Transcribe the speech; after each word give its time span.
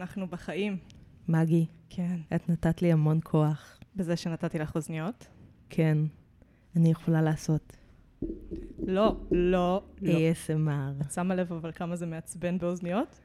אנחנו 0.00 0.26
בחיים. 0.26 0.76
מגי, 1.28 1.66
כן. 1.90 2.16
את 2.34 2.48
נתת 2.48 2.82
לי 2.82 2.92
המון 2.92 3.20
כוח. 3.24 3.78
בזה 3.96 4.16
שנתתי 4.16 4.58
לך 4.58 4.74
אוזניות? 4.76 5.26
כן, 5.70 5.98
אני 6.76 6.90
יכולה 6.90 7.22
לעשות 7.22 7.76
לא, 8.86 9.16
לא, 9.30 9.82
לא. 10.02 10.12
ASMR. 10.12 11.02
את 11.06 11.12
שמה 11.12 11.34
לב 11.34 11.52
אבל 11.52 11.72
כמה 11.72 11.96
זה 11.96 12.06
מעצבן 12.06 12.58
באוזניות? 12.58 13.20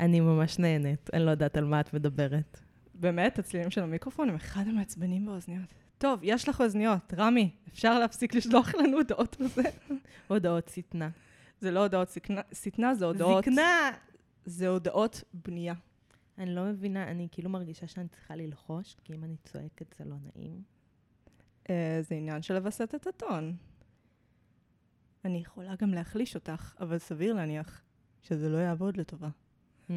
אני 0.00 0.20
ממש 0.20 0.58
נהנית, 0.58 1.10
אני 1.12 1.24
לא 1.24 1.30
יודעת 1.30 1.56
על 1.56 1.64
מה 1.64 1.80
את 1.80 1.94
מדברת. 1.94 2.60
באמת, 2.94 3.38
הצלילים 3.38 3.70
של 3.70 3.82
המיקרופון 3.82 4.28
הם 4.28 4.34
אחד 4.34 4.64
המעצבנים 4.68 5.26
באוזניות. 5.26 5.74
טוב, 5.98 6.20
יש 6.22 6.48
לך 6.48 6.60
אוזניות. 6.60 7.14
רמי, 7.16 7.50
אפשר 7.72 7.98
להפסיק 7.98 8.34
לשלוח 8.34 8.74
לנו 8.74 8.96
הודעות 8.96 9.36
בזה? 9.40 9.62
הודעות 10.28 10.68
שטנה. 10.68 11.08
זה 11.60 11.70
לא 11.70 11.80
הודעות 11.80 12.08
שטנה, 12.52 12.94
זה 12.94 13.04
הודעות... 13.04 13.44
זקנה! 13.44 13.90
זה 14.44 14.68
הודעות 14.68 15.22
בנייה. 15.34 15.74
אני 16.38 16.54
לא 16.54 16.64
מבינה, 16.64 17.10
אני 17.10 17.28
כאילו 17.30 17.50
מרגישה 17.50 17.86
שאני 17.86 18.08
צריכה 18.08 18.36
ללחוש, 18.36 18.96
כי 19.04 19.14
אם 19.14 19.24
אני 19.24 19.36
צועקת 19.36 19.94
זה 19.98 20.04
לא 20.04 20.16
נעים. 20.20 20.62
אה, 21.70 21.98
זה 22.02 22.14
עניין 22.14 22.42
של 22.42 22.54
לווסת 22.54 22.94
את 22.94 23.06
הטון. 23.06 23.56
אני 25.24 25.38
יכולה 25.38 25.74
גם 25.76 25.94
להחליש 25.94 26.34
אותך, 26.34 26.74
אבל 26.80 26.98
סביר 26.98 27.34
להניח 27.34 27.82
שזה 28.22 28.48
לא 28.48 28.56
יעבוד 28.56 28.96
לטובה. 28.96 29.28
Hmm, 29.88 29.92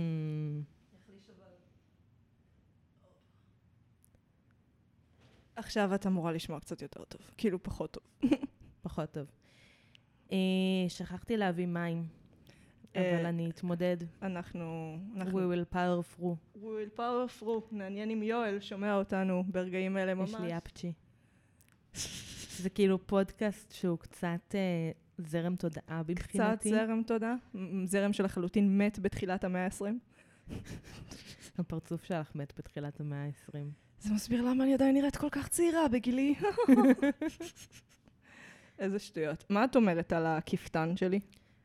עכשיו 5.55 5.95
את 5.95 6.07
אמורה 6.07 6.31
לשמוע 6.31 6.59
קצת 6.59 6.81
יותר 6.81 7.03
טוב, 7.03 7.21
כאילו 7.37 7.63
פחות 7.63 7.91
טוב. 7.91 8.31
פחות 8.83 9.11
טוב. 9.11 9.27
אה, 10.31 10.37
שכחתי 10.87 11.37
להביא 11.37 11.65
מים, 11.65 12.07
אבל 12.95 13.25
אני 13.25 13.49
אתמודד. 13.49 13.97
אנחנו... 14.21 14.95
We 15.15 15.17
אנחנו... 15.17 15.53
will 15.53 15.73
power 15.73 16.17
through. 16.19 16.55
We 16.55 16.59
will 16.59 16.97
power 16.97 17.41
through. 17.41 17.61
מעניין 17.71 18.09
אם 18.09 18.23
יואל 18.23 18.59
שומע 18.59 18.95
אותנו 18.95 19.43
ברגעים 19.47 19.97
אלה 19.97 20.13
ממש. 20.13 20.29
יש 20.29 20.35
לי 20.35 20.57
אפצ'י. 20.57 20.93
זה 22.57 22.69
כאילו 22.69 23.07
פודקאסט 23.07 23.71
שהוא 23.71 23.99
קצת 23.99 24.55
אה, 24.55 24.91
זרם 25.17 25.55
תודעה 25.55 26.01
קצת 26.03 26.09
מבחינתי. 26.09 26.69
זרם 26.69 27.03
תודה. 27.03 27.35
מ- 27.53 27.85
זרם 27.85 28.13
שלחלוטין 28.13 28.77
מת 28.77 28.99
בתחילת 28.99 29.43
המאה 29.43 29.65
ה-20. 29.65 30.53
הפרצוף 31.57 32.03
שלך 32.03 32.31
מת 32.35 32.53
בתחילת 32.57 32.99
המאה 32.99 33.25
ה-20. 33.25 33.53
זה 33.99 34.13
מסביר 34.13 34.41
למה 34.41 34.63
אני 34.63 34.73
עדיין 34.73 34.95
נראית 34.95 35.15
כל 35.15 35.29
כך 35.31 35.47
צעירה 35.47 35.87
בגילי. 35.87 36.35
איזה 38.79 38.99
שטויות. 38.99 39.45
מה 39.49 39.65
את 39.65 39.75
אומרת 39.75 40.13
על 40.13 40.25
הכפתן 40.25 40.97
שלי? 40.97 41.19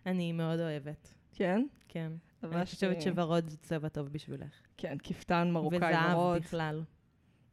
אני 0.07 0.33
מאוד 0.33 0.61
אוהבת, 0.61 1.15
כן? 1.33 1.67
כן. 1.89 2.13
אני 2.43 2.65
חושבת 2.65 3.03
שוורוד 3.03 3.49
זה 3.49 3.57
צבע 3.57 3.89
טוב 3.89 4.09
בשבילך. 4.09 4.61
כן, 4.77 4.97
כפתן 5.03 5.51
מרוקאי 5.53 5.79
וזהב 5.79 6.19
ורוד. 6.19 6.43
בכלל. 6.43 6.83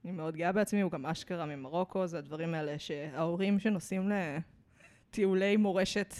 אני 0.06 0.12
מאוד 0.12 0.36
גאה 0.36 0.52
בעצמי, 0.52 0.82
הוא 0.82 0.92
גם 0.92 1.06
אשכרה 1.06 1.46
ממרוקו, 1.46 2.08
זה 2.08 2.18
הדברים 2.18 2.54
האלה 2.54 2.80
שההורים 2.80 3.60
שנוסעים 3.60 4.12
לטיולי 5.10 5.58
מורשת, 5.58 6.14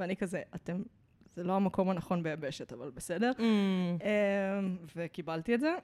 ואני 0.00 0.16
כזה, 0.16 0.42
אתם, 0.54 0.82
זה 1.36 1.44
לא 1.44 1.56
המקום 1.56 1.90
הנכון 1.90 2.22
ביבשת, 2.22 2.72
אבל 2.72 2.90
בסדר. 2.90 3.32
Mm, 3.38 3.42
אמ, 3.42 4.76
וקיבלתי 4.96 5.54
את 5.54 5.60
זה, 5.60 5.74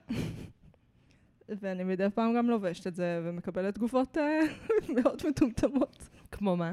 ואני 1.49 1.85
מדי 1.85 2.07
פעם 2.15 2.37
גם 2.37 2.51
לובשת 2.51 2.87
את 2.87 2.95
זה 2.95 3.21
ומקבלת 3.25 3.75
תגובות 3.75 4.19
אה, 4.19 4.41
מאוד 5.03 5.23
מטומטמות. 5.29 6.09
כמו 6.31 6.57
מה? 6.57 6.73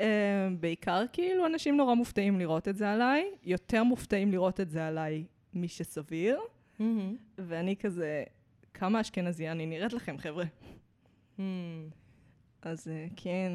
אמ, 0.00 0.06
בעיקר 0.60 1.04
כאילו 1.12 1.46
אנשים 1.46 1.76
נורא 1.76 1.94
מופתעים 1.94 2.38
לראות 2.38 2.68
את 2.68 2.76
זה 2.76 2.92
עליי, 2.92 3.30
יותר 3.42 3.84
מופתעים 3.84 4.32
לראות 4.32 4.60
את 4.60 4.70
זה 4.70 4.86
עליי 4.86 5.24
משסביר, 5.54 6.40
מהמם. 6.78 7.16
ואני 7.38 7.76
כזה, 7.76 8.24
כמה 8.74 9.00
אשכנזייה 9.00 9.52
אני 9.52 9.66
נראית 9.66 9.92
לכם, 9.92 10.18
חבר'ה. 10.18 10.44
Mm. 11.38 11.40
אז 12.62 12.88
אה, 12.88 13.06
כן, 13.16 13.52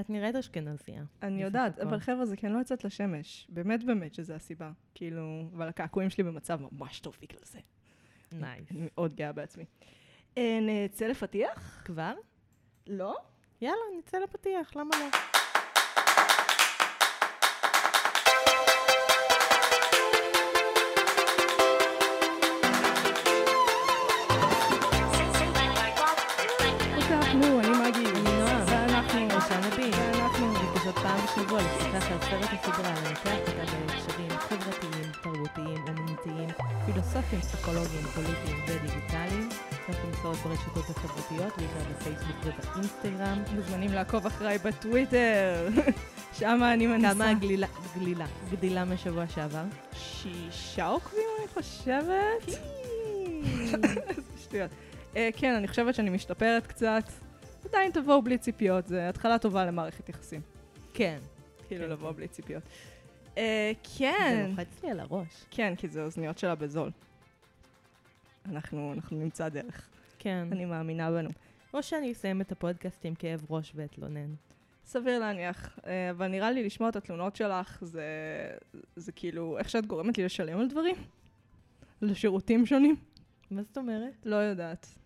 את 0.00 0.10
נראית 0.10 0.36
אשכנזייה. 0.36 1.04
אני 1.22 1.42
יודעת. 1.42 1.78
אבל 1.78 2.00
חבר'ה, 2.00 2.26
זה 2.26 2.36
כן 2.36 2.52
לא 2.52 2.58
יוצאת 2.58 2.84
לשמש. 2.84 3.46
באמת 3.48 3.84
באמת 3.84 4.14
שזה 4.14 4.34
הסיבה. 4.34 4.72
כאילו, 4.94 5.48
אבל 5.52 5.68
הקעקועים 5.68 6.10
שלי 6.10 6.24
במצב 6.24 6.60
ממש 6.72 7.00
טוב 7.00 7.16
בגלל 7.22 7.40
זה. 7.44 7.58
נייס. 8.32 8.70
אני 8.70 8.80
מאוד 8.94 9.14
גאה 9.14 9.32
בעצמי. 9.32 9.64
אה, 10.38 10.58
נצא 10.62 11.06
לפתיח? 11.06 11.82
כבר? 11.84 12.14
לא? 12.86 13.16
יאללה, 13.60 13.82
נצא 13.98 14.18
לפתיח, 14.18 14.76
למה 14.76 14.96
לא? 15.00 15.06
פתחנו, 26.96 27.60
אני 27.60 27.68
מגי. 27.68 28.06
אני 28.06 28.38
נועה. 28.38 28.64
ואנחנו. 28.66 29.28
ראשון 29.28 29.70
בי. 29.76 29.90
ואנחנו. 29.90 30.52
נפגשות 30.52 30.94
פעם 30.94 31.20
בשבוע 31.24 31.60
לשיחה 31.60 31.96
על 31.96 32.00
סרט 32.00 32.50
הסדרה, 32.52 32.90
לנתח 32.90 33.38
אותה 33.48 33.64
בהקשרים 33.86 34.30
חברתיים, 34.38 35.12
תרבותיים, 35.22 35.84
אומנותיים, 35.88 36.48
פילוסופיים, 36.86 37.40
פסיכולוגיים, 37.40 38.02
פוליטיים 38.02 38.64
ודיגיטליים. 38.66 39.48
אנחנו 39.88 40.08
נמצאות 40.08 40.36
ברשתות 40.36 40.84
החברתיות, 40.96 41.56
בעיקר 41.56 41.90
בפייסבוק 41.90 42.36
ובאינסטגרם. 42.44 43.42
מוזמנים 43.54 43.92
לעקוב 43.92 44.26
אחריי 44.26 44.58
בטוויטר. 44.58 45.68
שם 46.38 46.60
אני 46.74 46.86
מנסה. 46.86 47.14
כמה 47.14 47.34
גלילה, 47.34 47.66
גלילה, 47.98 48.26
גדילה 48.50 48.84
משבוע 48.84 49.26
שעבר? 49.26 49.62
שישה 49.92 50.86
עוקבים, 50.86 51.28
אני 51.38 51.48
חושבת. 51.48 52.58
איזה 53.74 54.32
שטויות. 54.42 54.70
אה, 55.16 55.28
כן, 55.36 55.54
אני 55.54 55.68
חושבת 55.68 55.94
שאני 55.94 56.10
משתפרת 56.10 56.66
קצת. 56.66 57.04
עדיין 57.68 57.90
תבואו 57.90 58.22
בלי 58.22 58.38
ציפיות, 58.38 58.86
זו 58.86 58.96
התחלה 58.96 59.38
טובה 59.38 59.64
למערכת 59.64 60.08
יחסים. 60.08 60.40
כן. 60.94 61.18
כאילו 61.68 61.84
כן, 61.84 61.90
לבוא 61.90 62.10
כן. 62.10 62.16
בלי 62.16 62.28
ציפיות. 62.28 62.62
אה, 63.38 63.72
זה 63.84 63.98
כן. 63.98 64.46
לוחץ 64.50 64.84
לי 64.84 64.90
על 64.90 65.00
הראש. 65.00 65.44
כן, 65.50 65.74
כי 65.76 65.88
זה 65.88 66.02
אוזניות 66.02 66.38
שלה 66.38 66.54
בזול. 66.54 66.90
אנחנו, 68.48 68.92
אנחנו 68.92 69.16
נמצא 69.16 69.48
דרך. 69.48 69.88
כן. 70.18 70.48
אני 70.52 70.64
מאמינה 70.64 71.10
בנו. 71.10 71.30
או 71.74 71.82
שאני 71.82 72.12
אסיים 72.12 72.40
את 72.40 72.52
הפודקאסט 72.52 73.04
עם 73.04 73.14
כאב 73.14 73.46
ראש 73.50 73.72
ואתלונן. 73.74 74.34
סביר 74.84 75.18
להניח, 75.18 75.78
אה, 75.86 76.10
אבל 76.10 76.28
נראה 76.28 76.50
לי 76.50 76.64
לשמוע 76.64 76.88
את 76.88 76.96
התלונות 76.96 77.36
שלך, 77.36 77.84
זה, 77.84 78.04
זה 78.96 79.12
כאילו, 79.12 79.58
איך 79.58 79.70
שאת 79.70 79.86
גורמת 79.86 80.18
לי 80.18 80.24
לשלם 80.24 80.58
על 80.58 80.68
דברים? 80.68 80.96
לשירותים 82.02 82.66
שונים? 82.66 82.96
מה 83.50 83.62
זאת 83.62 83.78
אומרת? 83.78 84.12
לא 84.24 84.36
יודעת. 84.36 84.98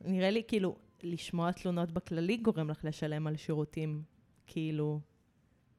נראה 0.00 0.30
לי 0.30 0.42
כאילו, 0.48 0.76
לשמוע 1.02 1.52
תלונות 1.52 1.92
בכללי 1.92 2.36
גורם 2.36 2.70
לך 2.70 2.84
לשלם 2.84 3.26
על 3.26 3.36
שירותים. 3.36 4.02
כאילו, 4.46 5.00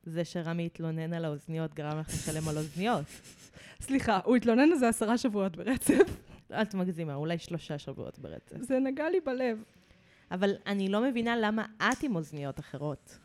זה 0.03 0.25
שרמי 0.25 0.65
התלונן 0.65 1.13
על 1.13 1.25
האוזניות 1.25 1.73
גרם 1.73 1.99
לך 1.99 2.07
לשלם 2.07 2.47
על 2.47 2.57
אוזניות. 2.57 3.05
סליחה, 3.85 4.19
הוא 4.23 4.35
התלונן 4.35 4.71
על 4.71 4.77
זה 4.77 4.89
עשרה 4.89 5.17
שבועות 5.17 5.57
ברצף. 5.57 6.26
את 6.51 6.73
מגזימה, 6.73 7.15
אולי 7.15 7.37
שלושה 7.37 7.79
שבועות 7.79 8.19
ברצף. 8.19 8.57
זה 8.61 8.79
נגע 8.79 9.09
לי 9.09 9.19
בלב. 9.19 9.63
אבל 10.31 10.55
אני 10.65 10.89
לא 10.89 11.01
מבינה 11.01 11.37
למה 11.37 11.65
את 11.77 12.03
עם 12.03 12.15
אוזניות 12.15 12.59
אחרות. 12.59 13.17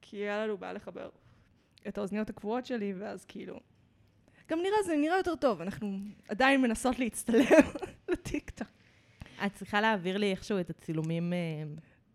כי 0.00 0.16
היה 0.16 0.46
לנו 0.46 0.56
בעיה 0.56 0.72
לחבר 0.72 1.08
את 1.88 1.98
האוזניות 1.98 2.30
הקבועות 2.30 2.66
שלי, 2.66 2.94
ואז 2.98 3.24
כאילו... 3.24 3.60
גם 4.48 4.58
נראה, 4.58 4.82
זה 4.86 4.96
נראה 4.96 5.16
יותר 5.16 5.36
טוב, 5.36 5.60
אנחנו 5.60 5.98
עדיין 6.28 6.62
מנסות 6.62 6.98
להצטלם 6.98 7.44
לטיקטוק. 8.08 8.68
את 9.46 9.54
צריכה 9.54 9.80
להעביר 9.80 10.16
לי 10.16 10.30
איכשהו 10.30 10.60
את 10.60 10.70
הצילומים... 10.70 11.32
אה, 11.32 11.38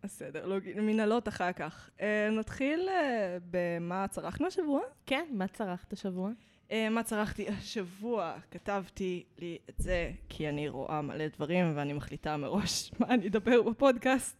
בסדר, 0.04 0.46
לא, 0.46 0.58
מנהלות 0.76 1.28
אחר 1.28 1.52
כך. 1.52 1.90
אה, 2.02 2.30
נתחיל 2.32 2.90
אה, 2.90 3.38
במה 3.52 4.08
צרכנו 4.08 4.48
השבוע. 4.48 4.82
כן, 5.06 5.26
מה 5.32 5.48
צרכת 5.48 5.94
השבוע? 5.94 6.32
אה, 6.72 6.90
מה 6.90 7.04
צרכתי 7.04 7.48
השבוע? 7.50 8.38
כתבתי 8.52 9.24
לי 9.38 9.58
את 9.70 9.76
זה, 9.78 10.12
כי 10.30 10.50
אני 10.50 10.70
רואה 10.70 11.02
מלא 11.02 11.28
דברים 11.28 11.74
ואני 11.76 11.94
מחליטה 11.94 12.38
מראש 12.38 12.92
מה 13.00 13.08
אני 13.14 13.28
אדבר 13.28 13.62
בפודקאסט 13.62 14.38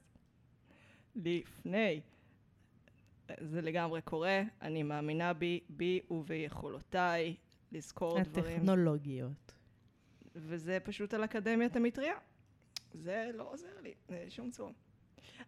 לפני. 1.16 2.02
זה 3.40 3.62
לגמרי 3.62 4.02
קורה, 4.02 4.42
אני 4.62 4.84
מאמינה 4.84 5.34
בי, 5.34 5.60
בי 5.70 6.00
וביכולותיי 6.12 7.36
לזכור 7.72 8.20
הטכנולוגיות. 8.20 8.44
דברים. 8.44 8.58
הטכנולוגיות. 8.58 9.54
וזה 10.36 10.78
פשוט 10.84 11.14
על 11.14 11.24
אקדמיית 11.24 11.76
המטריה. 11.76 12.16
זה 12.94 13.32
לא 13.34 13.52
עוזר 13.52 13.82
לי, 13.82 13.94
זה 14.08 14.26
שום 14.30 14.52
צורה. 14.52 14.72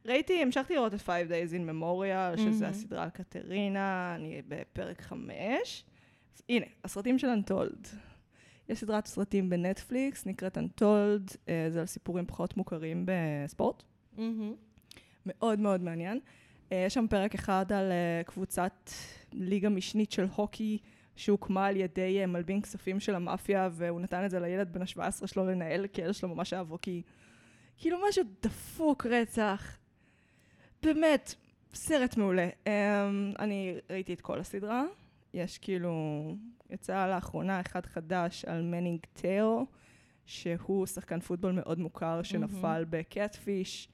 ראיתי, 0.05 0.41
המשכתי 0.41 0.75
לראות 0.75 0.93
את 0.93 0.99
Five 0.99 1.29
Days 1.29 1.51
in 1.51 1.69
Memorial, 1.69 2.37
שזה 2.37 2.65
mm-hmm. 2.65 2.69
הסדרה 2.69 3.09
קטרינה, 3.09 4.15
אני 4.15 4.41
בפרק 4.47 5.01
חמש. 5.01 5.85
הנה, 6.49 6.65
הסרטים 6.83 7.19
של 7.19 7.27
אנטולד. 7.27 7.87
יש 8.69 8.79
סדרת 8.79 9.05
סרטים 9.05 9.49
בנטפליקס, 9.49 10.25
נקראת 10.25 10.57
אנטולד, 10.57 11.31
זה 11.69 11.79
על 11.79 11.85
סיפורים 11.85 12.25
פחות 12.25 12.57
מוכרים 12.57 13.05
בספורט. 13.05 13.83
מהמם. 14.17 14.53
מאוד 15.25 15.59
מאוד 15.59 15.81
מעניין. 15.81 16.19
אה, 16.71 16.83
יש 16.87 16.93
שם 16.93 17.05
פרק 17.09 17.35
אחד 17.35 17.71
על 17.71 17.91
אה, 17.91 18.21
קבוצת 18.25 18.89
ליגה 19.33 19.69
משנית 19.69 20.11
של 20.11 20.25
הוקי 20.35 20.77
שהוקמה 21.15 21.65
על 21.65 21.75
ידי 21.77 22.21
אה, 22.21 22.25
מלבין 22.25 22.61
כספים 22.61 22.99
של 22.99 23.15
המאפיה, 23.15 23.69
והוא 23.71 24.01
נתן 24.01 24.25
את 24.25 24.31
זה 24.31 24.39
לילד 24.39 24.73
בן 24.73 24.81
ה-17 24.81 25.27
שלו 25.27 25.45
לנהל, 25.45 25.87
כי 25.87 26.01
הילד 26.01 26.13
שלו 26.13 26.29
ממש 26.29 26.53
אהב 26.53 26.77
כי 26.77 27.01
כאילו 27.77 27.97
משהו 28.09 28.23
דפוק 28.43 29.05
רצח. 29.05 29.77
באמת, 30.83 31.35
סרט 31.73 32.17
מעולה. 32.17 32.49
Um, 32.49 32.69
אני 33.39 33.75
ראיתי 33.89 34.13
את 34.13 34.21
כל 34.21 34.39
הסדרה. 34.39 34.83
יש 35.35 35.57
כאילו, 35.57 35.91
יצא 36.69 37.07
לאחרונה 37.07 37.61
אחד 37.61 37.85
חדש 37.85 38.45
על 38.45 38.61
Manti 38.61 38.99
Te'o, 39.13 39.45
שהוא 40.25 40.85
שחקן 40.85 41.19
פוטבול 41.19 41.51
מאוד 41.51 41.79
מוכר 41.79 42.23
שנפל 42.23 42.81
mm-hmm. 42.83 42.89
ב 42.89 43.00
catfish, 43.00 43.89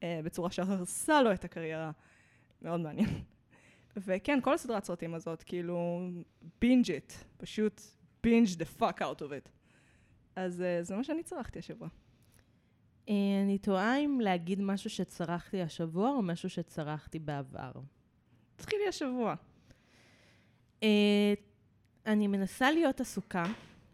uh, 0.00 0.02
בצורה 0.24 0.50
שהרסה 0.50 1.22
לו 1.22 1.32
את 1.32 1.44
הקריירה. 1.44 1.90
מאוד 2.62 2.80
מעניין. 2.80 3.08
וכן, 3.96 4.38
כל 4.42 4.54
הסדרת 4.54 4.84
סרטים 4.84 5.14
הזאת, 5.14 5.42
כאילו, 5.42 6.08
binge 6.60 6.90
it, 6.90 7.12
פשוט 7.36 7.80
binge 8.22 8.48
the 8.56 8.64
fuck 8.64 9.02
out 9.02 9.22
of 9.22 9.32
it. 9.32 9.48
אז 10.36 10.60
uh, 10.60 10.82
זה 10.84 10.96
מה 10.96 11.04
שאני 11.04 11.22
צרכתי 11.22 11.58
השבוע. 11.58 11.88
Uh, 13.06 13.10
אני 13.44 13.58
תוהה 13.58 13.98
אם 13.98 14.20
להגיד 14.20 14.60
משהו 14.62 14.90
שצרכתי 14.90 15.62
השבוע 15.62 16.10
או 16.10 16.22
משהו 16.22 16.50
שצרכתי 16.50 17.18
בעבר. 17.18 17.72
תתחילי 18.56 18.88
השבוע. 18.88 19.34
Uh, 20.80 20.84
אני 22.06 22.26
מנסה 22.26 22.70
להיות 22.70 23.00
עסוקה 23.00 23.44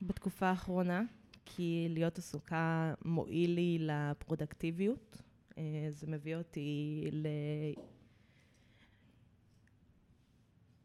בתקופה 0.02 0.46
האחרונה, 0.46 1.02
כי 1.44 1.86
להיות 1.90 2.18
עסוקה 2.18 2.94
מועיל 3.04 3.50
לי 3.50 3.78
לפרודקטיביות. 3.80 5.16
Uh, 5.50 5.54
זה 5.90 6.06
מביא 6.06 6.36
אותי 6.36 7.08
ל... 7.12 7.26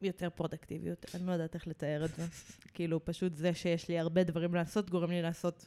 יותר 0.01 0.29
פרודקטיביות, 0.29 1.05
אני 1.15 1.27
לא 1.27 1.31
יודעת 1.31 1.55
איך 1.55 1.67
לתאר 1.67 2.05
את 2.05 2.15
זה. 2.15 2.23
כאילו, 2.73 3.05
פשוט 3.05 3.35
זה 3.35 3.53
שיש 3.53 3.87
לי 3.87 3.99
הרבה 3.99 4.23
דברים 4.23 4.55
לעשות, 4.55 4.89
גורם 4.89 5.11
לי 5.11 5.21
לעשות 5.21 5.65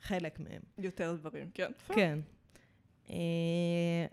חלק 0.00 0.40
מהם. 0.40 0.62
יותר 0.78 1.16
דברים, 1.16 1.50
כן. 1.54 1.72
כן. 1.88 2.18
אה, 3.10 4.06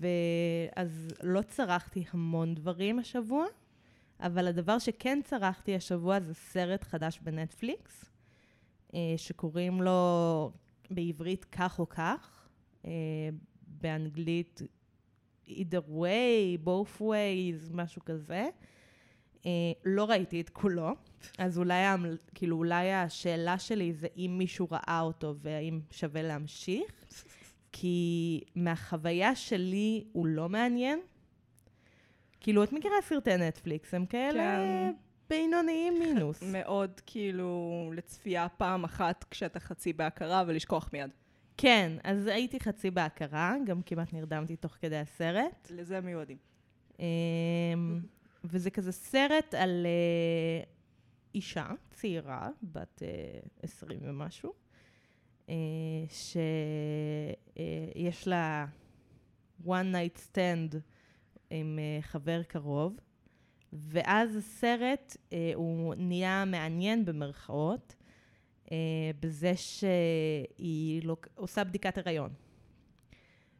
ואז 0.00 1.08
לא 1.22 1.42
צרכתי 1.42 2.04
המון 2.10 2.54
דברים 2.54 2.98
השבוע, 2.98 3.46
אבל 4.20 4.46
הדבר 4.46 4.78
שכן 4.78 5.20
צרכתי 5.24 5.74
השבוע 5.74 6.20
זה 6.20 6.34
סרט 6.34 6.84
חדש 6.84 7.18
בנטפליקס, 7.22 8.10
אה, 8.94 9.14
שקוראים 9.16 9.82
לו 9.82 10.52
בעברית 10.90 11.44
כך 11.44 11.78
או 11.78 11.88
כך, 11.88 12.48
אה, 12.84 12.90
באנגלית 13.66 14.60
either 15.48 15.90
way, 15.90 16.64
both 16.64 17.00
ways, 17.00 17.72
משהו 17.72 18.04
כזה. 18.04 18.48
אה, 19.46 19.72
לא 19.84 20.04
ראיתי 20.04 20.40
את 20.40 20.48
כולו, 20.48 20.90
אז 21.38 21.58
אולי, 21.58 21.84
כאילו, 22.34 22.56
אולי 22.56 22.92
השאלה 22.92 23.58
שלי 23.58 23.92
זה 23.92 24.06
אם 24.16 24.34
מישהו 24.38 24.68
ראה 24.70 25.00
אותו 25.00 25.34
והאם 25.38 25.80
שווה 25.90 26.22
להמשיך, 26.22 27.14
כי 27.72 28.40
מהחוויה 28.54 29.36
שלי 29.36 30.04
הוא 30.12 30.26
לא 30.26 30.48
מעניין. 30.48 31.00
כאילו, 32.40 32.64
את 32.64 32.72
מכירה 32.72 32.94
סרטי 33.02 33.36
נטפליקס, 33.36 33.94
הם 33.94 34.06
כאלה 34.06 34.42
כן. 34.42 34.92
בינוניים 35.30 35.94
מינוס. 36.00 36.42
מאוד 36.42 37.00
כאילו 37.06 37.90
לצפייה 37.94 38.48
פעם 38.48 38.84
אחת 38.84 39.24
כשאתה 39.30 39.60
חצי 39.60 39.92
בהכרה 39.92 40.44
ולשכוח 40.46 40.90
מיד. 40.92 41.10
כן, 41.56 41.92
אז 42.04 42.26
הייתי 42.26 42.60
חצי 42.60 42.90
בהכרה, 42.90 43.54
גם 43.66 43.82
כמעט 43.82 44.12
נרדמתי 44.12 44.56
תוך 44.56 44.76
כדי 44.80 44.96
הסרט. 44.96 45.70
לזה 45.70 46.00
מיועדים. 46.00 46.36
אמ, 46.98 47.04
וזה 48.44 48.70
כזה 48.70 48.92
סרט 48.92 49.54
על 49.54 49.86
uh, 49.86 50.66
אישה 51.34 51.66
צעירה, 51.90 52.48
בת 52.62 53.02
uh, 53.02 53.04
20 53.62 54.00
ומשהו, 54.02 54.52
uh, 55.46 55.50
שיש 56.08 56.38
לה 58.28 58.66
one 59.64 59.92
night 59.92 60.18
stand 60.32 60.76
עם 61.50 61.78
uh, 61.78 62.02
חבר 62.02 62.42
קרוב, 62.42 62.96
ואז 63.72 64.36
הסרט 64.36 65.16
uh, 65.16 65.34
הוא 65.54 65.94
נהיה 65.98 66.44
מעניין 66.44 67.04
במרכאות, 67.04 67.94
uh, 68.66 68.70
בזה 69.20 69.52
שהיא 69.56 71.02
עושה 71.34 71.64
בדיקת 71.64 71.98
הריון. 71.98 72.30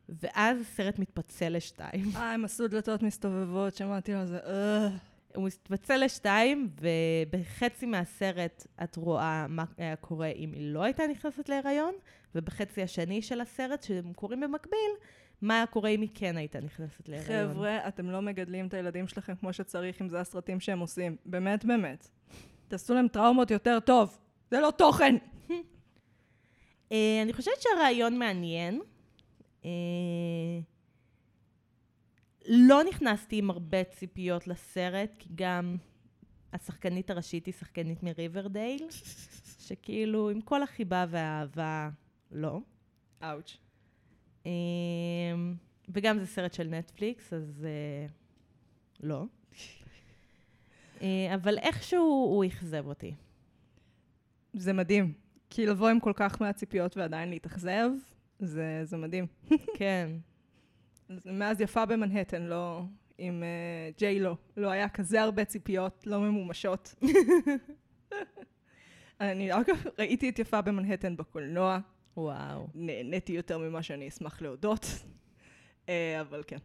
ואז 0.08 0.61
הסרט 0.61 0.99
מתפצל 0.99 1.56
לשתיים. 1.56 2.11
אה, 2.17 2.32
הם 2.32 2.44
עשו 2.44 2.69
דלתות 2.69 3.02
מסתובבות, 3.02 3.75
שמעתי 3.75 4.12
על 4.12 4.26
זה, 4.26 4.38
אה. 4.38 4.88
הוא 5.35 5.46
מתפצל 5.46 6.05
לשתיים, 6.05 6.69
ובחצי 6.81 7.87
מהסרט 7.87 8.67
את 8.82 8.96
רואה 8.96 9.46
מה 9.49 9.64
היה 9.79 9.96
קורה 9.96 10.29
אם 10.29 10.52
היא 10.52 10.73
לא 10.73 10.82
הייתה 10.82 11.06
נכנסת 11.06 11.49
להיריון, 11.49 11.94
ובחצי 12.35 12.82
השני 12.82 13.23
של 13.23 13.40
הסרט, 13.40 13.82
שהם 13.82 14.12
קורים 14.12 14.40
במקביל, 14.40 14.90
מה 15.43 15.55
היה 15.55 15.67
קורה 15.67 15.90
אם 15.90 16.00
היא 16.00 16.11
כן 16.14 16.37
הייתה 16.37 16.61
נכנסת 16.61 17.08
להיריון. 17.08 17.50
חבר'ה, 17.52 17.88
אתם 17.88 18.11
לא 18.11 18.23
מגדלים 18.23 18.67
את 18.67 18.75
הילדים 18.75 19.08
שלכם 19.08 19.35
כמו 19.35 19.52
שצריך, 19.52 20.02
אם 20.02 20.08
זה 20.08 20.20
הסרטים 20.20 20.61
שהם 20.61 20.79
עושים. 20.79 21.17
באמת, 21.26 21.64
באמת. 21.64 22.08
תעשו 22.69 22.94
להם 22.94 23.08
טראומות 23.08 23.50
יותר 23.50 23.81
טוב. 23.81 24.19
זה 24.50 24.61
לא 24.61 24.70
תוכן. 24.70 25.17
אה, 26.93 27.23
אני 27.23 27.32
חושבת 27.32 27.61
שהרעיון 27.61 28.19
מעניין. 28.19 28.81
אה, 29.64 29.70
לא 32.49 32.85
נכנסתי 32.85 33.38
עם 33.38 33.50
הרבה 33.50 33.85
ציפיות 33.85 34.46
לסרט, 34.46 35.11
כי 35.19 35.29
גם 35.35 35.76
השחקנית 36.52 37.11
הראשית 37.11 37.46
היא 37.46 37.55
שחקנית 37.55 38.02
מריברדייל, 38.02 38.87
שכאילו, 39.67 40.31
עם 40.31 40.40
כל 40.40 40.62
החיבה 40.62 41.05
והאהבה, 41.08 41.88
לא. 42.31 42.61
אאוץ'. 43.23 43.67
אה, 44.48 45.52
וגם 45.88 46.18
זה 46.18 46.26
סרט 46.26 46.52
של 46.52 46.68
נטפליקס, 46.68 47.32
אז 47.32 47.66
אה, 47.66 48.06
לא. 49.00 49.24
אבל 51.34 51.58
איכשהו 51.58 52.02
הוא 52.04 52.44
אכזב 52.44 52.86
אותי. 52.86 53.14
זה 54.54 54.72
מדהים. 54.72 55.12
כי 55.50 55.66
לבוא 55.66 55.88
עם 55.88 56.00
כל 56.00 56.12
כך 56.14 56.40
מעט 56.40 56.56
ציפיות 56.56 56.96
ועדיין 56.96 57.30
להתאכזב, 57.30 57.90
זה, 58.38 58.80
זה 58.84 58.96
מדהים. 58.96 59.26
כן. 59.78 60.10
מאז 61.24 61.60
יפה 61.60 61.86
במנהטן, 61.86 62.42
לא 62.42 62.82
עם 63.18 63.42
uh, 63.42 63.98
ג'יי 63.98 64.20
לו. 64.20 64.36
לא 64.56 64.70
היה 64.70 64.88
כזה 64.88 65.22
הרבה 65.22 65.44
ציפיות 65.44 66.06
לא 66.06 66.20
ממומשות. 66.20 66.94
אני 69.20 69.52
אגב 69.52 69.76
ראיתי 69.98 70.28
את 70.28 70.38
יפה 70.38 70.60
במנהטן 70.60 71.16
בקולנוע. 71.16 71.78
וואו. 72.18 72.66
נהניתי 72.75 73.32
יותר 73.32 73.58
ממה 73.58 73.82
שאני 73.82 74.08
אשמח 74.08 74.42
להודות. 74.42 74.84
uh, 75.87 75.90
אבל 76.20 76.42
כן. 76.46 76.56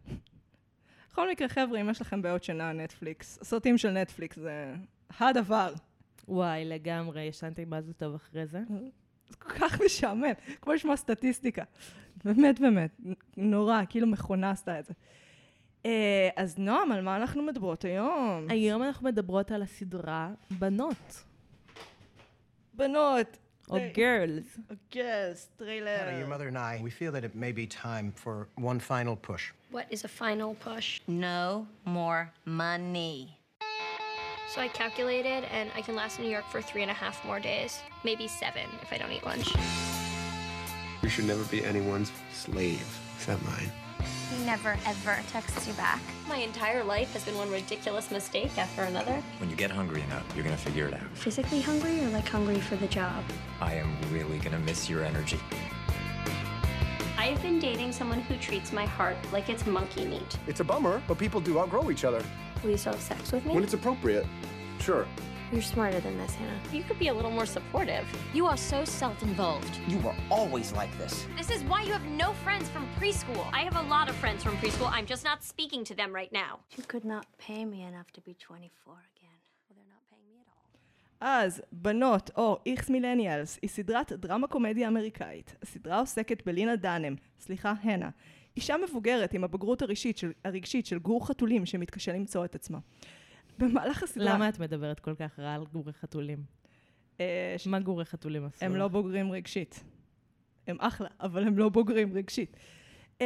בכל 1.09 1.29
מקרה, 1.29 1.49
חבר'ה, 1.49 1.81
אם 1.81 1.89
יש 1.89 2.01
לכם 2.01 2.21
בעיות 2.21 2.43
שינה, 2.43 2.73
נטפליקס, 2.73 3.37
הסרטים 3.41 3.77
של 3.77 3.89
נטפליקס 3.91 4.39
זה 4.39 4.75
הדבר. 5.19 5.73
וואי, 6.27 6.65
לגמרי, 6.65 7.21
ישנתי 7.21 7.65
מה 7.65 7.81
זה 7.81 7.93
טוב 7.93 8.15
אחרי 8.15 8.45
זה. 8.45 8.61
זה 9.29 9.35
כל 9.39 9.49
כך 9.49 9.81
משעמם, 9.85 10.33
כמו 10.61 10.73
לשמוע 10.73 10.95
סטטיסטיקה. 10.95 11.63
באמת, 12.25 12.59
באמת, 12.59 12.99
נורא, 13.37 13.81
כאילו 13.89 14.07
מכונה 14.07 14.51
עשתה 14.51 14.79
את 14.79 14.85
זה. 14.85 14.93
אה, 15.85 16.29
אז 16.35 16.59
נועם, 16.59 16.91
על 16.91 17.01
מה 17.01 17.15
אנחנו 17.15 17.43
מדברות 17.43 17.85
היום? 17.85 18.45
היום 18.49 18.83
אנחנו 18.83 19.05
מדברות 19.05 19.51
על 19.51 19.61
הסדרה 19.61 20.31
בנות. 20.51 21.23
בנות. 22.73 23.37
Oh, 23.69 23.77
or 23.77 23.89
girls. 23.89 24.43
Or 24.69 24.77
girls, 24.91 25.47
trailer. 25.57 26.15
Your 26.17 26.27
mother 26.27 26.47
and 26.49 26.57
I, 26.57 26.79
we 26.83 26.89
feel 26.89 27.11
that 27.13 27.23
it 27.23 27.33
may 27.35 27.51
be 27.51 27.65
time 27.65 28.11
for 28.15 28.47
one 28.55 28.79
final 28.79 29.15
push. 29.15 29.51
What 29.71 29.87
is 29.89 30.03
a 30.03 30.07
final 30.07 30.55
push? 30.55 30.99
No 31.07 31.65
more 31.85 32.31
money. 32.45 33.37
So 34.53 34.61
I 34.61 34.67
calculated, 34.67 35.45
and 35.51 35.71
I 35.75 35.81
can 35.81 35.95
last 35.95 36.19
in 36.19 36.25
New 36.25 36.31
York 36.31 36.45
for 36.51 36.61
three 36.61 36.83
and 36.83 36.91
a 36.91 36.93
half 36.93 37.25
more 37.25 37.39
days, 37.39 37.79
maybe 38.03 38.27
seven 38.27 38.67
if 38.83 38.93
I 38.93 38.97
don't 38.97 39.11
eat 39.11 39.25
lunch. 39.25 39.51
You 41.01 41.09
should 41.09 41.25
never 41.25 41.43
be 41.45 41.65
anyone's 41.65 42.11
slave 42.31 42.85
except 43.15 43.43
mine. 43.45 43.71
He 43.99 44.45
never, 44.45 44.77
ever 44.85 45.19
texts 45.31 45.67
you 45.67 45.73
back. 45.73 46.01
My 46.27 46.37
entire 46.37 46.83
life 46.83 47.13
has 47.13 47.23
been 47.23 47.37
one 47.37 47.51
ridiculous 47.51 48.09
mistake 48.11 48.57
after 48.57 48.83
another. 48.83 49.21
When 49.39 49.49
you 49.49 49.55
get 49.55 49.71
hungry 49.71 50.01
enough, 50.01 50.25
you're 50.35 50.43
gonna 50.43 50.57
figure 50.57 50.87
it 50.87 50.93
out. 50.93 51.07
Physically 51.13 51.61
hungry 51.61 52.03
or 52.03 52.09
like 52.09 52.27
hungry 52.27 52.59
for 52.59 52.75
the 52.75 52.87
job? 52.87 53.23
I 53.61 53.75
am 53.75 53.95
really 54.11 54.39
gonna 54.39 54.59
miss 54.59 54.89
your 54.89 55.03
energy. 55.03 55.39
I've 57.17 57.41
been 57.41 57.59
dating 57.59 57.93
someone 57.93 58.21
who 58.21 58.35
treats 58.37 58.73
my 58.73 58.85
heart 58.85 59.17
like 59.31 59.49
it's 59.49 59.65
monkey 59.65 60.05
meat. 60.05 60.37
It's 60.47 60.59
a 60.59 60.63
bummer, 60.63 61.01
but 61.07 61.17
people 61.17 61.39
do 61.39 61.59
outgrow 61.59 61.89
each 61.89 62.03
other. 62.03 62.23
Will 62.63 62.71
you 62.71 62.77
still 62.77 62.93
have 62.93 63.01
sex 63.01 63.31
with 63.31 63.45
me? 63.45 63.53
When 63.53 63.63
it's 63.63 63.73
appropriate, 63.73 64.25
sure. 64.79 65.07
You're 65.53 65.61
smarter 65.61 65.99
than 65.99 66.17
this, 66.17 66.33
Hannah. 66.33 66.59
You 66.77 66.81
could 66.81 66.97
be 66.97 67.09
a 67.09 67.13
little 67.13 67.29
more 67.29 67.45
supportive. 67.45 68.05
You 68.33 68.47
are 68.47 68.57
so 68.57 68.83
self-involved. 68.85 69.73
You 69.87 69.99
were 69.99 70.15
always 70.31 70.73
like 70.73 70.93
this. 70.97 71.27
This 71.37 71.51
is 71.55 71.61
why 71.65 71.83
you 71.83 71.93
have 71.97 72.07
no 72.23 72.29
friends 72.43 72.67
from 72.69 72.83
preschool. 72.99 73.45
I 73.53 73.61
have 73.67 73.75
a 73.75 73.87
lot 73.95 74.09
of 74.09 74.15
friends 74.15 74.43
from 74.43 74.57
preschool. 74.57 74.89
I'm 74.91 75.05
just 75.05 75.23
not 75.23 75.43
speaking 75.43 75.83
to 75.89 75.93
them 75.93 76.11
right 76.11 76.33
now. 76.33 76.51
You 76.75 76.83
could 76.91 77.05
not 77.05 77.27
pay 77.37 77.65
me 77.65 77.83
enough 77.83 78.09
to 78.13 78.21
be 78.21 78.33
24 78.33 78.93
again. 79.15 79.37
Well, 79.69 79.75
they're 79.77 79.93
not 79.95 80.03
paying 80.09 80.27
me 80.31 80.39
at 80.41 80.47
all. 80.47 80.65
אז, 81.21 81.61
בנות, 81.71 82.29
או 82.37 82.57
איכס 82.65 82.89
מילניאלס, 82.89 83.59
היא 83.61 83.69
סדרת 83.69 84.11
דרמה 84.11 84.47
קומדיה 84.47 84.87
אמריקאית. 84.87 85.55
הסדרה 85.61 85.99
עוסקת 85.99 86.45
בלינה 86.45 86.75
דאנם, 86.75 87.15
סליחה, 87.39 87.73
הנה. 87.83 88.09
אישה 88.57 88.75
מבוגרת 88.77 89.33
עם 89.33 89.43
הבגרות 89.43 89.81
הרגשית 89.81 90.17
של, 90.17 90.31
הרגשית 90.45 90.85
של 90.85 90.99
גור 90.99 91.27
חתולים 91.27 91.65
שמתקשה 91.65 92.13
למצוא 92.13 92.45
את 92.45 92.55
עצמה. 92.55 92.79
במהלך 93.57 94.03
הסדרה... 94.03 94.33
למה 94.33 94.49
את 94.49 94.59
מדברת 94.59 94.99
כל 94.99 95.15
כך 95.15 95.39
רע 95.39 95.53
על 95.53 95.65
גורי 95.65 95.93
חתולים? 95.93 96.43
אה, 97.19 97.55
ש- 97.57 97.67
מה 97.67 97.79
גורי 97.79 98.05
חתולים 98.05 98.45
עשו? 98.45 98.65
הם? 98.65 98.75
לא 98.75 98.87
בוגרים 98.87 99.31
רגשית. 99.31 99.83
הם 100.67 100.77
אחלה, 100.79 101.09
אבל 101.19 101.47
הם 101.47 101.57
לא 101.57 101.69
בוגרים 101.69 102.13
רגשית. 102.13 102.57
Uh, 103.19 103.23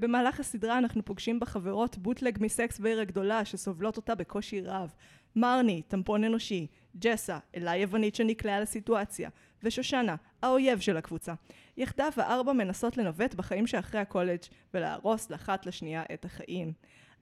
במהלך 0.00 0.40
הסדרה 0.40 0.78
אנחנו 0.78 1.04
פוגשים 1.04 1.40
בחברות 1.40 1.98
בוטלג 1.98 2.38
מסקס 2.40 2.78
בעיר 2.78 3.00
הגדולה 3.00 3.44
שסובלות 3.44 3.96
אותה 3.96 4.14
בקושי 4.14 4.60
רב. 4.60 4.94
מרני, 5.36 5.82
טמפון 5.88 6.24
אנושי, 6.24 6.66
ג'סה, 6.96 7.38
אלה 7.56 7.76
יוונית 7.76 8.14
שנקלעה 8.14 8.60
לסיטואציה, 8.60 9.30
ושושנה, 9.62 10.16
האויב 10.42 10.80
של 10.80 10.96
הקבוצה. 10.96 11.34
יחדיו 11.76 12.12
הארבע 12.16 12.52
מנסות 12.52 12.96
לנווט 12.96 13.34
בחיים 13.34 13.66
שאחרי 13.66 14.00
הקולג' 14.00 14.40
ולהרוס 14.74 15.30
לאחת 15.30 15.66
לשנייה 15.66 16.02
את 16.14 16.24
החיים. 16.24 16.72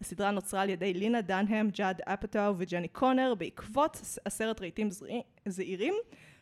הסדרה 0.00 0.30
נוצרה 0.30 0.62
על 0.62 0.70
ידי 0.70 0.94
לינה 0.94 1.20
דנהם, 1.20 1.70
ג'אד 1.70 2.00
אפטאו 2.04 2.54
וג'ני 2.58 2.88
קונר 2.88 3.34
בעקבות 3.38 4.00
עשרת 4.24 4.60
רהיטים 4.60 4.88
זעירים- 5.48 5.94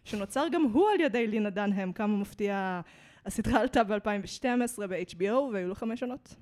שנוצר 0.05 0.47
גם 0.53 0.63
הוא 0.63 0.89
על 0.91 1.01
ידי 1.01 1.27
לינה 1.27 1.51
דנהם, 1.51 1.93
כמה 1.93 2.17
מפתיע. 2.17 2.81
הסדרה 3.27 3.61
עלתה 3.61 3.85
ב-2012 3.85 4.87
ב-HBO 4.89 5.33
והיו 5.53 5.69
לו 5.69 5.75
חמש 5.75 6.03
עונות. 6.03 6.35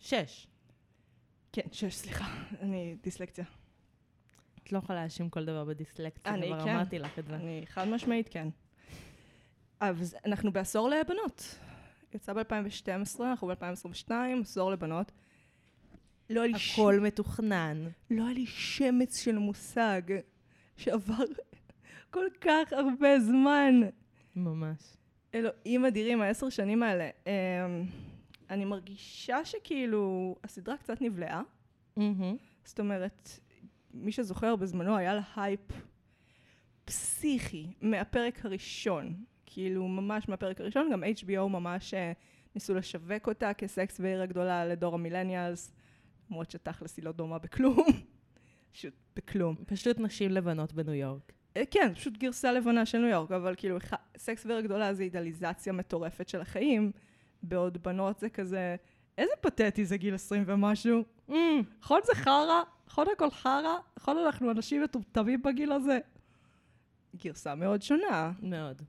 שש. 0.00 0.46
כן, 1.52 1.62
שש, 1.72 1.94
סליחה, 1.94 2.24
אני 2.60 2.96
דיסלקציה. 3.02 3.44
את 4.62 4.72
לא 4.72 4.78
יכולה 4.78 5.00
להאשים 5.00 5.30
כל 5.30 5.44
דבר 5.44 5.64
בדיסלקציה, 5.64 6.34
אני 6.34 6.46
כבר 6.46 6.64
כן. 6.64 6.70
אמרתי 6.70 6.98
לך 6.98 7.18
את 7.18 7.26
זה. 7.26 7.34
אני 7.34 7.62
חד 7.66 7.88
משמעית 7.88 8.28
כן. 8.28 8.48
אז 9.80 10.16
אנחנו 10.26 10.52
בעשור 10.52 10.88
לבנות. 10.90 11.58
יצא 12.14 12.32
ב-2012, 12.32 13.20
אנחנו 13.20 13.48
ב-2022, 13.48 14.10
עשור 14.42 14.70
לבנות. 14.70 15.12
לא 16.34 16.40
היה 16.40 16.52
לי 16.52 16.58
ש- 16.58 16.72
הכל 16.78 17.00
מתוכנן. 17.00 17.86
לא 18.10 18.24
היה 18.24 18.32
לי 18.34 18.46
שמץ 18.46 19.18
של 19.18 19.38
מושג 19.38 20.02
שעבר 20.76 21.24
כל 22.14 22.26
כך 22.40 22.72
הרבה 22.72 23.20
זמן. 23.20 23.74
ממש. 24.36 24.78
אלוהים 25.34 25.84
אדירים, 25.84 26.20
העשר 26.22 26.48
שנים 26.48 26.82
האלה. 26.82 27.10
אמ, 27.26 27.32
אני 28.50 28.64
מרגישה 28.64 29.44
שכאילו 29.44 30.36
הסדרה 30.44 30.76
קצת 30.76 31.00
נבלעה. 31.00 31.42
מהמם. 31.96 32.36
זאת 32.64 32.80
אומרת, 32.80 33.28
מי 33.94 34.12
שזוכר 34.12 34.56
בזמנו 34.56 34.96
היה 34.96 35.14
לה 35.14 35.22
הייפ 35.36 35.60
פסיכי 36.84 37.66
מהפרק 37.80 38.44
הראשון. 38.44 39.14
כאילו, 39.46 39.88
ממש 39.88 40.28
מהפרק 40.28 40.60
הראשון, 40.60 40.88
גם 40.92 41.04
HBO 41.04 41.48
ממש 41.48 41.94
אה, 41.94 42.12
ניסו 42.54 42.74
לשווק 42.74 43.28
אותה 43.28 43.54
כסקס 43.54 44.00
בעיר 44.00 44.22
הגדולה 44.22 44.64
לדור 44.66 44.94
ה 44.94 45.00
millennials, 45.00 45.72
למרות 46.32 46.50
שתכלס 46.50 46.96
היא 46.96 47.04
לא 47.04 47.12
דומה 47.12 47.38
בכלום. 47.38 47.86
פשוט 48.72 48.94
בכלום. 49.16 49.56
פשוט 49.66 50.00
נשים 50.00 50.30
לבנות 50.30 50.72
בניו 50.72 50.94
יורק. 50.94 51.32
אה, 51.56 51.62
כן, 51.70 51.94
פשוט 51.94 52.18
גרסה 52.18 52.52
לבנה 52.52 52.86
של 52.86 52.98
ניו 52.98 53.08
יורק, 53.08 53.32
אבל 53.32 53.54
כאילו, 53.56 53.78
סקס 54.16 54.46
בעיר 54.46 54.58
הגדולה 54.58 54.94
זה 54.94 55.02
אידליזציה 55.02 55.72
מטורפת 55.72 56.28
של 56.28 56.40
החיים, 56.40 56.92
בעוד 57.42 57.82
בנות 57.82 58.18
זה 58.18 58.28
כזה, 58.28 58.76
איזה 59.18 59.32
פתטי 59.40 59.84
זה 59.84 59.96
גיל 59.96 60.14
20 60.14 60.44
ומשהו. 60.46 61.04
Mm, 61.28 61.34
נכון 61.80 62.00
זה 62.04 62.14
חרא, 62.14 62.62
נכון 62.86 63.06
הכל 63.12 63.30
חרא, 63.30 63.76
נכון 63.98 64.18
אנחנו 64.18 64.50
אנשים 64.50 64.82
מטומטמים 64.82 65.42
בגיל 65.42 65.72
הזה. 65.72 65.98
גרסה 67.16 67.54
מאוד 67.54 67.82
שונה. 67.82 68.32
מאוד. 68.42 68.82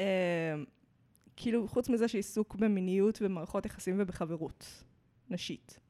אה, 0.00 0.54
כאילו, 1.36 1.68
חוץ 1.68 1.88
מזה 1.88 2.08
שעיסוק 2.08 2.54
במיניות 2.54 3.18
ומערכות 3.22 3.66
יחסים 3.66 3.96
ובחברות 3.98 4.84
נשית. 5.30 5.83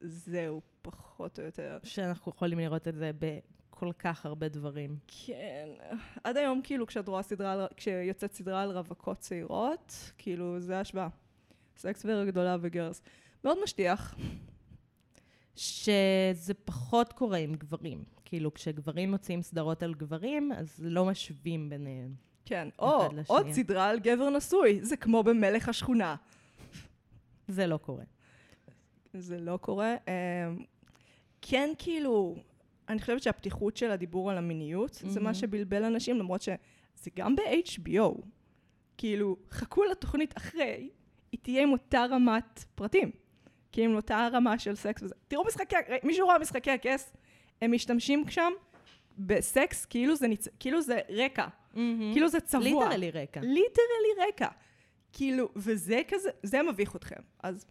זהו, 0.00 0.60
פחות 0.82 1.38
או 1.38 1.44
יותר. 1.44 1.78
שאנחנו 1.84 2.32
יכולים 2.36 2.58
לראות 2.58 2.88
את 2.88 2.94
זה 2.94 3.10
בכל 3.18 3.92
כך 3.98 4.26
הרבה 4.26 4.48
דברים. 4.48 4.96
כן, 5.26 5.68
עד 6.24 6.36
היום 6.36 6.60
כאילו 6.64 6.86
כשאת 6.86 7.08
רואה 7.08 7.22
סדרה, 7.22 7.52
על- 7.52 7.66
כשיוצאת 7.76 8.32
סדרה 8.32 8.62
על 8.62 8.70
רווקות 8.70 9.18
צעירות, 9.18 10.12
כאילו 10.18 10.60
זה 10.60 10.78
ההשוואה. 10.78 11.08
סקס 11.76 12.04
ורה 12.04 12.24
גדולה 12.24 12.56
וגרס. 12.60 13.02
מאוד 13.44 13.58
משטיח. 13.64 14.14
שזה 15.56 16.54
פחות 16.64 17.12
קורה 17.12 17.38
עם 17.38 17.54
גברים. 17.54 18.04
כאילו, 18.24 18.54
כשגברים 18.54 19.10
מוציאים 19.10 19.42
סדרות 19.42 19.82
על 19.82 19.94
גברים, 19.94 20.52
אז 20.52 20.78
לא 20.82 21.04
משווים 21.04 21.68
ביניהם. 21.70 22.14
כן, 22.44 22.68
או. 22.78 23.08
עוד 23.26 23.46
סדרה 23.52 23.88
על 23.88 23.98
גבר 24.00 24.30
נשוי, 24.30 24.78
זה 24.84 24.96
כמו 24.96 25.22
במלך 25.22 25.68
השכונה. 25.68 26.16
זה 27.48 27.66
לא 27.66 27.76
קורה. 27.76 28.04
זה 29.20 29.38
לא 29.38 29.56
קורה. 29.56 29.94
אמ, 30.08 30.64
כן, 31.42 31.70
כאילו, 31.78 32.36
אני 32.88 33.00
חושבת 33.00 33.22
שהפתיחות 33.22 33.76
של 33.76 33.90
הדיבור 33.90 34.30
על 34.30 34.38
המיניות, 34.38 34.92
זה 34.92 35.20
מה 35.20 35.24
מהמם. 35.24 35.34
שבלבל 35.34 35.84
אנשים, 35.84 36.18
למרות 36.18 36.42
שזה 36.42 37.10
גם 37.16 37.36
ב-HBO. 37.36 38.22
כאילו, 38.98 39.36
חכו 39.50 39.84
לתוכנית 39.84 40.36
אחרי, 40.36 40.90
היא 41.32 41.40
תהיה 41.42 41.62
עם 41.62 41.72
אותה 41.72 42.04
רמת 42.10 42.64
פרטים. 42.74 43.10
כי 43.72 43.84
עם 43.84 43.96
אותה 43.96 44.28
רמה 44.32 44.58
של 44.58 44.74
סקס 44.74 45.02
וזה. 45.02 45.14
תראו 45.28 45.44
משחקי, 45.44 45.76
מישהו 46.02 46.26
רואה 46.26 46.38
משחקי 46.38 46.70
הכס? 46.70 47.12
הם 47.62 47.72
משתמשים 47.72 48.24
שם 48.28 48.52
בסקס 49.18 49.84
כאילו 49.84 50.16
זה, 50.16 50.28
ניצ... 50.28 50.48
כאילו 50.60 50.80
זה 50.82 51.00
רקע. 51.08 51.46
כאילו 52.12 52.28
זה 52.28 52.40
צבוע. 52.40 52.84
literally 52.84 53.10
רקע. 53.10 53.40
literally 53.40 54.28
רקע. 54.28 54.48
כאילו, 55.12 55.48
וזה 55.56 56.00
כזה, 56.08 56.30
זה 56.42 56.62
מביך 56.62 56.96
אתכם. 56.96 57.20
אז, 57.42 57.66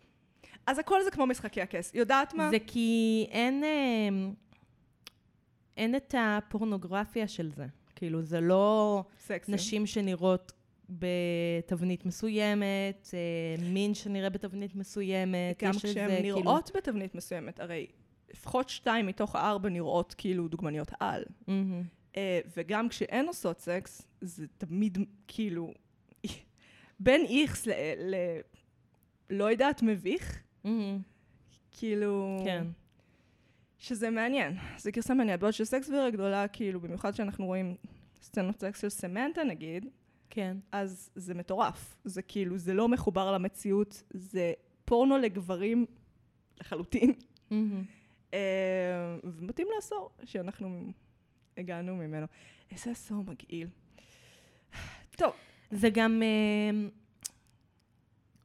אז 0.67 0.79
הכל 0.79 1.03
זה 1.03 1.11
כמו 1.11 1.25
משחקי 1.25 1.61
הכס. 1.61 1.91
יודעת 1.93 2.33
מה? 2.33 2.49
זה 2.49 2.57
כי 2.67 3.27
אין, 3.31 3.63
אה, 3.63 4.29
אין 5.77 5.95
את 5.95 6.15
הפורנוגרפיה 6.17 7.27
של 7.27 7.51
זה. 7.51 7.65
כאילו, 7.95 8.21
זה 8.21 8.41
לא 8.41 9.03
סקסי. 9.19 9.51
נשים 9.51 9.85
שנראות 9.85 10.51
בתבנית 10.89 12.05
מסוימת, 12.05 13.09
אה, 13.13 13.63
מין 13.63 13.93
שנראה 13.93 14.29
בתבנית 14.29 14.75
מסוימת. 14.75 15.63
גם 15.63 15.73
כשהן 15.73 16.21
כאילו- 16.21 16.39
נראות 16.39 16.71
בתבנית 16.75 17.15
מסוימת, 17.15 17.59
הרי 17.59 17.87
לפחות 18.31 18.69
שתיים 18.69 19.07
מתוך 19.07 19.35
הארבע 19.35 19.69
נראות 19.69 20.15
כאילו 20.17 20.47
דוגמניות 20.47 20.91
על. 20.99 21.23
אה, 22.17 22.39
וגם 22.57 22.89
כשהן 22.89 23.27
עושות 23.27 23.59
סקס, 23.59 24.01
זה 24.21 24.45
תמיד 24.57 24.97
כאילו 25.27 25.73
בין 26.99 27.25
איכס 27.29 27.67
ל... 27.67 27.71
ל... 27.97 28.15
לא 29.29 29.51
יודעת, 29.51 29.81
מביך. 29.81 30.41
מהמם. 30.65 30.99
כאילו... 31.71 32.41
כן. 32.45 32.67
שזה 33.79 34.09
מעניין, 34.09 34.57
זה 34.77 34.91
גרסה 34.91 35.13
מעניינת. 35.13 35.39
בעוד 35.39 35.53
שסקס 35.53 35.89
וירה 35.89 36.09
גדולה, 36.09 36.47
כאילו, 36.47 36.79
במיוחד 36.79 37.11
כשאנחנו 37.11 37.45
רואים 37.45 37.75
סצנות 38.21 38.59
סקס 38.59 38.81
של 38.81 38.89
סמנטה 38.89 39.43
נגיד, 39.43 39.85
כן. 40.29 40.57
אז 40.71 41.09
זה 41.15 41.33
מטורף. 41.33 41.97
זה 42.03 42.21
כאילו, 42.21 42.57
זה 42.57 42.73
לא 42.73 42.87
מחובר 42.87 43.31
למציאות, 43.31 44.03
זה 44.09 44.53
פורנו 44.85 45.17
לגברים 45.17 45.85
לחלוטין. 46.59 47.13
מהמם. 47.51 47.83
אה, 48.33 48.39
ומתאים 49.23 49.67
לעשור 49.75 50.09
שאנחנו 50.23 50.91
הגענו 51.57 51.95
ממנו. 51.95 52.27
איזה 52.71 52.91
עשור 52.91 53.23
מגעיל. 53.23 53.67
טוב, 55.17 55.33
זה 55.71 55.89
גם 55.89 56.21
אה, 56.23 56.87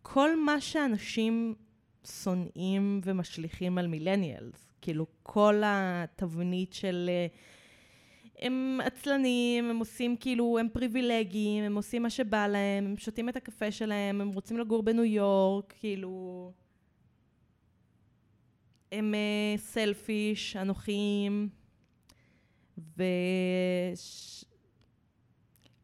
כל 0.02 0.44
מה 0.44 0.60
שאנשים 0.60 1.54
שונאים 2.04 3.00
ומשליכים 3.04 3.78
על 3.78 3.86
מילניאלס. 3.86 4.72
כאילו, 4.80 5.06
כל 5.22 5.62
התבנית 5.64 6.72
של... 6.72 7.10
אה, 7.12 7.26
הם 8.38 8.80
עצלנים, 8.84 9.70
הם 9.70 9.78
עושים 9.78 10.16
כאילו, 10.16 10.58
הם 10.58 10.68
פריבילגיים, 10.72 11.64
הם 11.64 11.76
עושים 11.76 12.02
מה 12.02 12.10
שבא 12.10 12.46
להם, 12.46 12.86
הם 12.86 12.96
שותים 12.96 13.28
את 13.28 13.36
הקפה 13.36 13.70
שלהם, 13.70 14.20
הם 14.20 14.28
רוצים 14.28 14.58
לגור 14.58 14.82
בניו 14.82 15.04
יורק, 15.04 15.74
כאילו... 15.78 16.52
הם 18.92 19.14
אה, 19.14 19.54
סלפיש, 19.56 20.56
אנוכיים, 20.56 21.48
ו... 22.78 23.02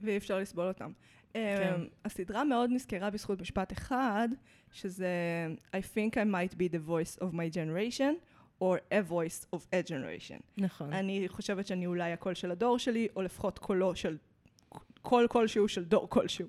ואי 0.00 0.16
אפשר 0.16 0.38
לסבול 0.38 0.68
אותם. 0.68 0.92
כן. 1.32 1.74
Um, 1.76 1.88
הסדרה 2.04 2.44
מאוד 2.44 2.70
נזכרה 2.72 3.10
בזכות 3.10 3.40
משפט 3.40 3.72
אחד, 3.72 4.28
שזה 4.76 5.08
I 5.72 5.78
think 5.96 6.16
I 6.16 6.24
might 6.24 6.54
be 6.54 6.68
the 6.68 6.88
voice 6.88 7.22
of 7.22 7.32
my 7.32 7.48
generation, 7.54 8.14
or 8.60 8.76
a 8.92 9.02
voice 9.10 9.56
of 9.56 9.58
a 9.72 9.90
generation. 9.90 10.40
נכון. 10.58 10.92
אני 10.92 11.28
חושבת 11.28 11.66
שאני 11.66 11.86
אולי 11.86 12.12
הקול 12.12 12.34
של 12.34 12.50
הדור 12.50 12.78
שלי, 12.78 13.08
או 13.16 13.22
לפחות 13.22 13.58
קולו 13.58 13.96
של 13.96 14.16
קול 15.02 15.26
כלשהו 15.28 15.68
של 15.68 15.84
דור 15.84 16.10
כלשהו. 16.10 16.46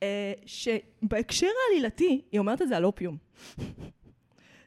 Uh, 0.00 0.02
שבהקשר 0.46 1.46
העלילתי, 1.68 2.20
היא 2.32 2.40
אומרת 2.40 2.62
את 2.62 2.68
זה 2.68 2.76
על 2.76 2.84
אופיום. 2.84 3.16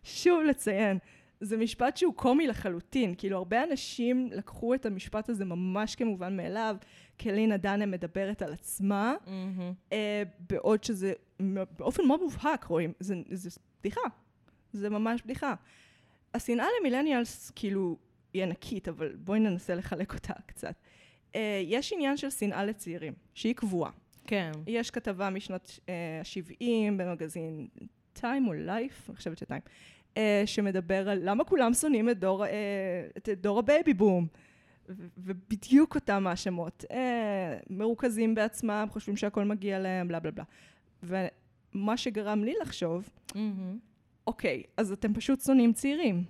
שוב 0.03 0.43
לציין, 0.43 0.97
זה 1.41 1.57
משפט 1.57 1.97
שהוא 1.97 2.13
קומי 2.13 2.47
לחלוטין. 2.47 3.15
כאילו, 3.17 3.37
הרבה 3.37 3.63
אנשים 3.63 4.29
לקחו 4.31 4.73
את 4.73 4.85
המשפט 4.85 5.29
הזה 5.29 5.45
ממש 5.45 5.95
כמובן 5.95 6.37
מאליו, 6.37 6.75
קלינה 7.17 7.57
דנה 7.57 7.85
מדברת 7.85 8.41
על 8.41 8.53
עצמה, 8.53 9.15
אה, 9.93 10.23
בעוד 10.49 10.83
שזה 10.83 11.13
באופן 11.77 12.03
מאוד 12.07 12.21
מובהק, 12.21 12.63
רואים, 12.63 12.93
זה, 12.99 13.15
זה 13.31 13.49
בדיחה. 13.79 14.01
זה 14.73 14.89
ממש 14.89 15.21
בדיחה. 15.21 15.53
השנאה 16.33 16.65
למילניאלס, 16.79 17.51
כאילו, 17.55 17.97
היא 18.33 18.43
ענקית, 18.43 18.87
אבל 18.87 19.15
בואי 19.15 19.39
ננסה 19.39 19.75
לחלק 19.75 20.13
אותה 20.13 20.33
קצת. 20.45 20.75
אה, 21.35 21.61
יש 21.65 21.93
עניין 21.93 22.17
של 22.17 22.29
שנאה 22.29 22.65
לצעירים, 22.65 23.13
שהיא 23.33 23.55
קבועה. 23.55 23.91
כן. 24.27 24.51
יש 24.67 24.91
כתבה 24.91 25.29
משנות 25.29 25.79
ה-70 25.87 26.61
uh, 26.61 26.65
במגזין 26.97 27.67
Time 28.13 28.47
או 28.47 28.53
Life, 28.53 29.09
אני 29.09 29.17
חושבת 29.17 29.37
ש 29.37 29.44
Time, 29.44 29.61
uh, 30.13 30.17
שמדבר 30.45 31.09
על 31.09 31.19
למה 31.23 31.43
כולם 31.43 31.73
שונאים 31.73 32.09
את 32.09 32.19
דור, 32.19 32.45
uh, 32.45 32.47
את 33.17 33.29
דור 33.29 33.59
הבייבי 33.59 33.93
בום. 33.93 34.27
ו- 34.89 35.07
ובדיוק 35.17 35.95
אותם 35.95 36.27
האשמות. 36.27 36.85
Uh, 36.89 36.95
מרוכזים 37.69 38.35
בעצמם, 38.35 38.87
חושבים 38.89 39.17
שהכל 39.17 39.43
מגיע 39.43 39.79
להם, 39.79 40.07
בלה 40.07 40.19
בלה 40.19 40.31
בלה. 40.31 40.43
ומה 41.73 41.97
שגרם 41.97 42.43
לי 42.43 42.53
לחשוב, 42.61 43.09
אוקיי, 44.27 44.63
אז 44.77 44.91
אתם 44.91 45.13
פשוט 45.13 45.41
שונאים 45.41 45.73
צעירים. 45.73 46.23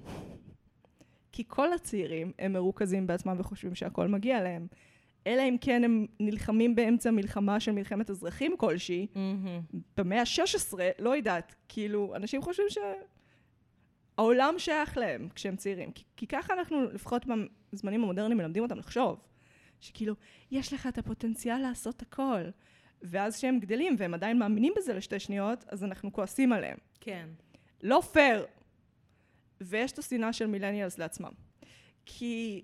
כי 1.32 1.44
כל 1.48 1.74
הצעירים 1.74 2.32
הם 2.40 2.54
מרוכזים 2.54 3.08
בעצמם 3.08 3.36
וחושבים 3.40 3.76
שהכל 3.76 4.08
מגיע 4.08 4.44
להם. 4.44 4.68
אלא 5.28 5.42
אם 5.42 5.56
כן 5.62 5.84
הם 5.84 6.06
נלחמים 6.20 6.76
באמצע 6.76 7.12
מלחמה 7.12 7.60
של 7.60 7.72
מלחמת 7.72 8.10
אזרחים 8.10 8.58
כלשהי, 8.58 9.08
במאה 9.98 10.22
ה-16, 10.22 10.74
לא 11.00 11.16
יודעת, 11.16 11.56
כאילו, 11.70 12.16
אנשים 12.16 12.42
חושבים 12.42 12.68
שהעולם 14.18 14.56
שייך 14.58 14.98
להם 14.98 15.30
כשהם 15.36 15.56
צעירים. 15.56 15.92
כי, 15.92 16.04
כי 16.16 16.28
ככה 16.28 16.54
אנחנו, 16.54 16.84
לפחות 16.84 17.26
בזמנים 17.74 18.04
המודרניים, 18.04 18.38
מלמדים 18.38 18.64
אותם 18.64 18.78
לחשוב. 18.78 19.20
שכאילו, 19.80 20.16
יש 20.52 20.74
לך 20.74 20.88
את 20.88 20.98
הפוטנציאל 20.98 21.58
לעשות 21.58 22.02
הכל. 22.02 22.42
ואז 23.02 23.38
כשהם 23.38 23.60
גדלים 23.60 23.96
והם 23.98 24.14
עדיין 24.14 24.40
מאמינים 24.40 24.74
בזה 24.78 24.94
לשתי 24.94 25.20
שניות, 25.20 25.66
אז 25.68 25.84
אנחנו 25.84 26.14
כועסים 26.14 26.54
עליהם. 26.54 26.78
כן. 27.00 27.30
לא 27.84 28.02
פייר. 28.14 28.46
ויש 29.62 29.92
את 29.92 30.00
השנאה 30.00 30.34
של 30.34 30.48
millennials 30.48 30.98
לעצמם. 30.98 31.32
כי 32.06 32.62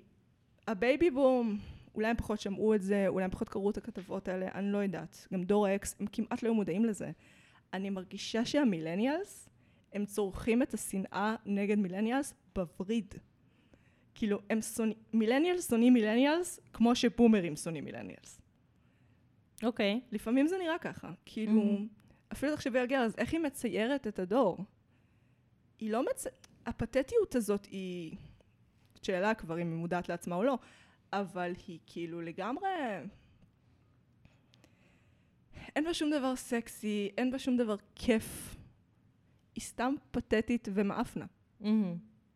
הבייבי 0.67 1.11
בום, 1.11 1.59
אולי 1.95 2.07
הם 2.07 2.15
פחות 2.17 2.39
שמעו 2.39 2.75
את 2.75 2.81
זה, 2.81 3.07
אולי 3.07 3.23
הם 3.23 3.31
פחות 3.31 3.49
קראו 3.49 3.69
את 3.69 3.77
הכתבות 3.77 4.27
האלה, 4.27 4.47
אני 4.53 4.71
לא 4.71 4.77
יודעת. 4.77 5.27
גם 5.33 5.43
דור 5.43 5.65
ה 5.67 5.77
X, 5.77 5.95
הם 5.99 6.07
כמעט 6.11 6.43
לא 6.43 6.47
היו 6.47 6.53
מודעים 6.53 6.85
לזה. 6.85 7.11
אני 7.73 7.89
מרגישה 7.89 8.45
שהמילניאלס, 8.45 9.49
הם 9.93 10.05
צורכים 10.05 10.61
את 10.61 10.73
השנאה 10.73 11.35
נגד 11.45 11.77
מילניאלס 11.77 12.33
בווריד. 12.55 13.15
כאילו, 14.19 14.39
הם 14.49 14.61
שונאים, 14.61 14.97
מילניאלס 15.13 15.69
שונאים 15.69 15.93
מילניאלס 15.93 16.59
כמו 16.73 16.95
שבומרים 16.95 17.55
שונאים 17.55 17.85
מילניאלס. 17.85 18.41
אוקיי. 19.63 19.99
Okay. 20.03 20.07
לפעמים 20.11 20.47
זה 20.47 20.57
נראה 20.57 20.77
ככה. 20.77 21.11
כאילו, 21.25 21.61
mm-hmm. 21.61 22.31
אפילו 22.33 22.55
תחשבי 22.55 22.79
על 22.79 22.85
גר, 22.85 22.99
אז 22.99 23.15
איך 23.17 23.33
היא 23.33 23.39
מציירת 23.39 24.07
את 24.07 24.19
הדור? 24.19 24.57
היא 25.79 25.91
לא 25.91 26.05
מצ... 26.05 26.27
הפתטיות 26.65 27.35
הזאת 27.35 27.65
היא... 27.65 28.15
שאלה 29.03 29.33
כבר 29.33 29.61
אם 29.61 29.69
היא 29.69 29.77
מודעת 29.77 30.09
לעצמה 30.09 30.35
או 30.35 30.43
לא, 30.43 30.57
אבל 31.13 31.53
היא 31.67 31.79
כאילו 31.85 32.21
לגמרי... 32.21 32.69
אין 35.75 35.83
בה 35.83 35.93
שום 35.93 36.09
דבר 36.11 36.35
סקסי, 36.35 37.11
אין 37.17 37.31
בה 37.31 37.39
שום 37.39 37.57
דבר 37.57 37.75
כיף. 37.95 38.55
היא 39.55 39.63
סתם 39.63 39.93
פתטית 40.11 40.67
ומאפנה. 40.73 41.25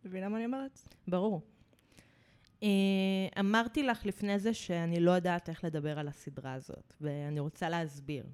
מבינה 0.05 0.29
מה 0.29 0.37
אני 0.37 0.45
אומרת? 0.45 0.79
ברור. 1.07 1.41
Uh, 2.63 2.65
אמרתי 3.39 3.83
לך 3.83 4.05
לפני 4.05 4.39
זה 4.39 4.53
שאני 4.53 4.99
לא 4.99 5.11
יודעת 5.11 5.49
איך 5.49 5.63
לדבר 5.63 5.99
על 5.99 6.07
הסדרה 6.07 6.53
הזאת, 6.53 6.93
ואני 7.01 7.39
רוצה 7.39 7.69
להסביר. 7.69 8.25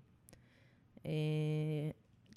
Uh, 0.98 1.06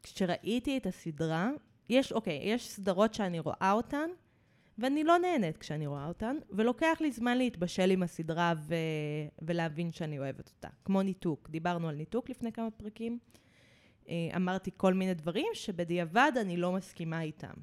כשראיתי 0.02 0.76
את 0.76 0.86
הסדרה, 0.86 1.50
יש, 1.88 2.12
אוקיי, 2.12 2.40
יש 2.42 2.68
סדרות 2.68 3.14
שאני 3.14 3.40
רואה 3.40 3.72
אותן, 3.72 4.10
ואני 4.78 5.04
לא 5.04 5.18
נהנית 5.18 5.58
כשאני 5.58 5.86
רואה 5.86 6.08
אותן, 6.08 6.36
ולוקח 6.50 6.98
לי 7.00 7.12
זמן 7.12 7.38
להתבשל 7.38 7.90
עם 7.90 8.02
הסדרה 8.02 8.52
ו... 8.58 8.74
ולהבין 9.42 9.92
שאני 9.92 10.18
אוהבת 10.18 10.48
אותה. 10.48 10.68
כמו 10.84 11.02
ניתוק, 11.02 11.50
דיברנו 11.50 11.88
על 11.88 11.94
ניתוק 11.94 12.30
לפני 12.30 12.52
כמה 12.52 12.70
פרקים. 12.70 13.18
אה, 14.08 14.14
אמרתי 14.36 14.70
כל 14.76 14.94
מיני 14.94 15.14
דברים 15.14 15.46
שבדיעבד 15.54 16.32
אני 16.40 16.56
לא 16.56 16.72
מסכימה 16.72 17.22
איתם. 17.22 17.54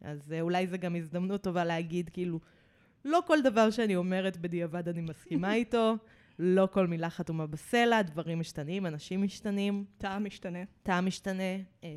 אז 0.00 0.32
אה, 0.32 0.40
אולי 0.40 0.66
זו 0.66 0.78
גם 0.78 0.96
הזדמנות 0.96 1.42
טובה 1.42 1.64
להגיד, 1.64 2.10
כאילו, 2.12 2.40
לא 3.06 3.20
כל 3.26 3.42
דבר 3.42 3.70
שאני 3.70 3.96
אומרת 3.96 4.36
בדיעבד 4.36 4.88
אני 4.88 5.00
מסכימה 5.00 5.54
איתו. 5.60 5.94
לא 6.38 6.68
כל 6.72 6.86
מילה 6.86 7.10
חתומה 7.10 7.46
בסלע, 7.46 8.02
דברים 8.02 8.40
משתנים, 8.40 8.86
אנשים 8.86 9.22
משתנים. 9.22 9.84
טעם 9.98 10.24
משתנה. 10.24 10.58
טעם 10.82 11.06
משתנה. 11.06 11.56
אמ, 11.82 11.88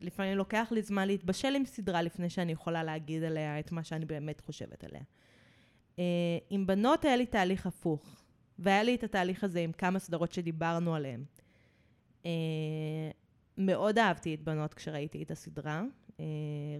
לפעמים 0.00 0.38
לוקח 0.38 0.68
לי 0.70 0.82
זמן 0.82 1.06
להתבשל 1.06 1.54
עם 1.54 1.64
סדרה 1.64 2.02
לפני 2.02 2.30
שאני 2.30 2.52
יכולה 2.52 2.84
להגיד 2.84 3.22
עליה 3.22 3.58
את 3.58 3.72
מה 3.72 3.84
שאני 3.84 4.04
באמת 4.04 4.40
חושבת 4.40 4.84
עליה. 4.84 5.02
אה, 5.98 6.38
עם 6.50 6.66
בנות 6.66 7.04
היה 7.04 7.16
לי 7.16 7.26
תהליך 7.26 7.66
הפוך, 7.66 8.22
והיה 8.58 8.82
לי 8.82 8.94
את 8.94 9.04
התהליך 9.04 9.44
הזה 9.44 9.60
עם 9.60 9.72
כמה 9.72 9.98
סדרות 9.98 10.32
שדיברנו 10.32 10.94
עליהן. 10.94 11.24
אה, 12.26 12.30
מאוד 13.58 13.98
אהבתי 13.98 14.34
את 14.34 14.42
בנות 14.42 14.74
כשראיתי 14.74 15.22
את 15.22 15.30
הסדרה. 15.30 15.82
אה, 16.22 16.26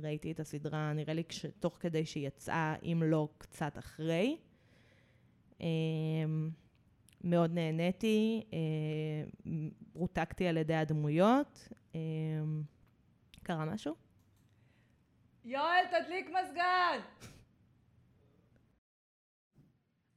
ראיתי 0.03 0.33
את 0.33 0.41
הסדרה, 0.41 0.93
נראה 0.93 1.15
לי, 1.15 1.23
תוך 1.61 1.77
כדי 1.81 2.07
שהיא 2.07 2.27
יצאה, 2.27 2.75
אם 2.83 3.03
לא 3.05 3.29
קצת 3.39 3.79
אחרי. 3.79 4.37
אמ, 5.61 6.51
מאוד 7.25 7.51
נהניתי, 7.55 8.45
אה, 8.53 9.49
רותקתי 9.95 10.47
על 10.47 10.57
ידי 10.57 10.75
הדמויות. 10.75 11.69
אה, 11.95 12.01
קרה 13.43 13.65
משהו? 13.65 13.95
יואל, 15.45 15.85
תדליק 15.91 16.31
מזגן! 16.31 17.01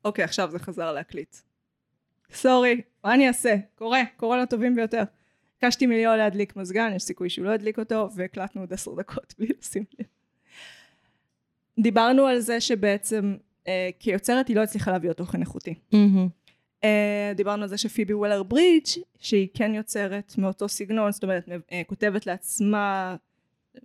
אוקיי, 0.06 0.24
עכשיו 0.24 0.52
זה 0.52 0.60
חזר 0.60 0.94
להקליט. 0.94 1.36
סורי, 2.32 2.82
מה 3.04 3.14
אני 3.14 3.28
אעשה? 3.28 3.56
קורה, 3.76 4.02
קורה 4.18 4.42
לטובים 4.42 4.76
ביותר. 4.76 5.04
ביקשתי 5.66 5.86
מליאור 5.86 6.16
להדליק 6.16 6.56
מזגן, 6.56 6.92
יש 6.96 7.04
סיכוי 7.04 7.30
שהוא 7.30 7.46
לא 7.46 7.52
ידליק 7.52 7.80
אותו, 7.80 8.10
והקלטנו 8.16 8.62
עוד 8.62 8.74
עשר 8.74 8.96
דקות 8.96 9.34
בלי 9.40 9.48
לשים 9.60 9.84
לב. 10.00 10.06
דיברנו 11.80 12.26
על 12.26 12.40
זה 12.40 12.62
שבעצם 12.62 13.36
אה, 13.68 13.90
כיוצרת 14.00 14.48
היא 14.48 14.56
לא 14.56 14.62
הצליחה 14.62 14.92
להביא 14.92 15.10
עוד 15.10 15.16
תוכן 15.16 15.42
איכותי. 15.42 15.74
Mm-hmm. 15.92 16.46
Uh, 16.82 16.88
דיברנו 17.36 17.64
על 17.64 17.70
זה 17.70 17.78
שפיבי 17.78 18.14
וולר 18.14 18.44
ברידג' 18.44 18.86
שהיא 19.20 19.48
כן 19.54 19.76
יוצרת 19.76 20.34
מאותו 20.38 20.68
סגנון, 20.68 21.12
זאת 21.12 21.24
אומרת 21.24 21.48
uh, 21.48 21.72
כותבת 21.88 22.26
לעצמה, 22.26 23.16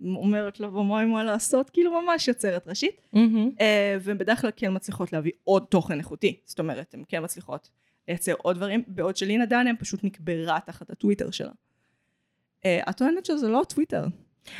אומרת 0.04 0.60
לו 0.60 0.74
ומה 0.74 1.06
מה 1.06 1.24
לעשות, 1.24 1.70
כאילו 1.70 2.02
ממש 2.02 2.28
יוצרת 2.28 2.68
ראשית, 2.68 3.06
mm-hmm. 3.14 3.58
uh, 3.58 3.60
והן 4.00 4.18
בדרך 4.18 4.40
כלל 4.40 4.50
כן 4.56 4.74
מצליחות 4.76 5.12
להביא 5.12 5.32
עוד 5.44 5.66
תוכן 5.68 5.98
איכותי, 5.98 6.40
זאת 6.44 6.58
אומרת 6.58 6.94
הן 6.94 7.02
כן 7.08 7.24
מצליחות 7.24 7.70
לייצר 8.08 8.34
עוד 8.38 8.56
דברים, 8.56 8.82
בעוד 8.86 9.16
שלינה 9.16 9.46
דנה 9.46 9.70
פשוט 9.78 10.04
נקברה 10.04 10.58
תחת 10.66 10.90
הטוויטר 10.90 11.30
שלה. 11.30 11.52
Uh, 12.60 12.90
את 12.90 12.96
טוענת 12.96 13.26
שזה 13.26 13.48
לא 13.48 13.62
טוויטר. 13.68 14.04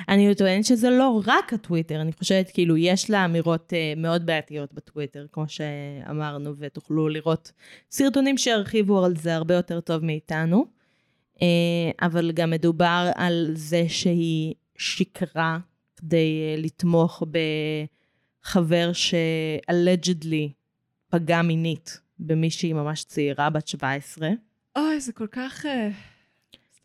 אני 0.09 0.35
טוענת 0.35 0.65
שזה 0.65 0.91
לא 0.91 1.23
רק 1.27 1.53
הטוויטר, 1.53 2.01
אני 2.01 2.13
חושבת 2.13 2.51
כאילו 2.51 2.77
יש 2.77 3.11
לה 3.11 3.25
אמירות 3.25 3.73
uh, 3.73 3.99
מאוד 4.01 4.27
בעייתיות 4.27 4.75
בטוויטר, 4.75 5.27
כמו 5.33 5.45
שאמרנו, 5.49 6.53
ותוכלו 6.59 7.09
לראות 7.09 7.53
סרטונים 7.91 8.39
שירחיבו 8.39 9.05
על 9.05 9.17
זה 9.17 9.35
הרבה 9.35 9.55
יותר 9.55 9.81
טוב 9.81 10.05
מאיתנו, 10.05 10.67
uh, 11.35 11.41
אבל 12.03 12.33
גם 12.33 12.51
מדובר 12.51 13.11
על 13.15 13.51
זה 13.55 13.85
שהיא 13.89 14.55
שיקרה 14.77 15.59
כדי 15.97 16.55
uh, 16.57 16.61
לתמוך 16.61 17.23
בחבר 18.43 18.91
שאלג'דלי 18.93 20.53
פגע 21.09 21.43
מינית 21.43 22.01
במישהי 22.19 22.73
ממש 22.73 23.05
צעירה, 23.05 23.51
בת 23.51 23.69
17. 23.69 24.29
אוי, 24.77 25.01
זה 25.01 25.13
כל 25.13 25.27
כך... 25.27 25.67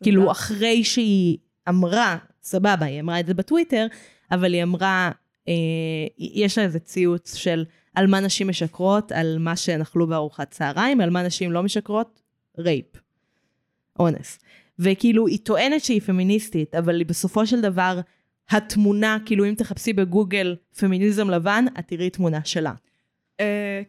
כאילו, 0.02 0.30
אחרי 0.30 0.84
שהיא 0.84 1.38
אמרה 1.68 2.16
סבבה, 2.42 2.86
היא 2.86 3.00
אמרה 3.00 3.20
את 3.20 3.26
זה 3.26 3.34
בטוויטר, 3.34 3.86
אבל 4.30 4.54
היא 4.54 4.62
אמרה, 4.62 5.10
אה, 5.48 5.54
יש 6.18 6.58
לה 6.58 6.64
איזה 6.64 6.78
ציוץ 6.78 7.34
של 7.34 7.64
על 7.94 8.06
מה 8.06 8.20
נשים 8.20 8.48
משקרות, 8.48 9.12
על 9.12 9.36
מה 9.38 9.56
שהן 9.56 9.80
אכלו 9.80 10.06
בארוחת 10.06 10.50
צהריים, 10.50 11.00
על 11.00 11.10
מה 11.10 11.22
נשים 11.22 11.52
לא 11.52 11.62
משקרות, 11.62 12.22
rape, 12.58 12.86
אונס. 13.98 14.38
וכאילו, 14.78 15.26
היא 15.26 15.38
טוענת 15.42 15.84
שהיא 15.84 16.00
פמיניסטית, 16.00 16.74
אבל 16.74 17.04
בסופו 17.04 17.46
של 17.46 17.60
דבר, 17.60 18.00
התמונה, 18.50 19.18
כאילו 19.26 19.44
אם 19.44 19.54
תחפשי 19.54 19.92
בגוגל 19.92 20.56
פמיניזם 20.78 21.30
לבן, 21.30 21.64
את 21.78 21.88
תראי 21.88 22.10
תמונה 22.10 22.40
שלה. 22.44 22.72
Uh, 23.36 23.38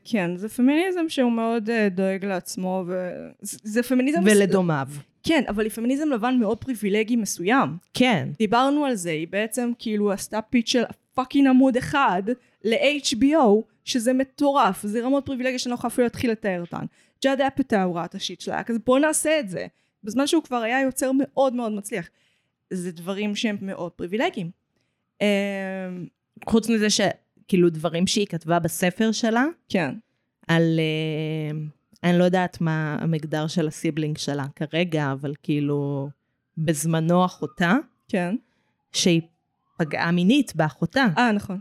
כן, 0.03 0.37
זה 0.37 0.49
פמיניזם 0.49 1.09
שהוא 1.09 1.31
מאוד 1.31 1.69
uh, 1.69 1.89
דואג 1.95 2.25
לעצמו, 2.25 2.85
וזה 2.87 3.83
פמיניזם... 3.83 4.19
ולדומיו. 4.25 4.87
כן, 5.27 5.43
אבל 5.47 5.63
היא 5.63 5.71
פמיניזם 5.71 6.09
לבן 6.09 6.37
מאוד 6.39 6.57
פריבילגי 6.57 7.15
מסוים. 7.15 7.77
כן. 7.93 8.29
דיברנו 8.37 8.85
על 8.85 8.95
זה, 8.95 9.11
היא 9.11 9.27
בעצם 9.27 9.71
כאילו 9.79 10.11
עשתה 10.11 10.41
pitch 10.41 10.69
של 10.69 10.83
fucking 11.13 11.47
עמוד 11.47 11.77
אחד 11.77 12.23
ל-HBO, 12.63 13.61
שזה 13.85 14.13
מטורף, 14.13 14.85
זה 14.85 15.01
רמות 15.01 15.25
פריבילגיה 15.25 15.59
שאני 15.59 15.71
לא 15.71 15.75
יכולה 15.75 15.93
אפילו 15.93 16.05
להתחיל 16.05 16.31
לתאר 16.31 16.61
אותן. 16.61 16.85
ג'אד 17.23 17.41
אפטה 17.41 17.83
הוא 17.83 17.95
ראה 17.95 18.05
את 18.05 18.15
השיט 18.15 18.41
שלה, 18.41 18.63
כזה 18.63 18.79
בוא 18.85 18.99
נעשה 18.99 19.39
את 19.39 19.49
זה. 19.49 19.67
בזמן 20.03 20.27
שהוא 20.27 20.43
כבר 20.43 20.57
היה 20.57 20.81
יוצר 20.81 21.11
מאוד 21.13 21.53
מאוד 21.53 21.71
מצליח. 21.71 22.09
זה 22.69 22.91
דברים 22.91 23.35
שהם 23.35 23.57
מאוד 23.61 23.91
פריבילגיים. 23.91 24.51
אמ, 25.21 25.27
חוץ 26.45 26.69
מזה 26.69 26.87
שכאילו 26.89 27.69
דברים 27.69 28.07
שהיא 28.07 28.27
כתבה 28.27 28.59
בספר 28.59 29.11
שלה, 29.11 29.45
כן. 29.69 29.95
על... 30.47 30.79
אה, 30.79 31.76
אני 32.03 32.17
לא 32.19 32.23
יודעת 32.23 32.61
מה 32.61 32.97
המגדר 32.99 33.47
של 33.47 33.67
הסיבלינג 33.67 34.17
שלה 34.17 34.45
כרגע, 34.55 35.11
אבל 35.11 35.33
כאילו 35.43 36.09
בזמנו 36.57 37.25
אחותה, 37.25 37.73
כן. 38.07 38.35
שהיא 38.91 39.21
פגעה 39.79 40.11
מינית 40.11 40.55
באחותה. 40.55 41.05
אה, 41.17 41.31
נכון. 41.31 41.59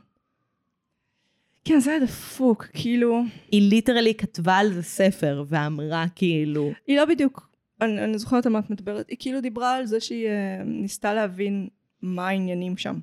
כן, 1.65 1.81
זה 1.81 1.91
היה 1.91 2.01
דפוק, 2.01 2.67
כאילו... 2.73 3.23
היא 3.53 3.71
ליטרלי 3.71 4.15
כתבה 4.15 4.57
על 4.57 4.73
זה 4.73 4.83
ספר 4.83 5.45
ואמרה 5.49 6.05
כאילו... 6.15 6.73
היא 6.87 6.97
לא 6.97 7.05
בדיוק, 7.05 7.51
אני, 7.81 8.05
אני 8.05 8.19
זוכרת 8.19 8.47
על 8.47 8.53
מה 8.53 8.59
את 8.59 8.71
מדברת, 8.71 9.09
היא 9.09 9.17
כאילו 9.21 9.41
דיברה 9.41 9.77
על 9.77 9.87
זה 9.87 10.01
שהיא 10.01 10.27
uh, 10.27 10.65
ניסתה 10.65 11.15
להבין 11.15 11.69
מה 12.03 12.29
העניינים 12.29 12.77
שם. 12.77 12.99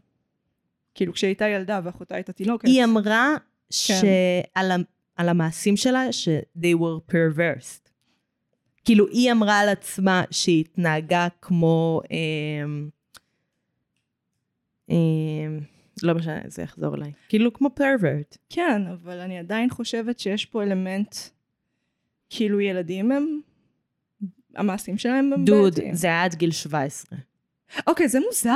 כאילו 0.95 1.13
כשהיא 1.13 1.27
הייתה 1.27 1.47
ילדה 1.47 1.79
ואחותה 1.83 2.15
הייתה 2.15 2.33
תינוקת. 2.33 2.67
היא 2.67 2.83
אמרה 2.83 3.35
שעל 3.69 4.71
ה- 4.71 4.75
על 5.15 5.29
המעשים 5.29 5.77
שלה, 5.77 6.11
ש- 6.11 6.27
they 6.57 6.75
were 6.79 7.11
perversed. 7.11 7.89
כאילו 8.85 9.07
היא 9.07 9.31
אמרה 9.31 9.59
על 9.59 9.69
עצמה 9.69 10.23
שהיא 10.31 10.59
התנהגה 10.59 11.27
כמו... 11.41 12.01
אמ, 12.11 12.89
אמ, 14.89 15.59
לא 16.03 16.15
משנה, 16.15 16.39
זה 16.47 16.61
יחזור 16.61 16.95
אליי. 16.95 17.11
כאילו 17.29 17.53
כמו 17.53 17.69
פרוורט. 17.75 18.37
כן, 18.49 18.81
אבל 18.87 19.19
אני 19.19 19.39
עדיין 19.39 19.69
חושבת 19.69 20.19
שיש 20.19 20.45
פה 20.45 20.63
אלמנט, 20.63 21.15
כאילו 22.29 22.61
ילדים 22.61 23.11
הם, 23.11 23.41
המעשים 24.55 24.97
שלהם 24.97 25.33
הם 25.33 25.45
דוד, 25.45 25.59
בעייתיים. 25.61 25.95
זה 25.95 26.07
היה 26.07 26.23
עד 26.23 26.35
גיל 26.35 26.51
17. 26.51 27.17
אוקיי, 27.87 28.07
זה 28.07 28.19
מוזר. 28.19 28.51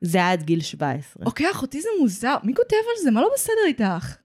זה 0.00 0.18
היה 0.18 0.32
עד 0.32 0.42
גיל 0.42 0.60
17. 0.60 1.26
אוקיי, 1.26 1.50
אחותי 1.50 1.80
זה 1.80 1.88
מוזר. 2.00 2.36
מי 2.42 2.54
כותב 2.54 2.76
על 2.96 3.04
זה? 3.04 3.10
מה 3.10 3.20
לא 3.20 3.28
בסדר 3.34 3.54
איתך? 3.66 4.16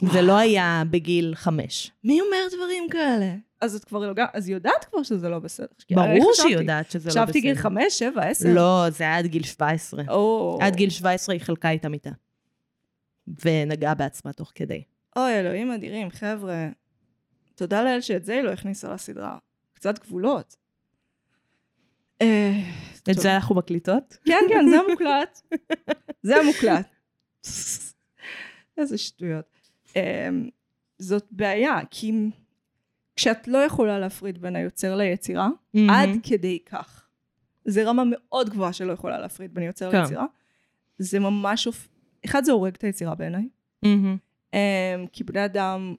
זה 0.00 0.22
לא 0.22 0.36
היה 0.38 0.82
בגיל 0.90 1.34
5. 1.34 1.90
מי 2.04 2.20
אומר 2.20 2.56
דברים 2.56 2.88
כאלה? 2.90 3.34
אז 3.60 3.74
את 3.74 3.84
כבר 3.84 4.12
לא... 4.12 4.22
אז 4.32 4.48
היא 4.48 4.54
יודעת 4.54 4.84
כבר 4.84 5.02
שזה 5.02 5.28
לא 5.28 5.38
בסדר. 5.38 5.66
ברור 5.90 6.32
שהיא? 6.34 6.56
יודעת 6.56 6.90
שזה 6.90 7.08
לא 7.08 7.12
בסדר. 7.12 7.24
חשבתי 7.24 7.40
גיל 7.40 7.54
חמש, 7.54 7.98
שבע, 7.98 8.24
עשר. 8.24 8.48
לא, 8.54 8.86
זה 8.90 9.04
היה 9.04 9.18
עד 9.18 9.26
גיל 9.26 9.42
17. 9.42 10.02
או... 10.08 10.58
עד 10.62 10.76
גיל 10.76 10.90
17 10.90 11.34
היא 11.34 11.42
חלקה 11.42 11.70
איתה 11.70 11.88
מיטה. 11.88 12.10
ונגעה 13.44 13.94
בעצמה 13.94 14.32
תוך 14.32 14.52
כדי. 14.54 14.82
אוי, 15.16 15.40
אלוהים 15.40 15.72
אדירים, 15.72 16.10
חבר'ה. 16.10 16.68
תודה 17.54 17.82
לאל 17.82 18.00
שאת 18.00 18.24
זה 18.24 18.34
היא 18.34 18.42
לא 18.42 18.50
הכניסה 18.50 18.94
לסדרה. 18.94 19.38
קצת 19.74 19.98
גבולות. 19.98 20.56
אה, 22.22 22.52
את. 23.10 23.18
זה 23.18 23.34
אנחנו 23.34 23.54
מקליטות? 23.54 24.16
כן, 24.24 24.44
כן, 24.48 24.64
זה 24.70 24.76
המוקלט. 24.86 25.40
זה 26.22 26.36
המוקלט. 26.36 26.86
איזה 28.78 28.98
שטויות. 28.98 29.55
אמ, 29.96 30.48
זאת 30.98 31.26
בעיה, 31.30 31.78
כי 31.90 32.12
כשאת 33.16 33.48
לא 33.48 33.58
יכולה 33.58 33.98
להפריד 33.98 34.38
בין 34.42 34.56
היוצר 34.56 34.96
ליצירה, 34.96 35.48
מהמם. 35.74 35.90
עד 35.90 36.08
כדי 36.22 36.58
כך. 36.66 37.06
זה 37.64 37.84
רמה 37.84 38.02
מאוד 38.06 38.50
גבוהה 38.50 38.72
שלא 38.72 38.92
יכולה 38.92 39.18
להפריד 39.18 39.54
בין 39.54 39.64
יוצר 39.64 39.90
כן. 39.92 40.00
ליצירה. 40.00 40.26
זה 40.98 41.18
ממש... 41.18 41.66
אופ- 41.66 41.88
אחד, 42.24 42.44
זה 42.44 42.52
הורג 42.52 42.74
את 42.74 42.84
היצירה 42.84 43.14
בעיניי. 43.14 43.48
אמ, 44.54 44.58
כי 45.12 45.24
בני 45.24 45.44
אדם 45.44 45.94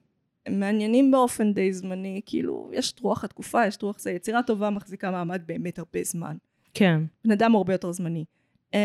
מעניינים 0.50 1.10
באופן 1.10 1.52
די 1.52 1.72
זמני, 1.72 2.20
כאילו, 2.26 2.70
יש 2.74 2.92
את 2.92 3.00
רוח 3.00 3.24
התקופה, 3.24 3.66
יש 3.66 3.76
את 3.76 3.82
רוח 3.82 3.98
זה. 3.98 4.10
יצירה 4.10 4.42
טובה 4.42 4.70
מחזיקה 4.70 5.10
מעמד 5.10 5.42
באמת 5.46 5.78
הרבה 5.78 6.00
זמן. 6.04 6.36
כן. 6.74 7.00
בן 7.24 7.30
אדם 7.32 7.54
הרבה 7.54 7.74
יותר 7.74 7.92
זמני. 7.92 8.24
אמ, 8.74 8.78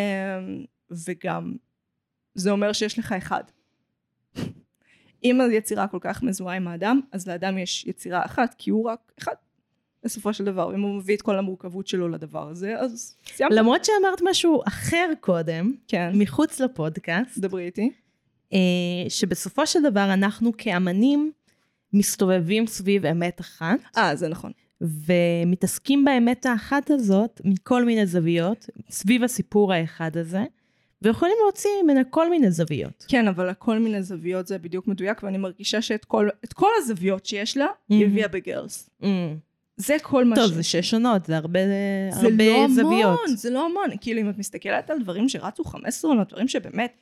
וגם, 1.08 1.56
זה 2.36 2.52
אומר 2.52 2.74
שיש 2.74 3.00
לך 3.00 3.12
אחד. 3.12 3.44
אם 5.24 5.42
היצירה 5.42 5.88
כל 5.88 5.98
כך 6.02 6.24
מזוהה 6.24 6.56
עם 6.56 6.68
האדם, 6.68 7.00
אז 7.12 7.28
לאדם 7.28 7.58
יש 7.58 7.86
יצירה 7.86 8.26
אחת, 8.26 8.56
כי 8.58 8.70
הוא 8.70 8.90
רק 8.90 9.12
אחד. 9.20 9.34
בסופו 10.04 10.34
של 10.34 10.44
דבר, 10.44 10.76
אם 10.76 10.82
הוא 10.82 10.96
מביא 10.96 11.16
את 11.16 11.22
כל 11.22 11.38
המורכבות 11.38 11.88
שלו 11.88 12.10
לדבר 12.10 12.50
הזה, 12.50 12.80
אז 12.80 13.16
סיימת. 13.26 13.54
למרות 13.54 13.86
שאמרת 13.86 14.22
משהו 14.30 14.62
אחר 14.68 15.12
קודם, 15.20 15.74
כן, 15.88 16.12
מחוץ 16.14 16.60
לפודקאסט, 16.60 17.38
דברי 17.38 17.66
איתי. 17.66 17.92
אה, 18.54 18.60
שבסופו 19.10 19.68
של 19.68 19.80
דבר 19.84 20.14
אנחנו 20.14 20.52
כאמנים 20.58 21.32
מסתובבים 21.94 22.68
סביב 22.68 23.06
אמת 23.06 23.42
אחת, 23.42 23.80
אה, 23.98 24.16
זה 24.16 24.28
נכון. 24.28 24.52
ומתעסקים 24.82 26.06
באמת 26.06 26.46
האחת 26.46 26.90
הזאת 26.90 27.42
מכל 27.46 27.86
מיני 27.86 28.06
זוויות, 28.06 28.70
סביב 28.90 29.24
הסיפור 29.24 29.74
האחד 29.74 30.18
הזה, 30.18 30.44
ויכולים 31.04 31.36
להוציא 31.44 31.70
ממנה 31.84 32.04
כל 32.04 32.30
מיני 32.30 32.52
זוויות. 32.52 33.06
כן, 33.08 33.28
אבל 33.28 33.50
הכל 33.50 33.80
מיני 33.80 34.04
זוויות 34.04 34.48
זה 34.48 34.58
בדיוק 34.58 34.88
מדויק, 34.88 35.24
ואני 35.24 35.38
מרגישה 35.38 35.82
שאת 35.82 36.06
כל, 36.06 36.30
כל 36.54 36.70
הזוויות 36.78 37.26
שיש 37.26 37.58
לה, 37.58 37.68
היא 37.90 38.06
Mhm. 38.06 38.10
הביאה 38.10 38.28
בגרלס. 38.28 38.90
Mm. 39.02 39.06
זה 39.78 39.98
כל 40.02 40.26
מה 40.26 40.36
טוב, 40.36 40.52
ש... 40.52 40.54
זה 40.54 40.64
שש 40.64 40.94
עונות, 40.94 41.26
זה 41.26 41.38
הרבה, 41.38 41.60
זה 41.66 42.10
הרבה 42.28 42.48
לא 42.48 42.68
זוויות. 42.70 43.20
המון, 43.26 43.36
זה 43.36 43.50
לא 43.50 43.66
המון. 43.66 43.90
כאילו, 44.02 44.22
אם 44.22 44.30
את 44.30 44.38
מסתכלת 44.38 44.90
על 44.90 45.00
דברים 45.02 45.30
שרצו 45.30 45.64
15 45.64 46.12
עונות, 46.12 46.30
דברים 46.30 46.48
שבאמת, 46.48 46.94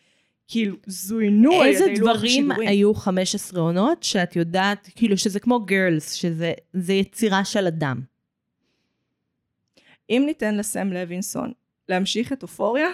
כאילו, 0.48 0.76
זוינו 0.88 1.54
על 1.54 1.68
איזה 1.68 1.84
ידי 1.86 2.00
לוח 2.00 2.16
דברים 2.16 2.26
השידורים. 2.52 2.70
היו 2.70 2.94
15 2.94 3.62
עונות 3.62 4.04
שאת 4.04 4.36
יודעת, 4.36 4.90
כאילו 4.96 5.18
שזה 5.18 5.40
כמו 5.40 5.60
גרלס, 5.66 6.14
שזה 6.14 6.54
זה 6.74 6.94
יצירה 6.94 7.46
של 7.46 7.68
אדם. 7.68 8.02
אם 10.10 10.24
ניתן 10.26 10.58
לסם 10.58 10.94
לוינסון 10.94 11.52
להמשיך 11.90 12.34
את 12.34 12.44
אופוריה. 12.44 12.88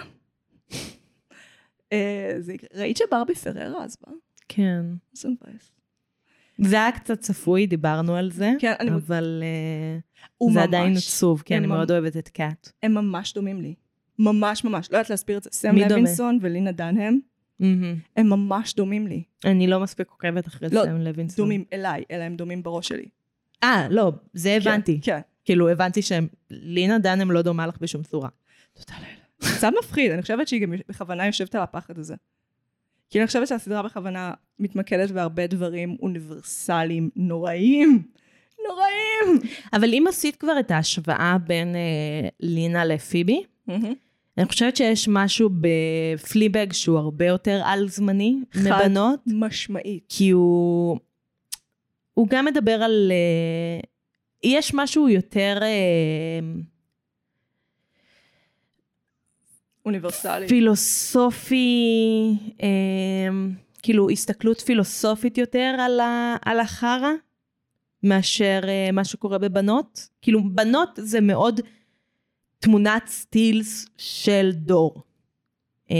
ראית 2.74 2.96
שברבי 2.96 3.34
פררה 3.34 3.84
אז 3.84 3.96
בא? 4.06 4.12
כן. 4.48 4.84
זה 5.12 5.28
מבאס. 5.28 5.70
זה 6.58 6.76
היה 6.76 6.92
קצת 6.92 7.20
צפוי, 7.20 7.66
דיברנו 7.66 8.16
על 8.16 8.30
זה, 8.30 8.52
כן, 8.58 8.72
אני... 8.80 8.90
אבל 8.90 9.42
אה, 9.42 9.98
הוא 10.38 10.52
זה 10.52 10.58
ממש- 10.58 10.68
עדיין 10.68 10.96
עצוב, 10.96 11.42
כי 11.42 11.54
הם 11.54 11.58
אני 11.58 11.66
ממ- 11.66 11.72
מאוד 11.76 11.90
אוהבת 11.90 12.16
את 12.16 12.28
קאט. 12.28 12.70
הם 12.82 12.94
ממש 12.94 13.34
דומים 13.34 13.60
לי. 13.60 13.74
ממש 14.18 14.64
ממש. 14.64 14.88
לא 14.92 14.96
יודעת 14.96 15.10
להסביר 15.10 15.38
את 15.38 15.42
זה. 15.42 15.50
סם? 15.52 15.76
לוינסון 15.76 16.38
ולינה 16.42 16.72
דנהם, 16.72 17.18
מהמם. 17.60 17.94
הם 18.16 18.28
ממש 18.28 18.74
דומים 18.74 19.06
לי. 19.06 19.22
אני 19.44 19.66
לא 19.66 19.80
מספיק 19.80 20.08
עוקבת 20.10 20.46
אחרי 20.46 20.68
לא, 20.72 20.82
סם 20.84 20.96
לוינסון. 20.96 21.44
דומים 21.44 21.64
אליי, 21.72 22.04
אלא 22.10 22.22
הם 22.22 22.36
דומים 22.36 22.62
בראש 22.62 22.88
שלי. 22.88 23.08
אה, 23.62 23.86
לא, 23.90 24.12
זה 24.34 24.52
הבנתי. 24.52 25.00
כן. 25.02 25.20
כאילו, 25.44 25.68
הבנתי 25.68 26.02
שהם... 26.02 26.26
לינה 26.50 26.98
דנם 26.98 27.30
לא 27.30 27.42
דומה 27.42 27.66
לך 27.66 27.78
בשום 27.80 28.02
צורה. 28.02 28.28
תודה 28.74 28.98
לאל. 29.00 29.17
קצת 29.38 29.70
מפחיד, 29.78 30.10
אני 30.10 30.22
חושבת 30.22 30.48
שהיא 30.48 30.60
גם 30.60 30.72
בכוונה 30.88 31.26
יושבת 31.26 31.54
על 31.54 31.62
הפחד 31.62 31.98
הזה. 31.98 32.14
כי 33.10 33.18
אני 33.18 33.26
חושבת 33.26 33.48
שהסדרה 33.48 33.82
בכוונה 33.82 34.32
מתמקדת 34.58 35.10
בהרבה 35.10 35.46
דברים 35.46 35.96
אוניברסליים 36.02 37.10
נוראים. 37.16 38.02
נוראים! 38.68 39.50
אבל 39.72 39.94
אם 39.94 40.04
עשית 40.08 40.36
כבר 40.36 40.60
את 40.60 40.70
ההשוואה 40.70 41.36
בין 41.46 41.76
אה, 41.76 42.28
לינה 42.40 42.84
לפיבי, 42.84 43.42
אני 44.38 44.46
חושבת 44.48 44.76
שיש 44.76 45.08
משהו 45.08 45.50
בפליבג 45.60 46.72
שהוא 46.72 46.98
הרבה 46.98 47.26
יותר 47.26 47.62
על-זמני 47.64 48.36
חד 48.52 48.60
מבנות, 48.60 49.20
משמעית. 49.26 50.04
כי 50.08 50.30
הוא... 50.30 50.98
הוא 52.14 52.28
גם 52.28 52.44
מדבר 52.44 52.72
על... 52.82 53.12
אה, 53.12 53.80
יש 54.42 54.74
משהו 54.74 55.08
יותר 55.08 55.58
אה, 55.62 56.40
אוניברסלי. 59.88 60.48
פילוסופי, 60.48 62.34
אה, 62.62 62.68
כאילו 63.82 64.10
הסתכלות 64.10 64.60
פילוסופית 64.60 65.38
יותר 65.38 65.76
על, 65.78 66.00
ה, 66.00 66.36
על 66.44 66.60
החרא, 66.60 67.12
מאשר 68.02 68.60
אה, 68.68 68.92
מה 68.92 69.04
שקורה 69.04 69.38
בבנות. 69.38 70.08
כאילו 70.22 70.40
בנות 70.54 70.98
זה 71.02 71.20
מאוד 71.20 71.60
תמונת 72.58 73.06
סטילס 73.06 73.86
של 73.96 74.50
דור. 74.52 75.02
אה, 75.90 75.96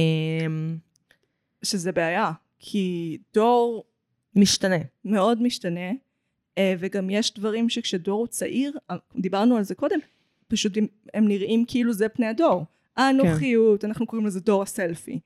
שזה 1.62 1.92
בעיה, 1.92 2.32
כי 2.58 3.18
דור 3.34 3.84
משתנה. 4.36 4.76
מאוד 5.04 5.42
משתנה, 5.42 5.90
אה, 6.58 6.74
וגם 6.78 7.10
יש 7.10 7.34
דברים 7.34 7.68
שכשדור 7.68 8.20
הוא 8.20 8.26
צעיר, 8.26 8.72
אה, 8.90 8.96
דיברנו 9.16 9.56
על 9.56 9.62
זה 9.62 9.74
קודם, 9.74 9.98
פשוט 10.48 10.76
הם, 10.76 10.86
הם 11.14 11.28
נראים 11.28 11.64
כאילו 11.68 11.92
זה 11.92 12.08
פני 12.08 12.26
הדור. 12.26 12.64
האנוכיות, 12.98 13.84
אנחנו 13.84 14.06
קוראים 14.06 14.26
לזה 14.26 14.40
דור 14.40 14.62
הסלפי. 14.62 15.20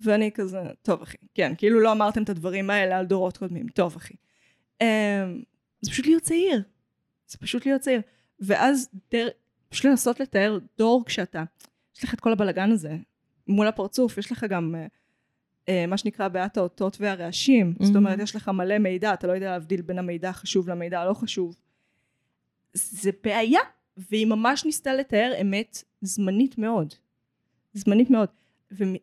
ואני 0.00 0.30
כזה, 0.34 0.58
טוב 0.82 1.02
אחי, 1.02 1.16
כן, 1.34 1.52
כאילו 1.58 1.80
לא 1.80 1.92
אמרתם 1.92 2.22
את 2.22 2.28
הדברים 2.28 2.70
האלה 2.70 2.98
על 2.98 3.06
דורות 3.06 3.36
קודמים, 3.36 3.68
טוב 3.68 3.96
אחי. 3.96 4.14
אה, 4.82 5.32
זה 5.80 5.90
פשוט 5.90 6.06
להיות 6.06 6.22
צעיר. 6.22 6.62
זה 7.26 7.38
פשוט 7.38 7.66
להיות 7.66 7.80
צעיר. 7.80 8.00
ואז 8.40 8.88
דר... 9.12 9.28
פשוט 9.68 9.84
לנסות 9.84 10.20
לתאר 10.20 10.58
דור 10.78 11.04
כשאתה, 11.06 11.44
יש 11.96 12.04
לך 12.04 12.14
את 12.14 12.20
כל 12.20 12.32
הבלגן 12.32 12.70
הזה 12.70 12.96
מול 13.48 13.66
הפרצוף, 13.66 14.18
יש 14.18 14.32
לך 14.32 14.44
גם 14.48 14.74
אה, 14.74 14.86
אה, 15.68 15.86
מה 15.86 15.98
שנקרא 15.98 16.28
בעיית 16.28 16.56
האותות 16.56 16.96
והרעשים. 17.00 17.74
זאת 17.80 17.94
Mhm. 17.94 17.98
אומרת, 17.98 18.18
יש 18.18 18.36
לך 18.36 18.48
מלא 18.48 18.78
מידע, 18.78 19.14
אתה 19.14 19.26
לא 19.26 19.32
יודע 19.32 19.50
להבדיל 19.50 19.82
בין 19.82 19.98
המידע 19.98 20.28
החשוב 20.28 20.68
למידע 20.68 21.00
הלא 21.00 21.14
חשוב. 21.14 21.56
זה 22.72 23.10
בעיה, 23.24 23.60
והיא 23.96 24.26
ממש 24.26 24.64
ניסתה 24.64 24.94
לתאר 24.94 25.32
אמת 25.40 25.82
זמנית 26.00 26.58
מאוד. 26.58 26.94
זמנית 27.74 28.10
מאוד. 28.10 28.28
ומ... 28.70 28.94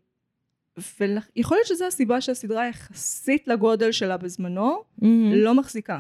ויכול 0.99 1.57
להיות 1.57 1.67
שזו 1.67 1.85
הסיבה 1.85 2.21
שהסדרה 2.21 2.67
יחסית 2.67 3.47
לגודל 3.47 3.91
שלה 3.91 4.17
בזמנו, 4.17 4.83
מהמם. 5.01 5.33
לא 5.33 5.53
מחזיקה. 5.53 5.99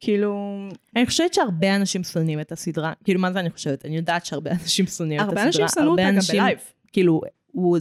כאילו, 0.00 0.58
אני 0.96 1.06
חושבת 1.06 1.34
שהרבה 1.34 1.76
אנשים 1.76 2.04
שונאים 2.04 2.40
את 2.40 2.52
הסדרה. 2.52 2.92
כאילו, 3.04 3.20
מה 3.20 3.32
זה 3.32 3.40
אני 3.40 3.50
חושבת? 3.50 3.84
אני 3.86 3.96
יודעת 3.96 4.26
שהרבה 4.26 4.50
אנשים 4.50 4.86
שונאים 4.86 5.20
את 5.20 5.24
הסדרה. 5.24 5.42
הרבה 5.42 5.46
אנשים 5.46 5.68
שנאו 5.68 5.90
אותה 5.90 6.02
גם 6.02 6.18
בלייב. 6.32 6.58
כאילו, 6.92 7.20
הוא... 7.46 7.78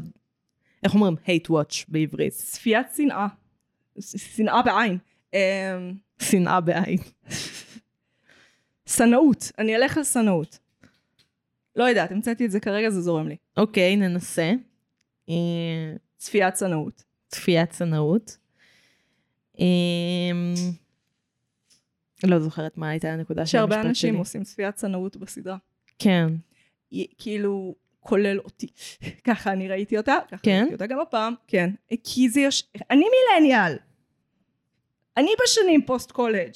איך 0.84 0.94
אומרים? 0.94 1.16
hate 1.26 1.50
watch 1.50 1.86
בעברית. 1.88 2.34
צפיית 2.34 2.88
שנאה. 2.98 3.28
שנאה 4.00 4.62
בעין. 4.62 4.98
אמ, 5.34 5.40
שנאה 6.22 6.62
בעין. 6.62 6.98
שנאות. 8.96 9.52
אני 9.58 9.76
אלך 9.76 9.98
על 9.98 10.04
שנאות. 10.04 10.60
לא 11.76 11.84
יודעת, 11.84 12.12
המצאתי 12.12 12.46
את 12.46 12.52
זה 12.52 12.60
כרגע, 12.60 12.90
זה 12.90 13.02
זורם 13.02 13.28
לי. 13.28 13.36
אוקיי, 13.58 13.96
ננסה. 13.96 14.52
אה, 15.30 15.36
צפיית 16.18 16.58
שנאות. 16.58 17.04
צפיית 17.28 17.70
צנאות. 17.70 18.38
אה, 19.60 19.66
לא 22.24 22.40
זוכרת 22.40 22.78
מה 22.78 22.90
הייתה 22.90 23.14
הנקודה 23.14 23.46
של 23.46 23.52
שהרבה 23.52 23.76
המשפט 23.76 23.90
אנשים 23.90 24.10
שלי. 24.10 24.20
עושים 24.20 24.44
צפיית 24.44 24.78
שנאות 24.78 25.18
בסדרה. 25.18 25.58
כן. 26.00 26.28
כאילו, 27.18 27.76
כולל 28.00 28.40
אותי. 28.40 28.68
ככה 29.28 29.52
אני 29.52 29.68
ראיתי 29.68 29.98
אותה, 29.98 30.16
ככה 30.32 30.42
כן? 30.44 30.60
ראיתי 30.60 30.74
אותה 30.74 30.88
גם 30.88 31.00
הפעם, 31.00 31.34
כן. 31.48 31.70
כי 32.04 32.30
זה 32.30 32.42
יש... 32.42 32.70
אני 32.90 33.06
מילניאל. 33.40 33.78
אני 35.18 35.32
בשנים 35.44 35.82
פוסט 35.86 36.12
קולג'. 36.12 36.54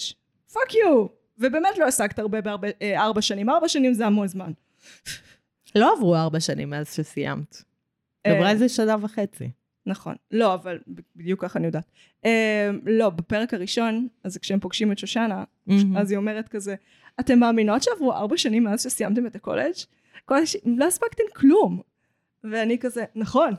פאק 0.53 0.73
יו. 0.73 1.05
ובאמת 1.37 1.77
לא 1.77 1.85
השגת 1.85 2.19
הרבה 2.19 2.41
בארבע 2.41 2.67
אה, 2.81 3.21
שנים. 3.21 3.49
ארבע 3.49 3.67
שנים 3.67 3.93
זה 3.93 4.05
המון 4.05 4.27
זמן. 4.27 4.51
לא 5.75 5.93
עברו 5.97 6.15
ארבע 6.15 6.39
שנים 6.39 6.69
מאז 6.69 6.93
שסיימת. 6.93 7.55
אה, 8.25 8.37
עברה 8.37 8.51
איזה 8.51 8.69
שנה 8.69 8.95
וחצי. 9.01 9.49
נכון. 9.85 10.15
לא, 10.31 10.53
אבל 10.53 10.79
בדיוק 11.15 11.41
ככה 11.41 11.59
אני 11.59 11.67
יודעת. 11.67 11.91
אה, 12.25 12.69
לא, 12.85 13.09
בפרק 13.09 13.53
הראשון, 13.53 14.07
אז 14.23 14.37
כשהם 14.37 14.59
פוגשים 14.59 14.91
את 14.91 14.97
שושנה. 14.97 15.43
אז 15.97 16.11
היא 16.11 16.17
אומרת 16.17 16.47
כזה, 16.47 16.75
אתם 17.19 17.39
מאמינות 17.39 17.83
שעברו 17.83 18.13
ארבע 18.13 18.37
שנים 18.37 18.63
מאז 18.63 18.83
שסיימתם 18.83 19.27
את 19.27 19.35
הקולג'? 19.35 19.73
קולג', 20.25 20.45
לא 20.65 20.85
הספקתם 20.85 21.23
כלום. 21.35 21.81
ואני 22.43 22.79
כזה, 22.79 23.05
נכון, 23.15 23.53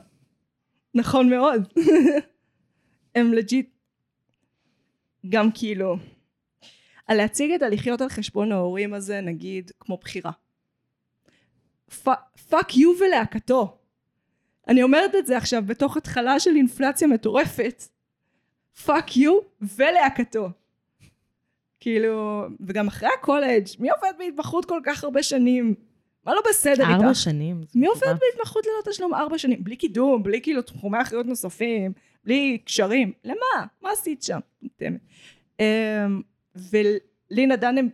נכון 0.93 1.29
מאוד. 1.29 1.67
הם 3.15 3.33
legit, 3.33 3.69
גם 5.29 5.49
כאילו, 5.53 5.97
על 7.07 7.17
להציג 7.17 7.51
את 7.51 7.61
הלחיות 7.61 8.01
על 8.01 8.09
חשבון 8.09 8.51
ההורים 8.51 8.93
הזה, 8.93 9.21
נגיד, 9.21 9.71
כמו 9.79 9.97
בחירה. 9.97 10.31
fuck 12.49 12.77
you 12.77 12.93
ולהקתו. 12.99 13.77
אני 14.67 14.83
אומרת 14.83 15.15
את 15.15 15.27
זה 15.27 15.37
עכשיו 15.37 15.63
בתוך 15.65 15.97
התחלה 15.97 16.39
של 16.39 16.55
אינפלציה 16.55 17.07
מטורפת. 17.07 17.83
fuck 18.85 19.17
you 19.17 19.39
ולהקתו. 19.77 20.49
כאילו, 21.79 22.45
וגם 22.59 22.87
אחרי 22.87 23.09
הקולג', 23.19 23.67
מי 23.79 23.89
עובד 23.89 24.13
בהתמחות 24.17 24.65
כל 24.65 24.81
כך 24.85 25.03
הרבה 25.03 25.23
שנים? 25.23 25.75
מה 26.25 26.33
לא 26.33 26.41
בסדר 26.49 26.83
איתך? 26.83 27.01
ארבע 27.01 27.13
שנים. 27.13 27.61
מי 27.75 27.87
עובד. 27.87 28.07
בהתמחות 28.07 28.65
ללא 28.65 28.91
תשלום 28.91 29.13
ארבע 29.13 29.37
שנים? 29.37 29.63
בלי 29.63 29.75
קידום, 29.75 30.23
בלי 30.23 30.41
כאילו 30.41 30.61
תחומי 30.61 31.01
אחריות 31.01 31.25
נוספים, 31.25 31.93
בלי 32.23 32.57
קשרים. 32.65 33.11
למה? 33.23 33.65
מה 33.81 33.91
עשית 33.91 34.23
שם? 34.23 34.39
אמ, 35.59 36.21
ולינה 36.55 37.55
דנהאם, 37.55 37.89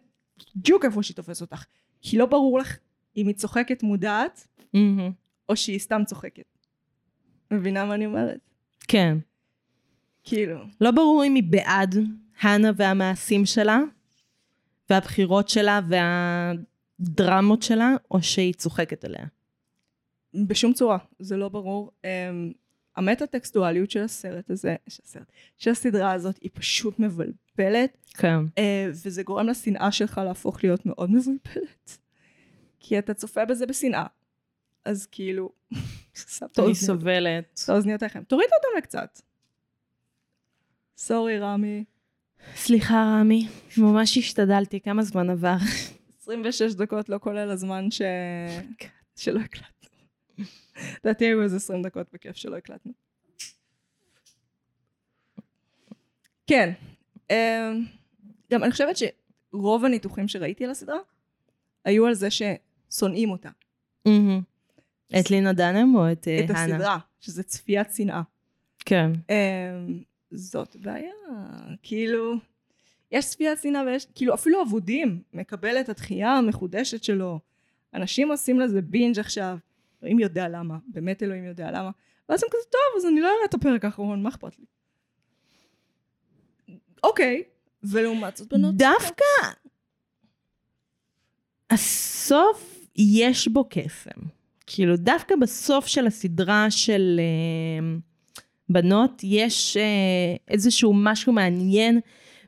בדיוק 0.56 0.86
איפה 0.86 1.04
שהיא 1.04 1.16
תופסת 1.16 1.42
אותך. 1.42 1.64
כי 2.02 2.18
לא 2.18 2.26
ברור 2.26 2.60
לך 2.60 2.78
אם 3.18 3.28
היא 3.28 3.36
צוחקת 3.36 3.84
מודעת, 3.84 4.48
מהמם. 4.74 5.12
או 5.50 5.56
שהיא 5.56 5.80
סתם 5.80 6.02
צוחקת. 6.06 6.58
מבינה 7.52 7.86
מה 7.86 7.96
אני 7.96 8.06
אומרת? 8.06 8.40
כן. 8.88 9.18
כאילו, 10.24 10.60
לא 10.82 10.92
ברור 10.92 11.24
אם 11.26 11.36
היא 11.36 11.44
בעד 11.50 11.96
הנה 12.42 12.72
והמעשים 12.76 13.46
שלה, 13.46 13.80
והבחירות 14.90 15.50
שלה 15.50 15.80
והדרמות 17.00 17.64
שלה, 17.64 17.96
או 18.12 18.24
שהיא 18.24 18.54
צוחקת 18.54 19.06
עליה. 19.06 19.26
בשום 20.48 20.74
צורה, 20.74 20.98
זה 21.20 21.38
לא 21.38 21.50
ברור. 21.50 21.92
Um, 22.02 22.08
המטה-טקסטואליות 22.96 23.92
של 23.92 24.04
הסרט 24.04 24.50
הזה, 24.50 24.76
של 24.88 25.02
הסרט, 25.06 25.32
של 25.58 25.72
הסדרה 25.72 26.12
הזאת, 26.12 26.38
היא 26.42 26.52
פשוט 26.54 27.00
מבלבלת, 27.00 27.98
כן. 28.14 28.46
uh, 28.46 28.60
וזה 28.90 29.24
גורם 29.24 29.48
לשנאה 29.48 29.92
שלך 29.92 30.22
להפוך 30.26 30.64
להיות 30.64 30.86
מאוד 30.86 31.12
מבלבלת. 31.12 31.98
כי 32.84 33.00
אתה 33.00 33.14
צופה 33.14 33.46
בזה 33.46 33.66
בשנאה. 33.66 34.06
אז 34.86 35.06
כאילו, 35.06 35.50
אני 36.60 36.76
סובלת. 36.76 37.62
את 37.64 37.70
האוזניות 37.70 38.04
עליכם. 38.04 38.24
תוריד 38.24 38.50
אותם 38.58 38.78
לקצת. 38.78 39.22
סורי, 40.98 41.40
רמי. 41.40 41.84
סליחה, 42.56 43.18
רמי, 43.20 43.48
ממש 43.78 44.18
השתדלתי, 44.18 44.80
כמה 44.80 45.04
זמן 45.04 45.30
עבר? 45.30 45.56
26 46.22 46.74
דקות 46.74 47.10
לא 47.10 47.18
כולל 47.18 47.50
הזמן 47.50 47.92
ש... 47.92 48.02
שלא 49.16 49.40
הקלטנו. 49.40 49.90
לדעתי 51.04 51.26
היו 51.26 51.44
איזה 51.44 51.56
20 51.56 51.82
דקות 51.82 52.08
בכיף 52.14 52.36
שלא 52.36 52.58
הקלטנו. 52.58 52.92
כן. 56.48 56.74
אמ, 57.30 57.86
גם 58.52 58.64
אני 58.64 58.72
חושבת 58.72 58.96
שרוב 58.98 59.86
הניתוחים 59.86 60.28
שראיתי 60.28 60.66
על 60.66 60.72
הסדרה 60.72 61.00
היו 61.86 62.06
על 62.08 62.14
זה 62.14 62.28
ששונאים 62.94 63.30
אותה. 63.30 63.50
מהמם. 64.06 64.42
את 65.20 65.32
לינה 65.32 65.54
דנם 65.54 65.96
או 65.96 66.12
את 66.12 66.28
אה, 66.28 66.40
את 66.46 66.50
הנה? 66.50 66.64
הסדרה, 66.64 66.98
שזה 67.20 67.44
צפיית 67.44 67.88
שנאה. 67.96 68.22
כן. 68.80 69.12
אמ, 69.30 70.04
זאת 70.32 70.76
בעיה, 70.76 71.14
כאילו, 71.84 72.34
יש 73.12 73.26
צפיית 73.26 73.60
שנאה 73.62 73.84
ויש, 73.86 74.08
כאילו 74.16 74.34
אפילו 74.34 74.62
אבודים 74.62 75.22
מקבל 75.34 75.80
את 75.80 75.90
התחייה 75.90 76.32
המחודשת 76.32 77.04
שלו. 77.04 77.40
אנשים 77.94 78.32
עושים 78.32 78.60
לזה 78.60 78.82
בינג' 78.82 79.20
עכשיו, 79.20 79.58
אלוהים 80.04 80.20
יודע 80.20 80.50
למה, 80.50 80.78
באמת 80.88 81.24
אלוהים 81.24 81.46
יודע 81.46 81.72
למה. 81.72 81.90
ואז 82.30 82.44
הם 82.44 82.50
כזה, 82.50 82.72
טוב, 82.72 82.98
אז 82.98 83.06
אני 83.06 83.22
לא 83.22 83.28
אראה 83.28 83.46
את 83.50 83.54
הפרק 83.54 83.86
האחרון, 83.86 84.24
מה 84.24 84.30
אכפת 84.30 84.60
לי? 84.60 84.66
אוקיי, 87.04 87.44
ולעומת 87.84 88.38
זאת 88.38 88.54
בנות... 88.54 88.76
דווקא 88.76 89.24
הסוף 91.70 92.73
יש 92.98 93.48
בו 93.48 93.68
קסם. 93.70 94.22
כאילו, 94.68 94.98
דווקא 94.98 95.36
בסוף 95.36 95.88
של 95.88 96.08
הסדרה 96.08 96.72
של 96.72 97.20
אה, 97.20 97.96
בנות, 98.70 99.22
יש 99.24 99.78
אה, 99.78 100.36
איזשהו 100.48 100.94
משהו 100.94 101.34
מעניין 101.34 102.00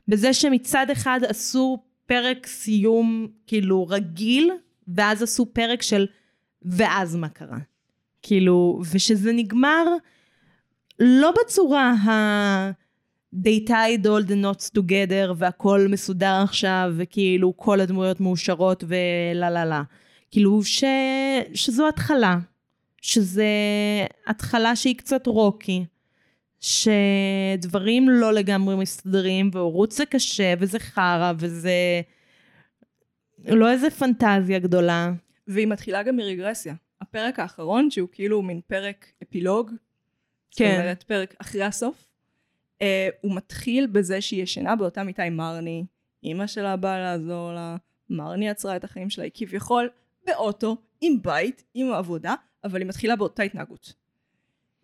בזה 0.08 0.32
שמצד 0.32 0.86
אחד 0.92 1.20
עשו 1.28 1.78
פרק 2.06 2.46
סיום 2.46 3.28
כאילו 3.46 3.86
רגיל, 3.88 4.50
ואז 4.88 5.22
עשו 5.22 5.46
פרק 5.52 5.82
של 5.82 6.06
ואז 6.62 7.16
מה 7.16 7.28
קרה. 7.28 7.58
כאילו, 8.22 8.80
ושזה 8.92 9.32
נגמר 9.32 9.84
לא 10.98 11.32
בצורה 11.40 11.90
ה... 11.90 12.70
they 13.34 13.68
tied 13.68 14.06
all 14.06 14.28
the 14.28 14.34
knots 14.34 14.70
together 14.78 15.32
והכל 15.36 15.86
מסודר 15.90 16.40
עכשיו 16.42 16.92
וכאילו 16.96 17.56
כל 17.56 17.80
הדמויות 17.80 18.20
מאושרות 18.20 18.84
ולה 18.86 19.50
לה 19.50 19.64
לה. 19.64 19.82
כאילו 20.36 20.64
ש... 20.64 20.84
שזו 21.54 21.88
התחלה, 21.88 22.38
שזה 23.02 23.46
התחלה 24.26 24.76
שהיא 24.76 24.96
קצת 24.96 25.26
רוקי, 25.26 25.84
שדברים 26.60 28.08
לא 28.08 28.32
לגמרי 28.32 28.76
מסתדרים 28.76 29.50
והורות 29.52 29.92
זה 29.92 30.06
קשה 30.06 30.54
וזה 30.58 30.78
חרא 30.78 31.32
וזה 31.38 32.00
לא 33.44 33.70
איזה 33.70 33.90
פנטזיה 33.90 34.58
גדולה. 34.58 35.12
והיא 35.46 35.66
מתחילה 35.66 36.02
גם 36.02 36.16
מרגרסיה. 36.16 36.74
הפרק 37.00 37.38
האחרון, 37.38 37.90
שהוא 37.90 38.08
כאילו 38.12 38.42
מין 38.42 38.60
פרק 38.66 39.06
אפילוג, 39.22 39.70
כן. 40.50 40.70
זאת 40.70 40.80
אומרת 40.80 41.02
פרק 41.02 41.34
אחרי 41.38 41.62
הסוף, 41.62 42.04
uh, 42.78 42.82
הוא 43.20 43.36
מתחיל 43.36 43.86
בזה 43.86 44.20
שהיא 44.20 44.42
ישנה 44.42 44.76
באותה 44.76 45.02
מיטה 45.02 45.22
עם 45.22 45.36
מרני, 45.36 45.84
אימא 46.22 46.46
שלה 46.46 46.76
באה 46.76 46.98
לעזור 46.98 47.52
לה, 47.52 47.76
מרני 48.10 48.50
עצרה 48.50 48.76
את 48.76 48.84
החיים 48.84 49.10
שלה, 49.10 49.24
היא 49.24 49.32
כביכול 49.34 49.88
באוטו, 50.26 50.76
עם 51.00 51.22
בית, 51.22 51.64
עם 51.74 51.92
עבודה, 51.92 52.34
אבל 52.64 52.80
היא 52.80 52.88
מתחילה 52.88 53.16
באותה 53.16 53.42
התנהגות. 53.42 53.94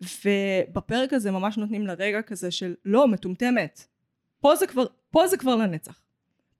ובפרק 0.01 1.13
הזה 1.13 1.31
ממש 1.31 1.57
נותנים 1.57 1.87
לה 1.87 1.93
רגע 1.93 2.21
כזה 2.21 2.51
של 2.51 2.75
לא, 2.85 3.07
מטומטמת. 3.07 3.87
פה 4.39 4.55
זה 4.55 4.67
כבר, 4.67 4.85
פה 5.11 5.27
זה 5.27 5.37
כבר 5.37 5.55
לנצח. 5.55 6.01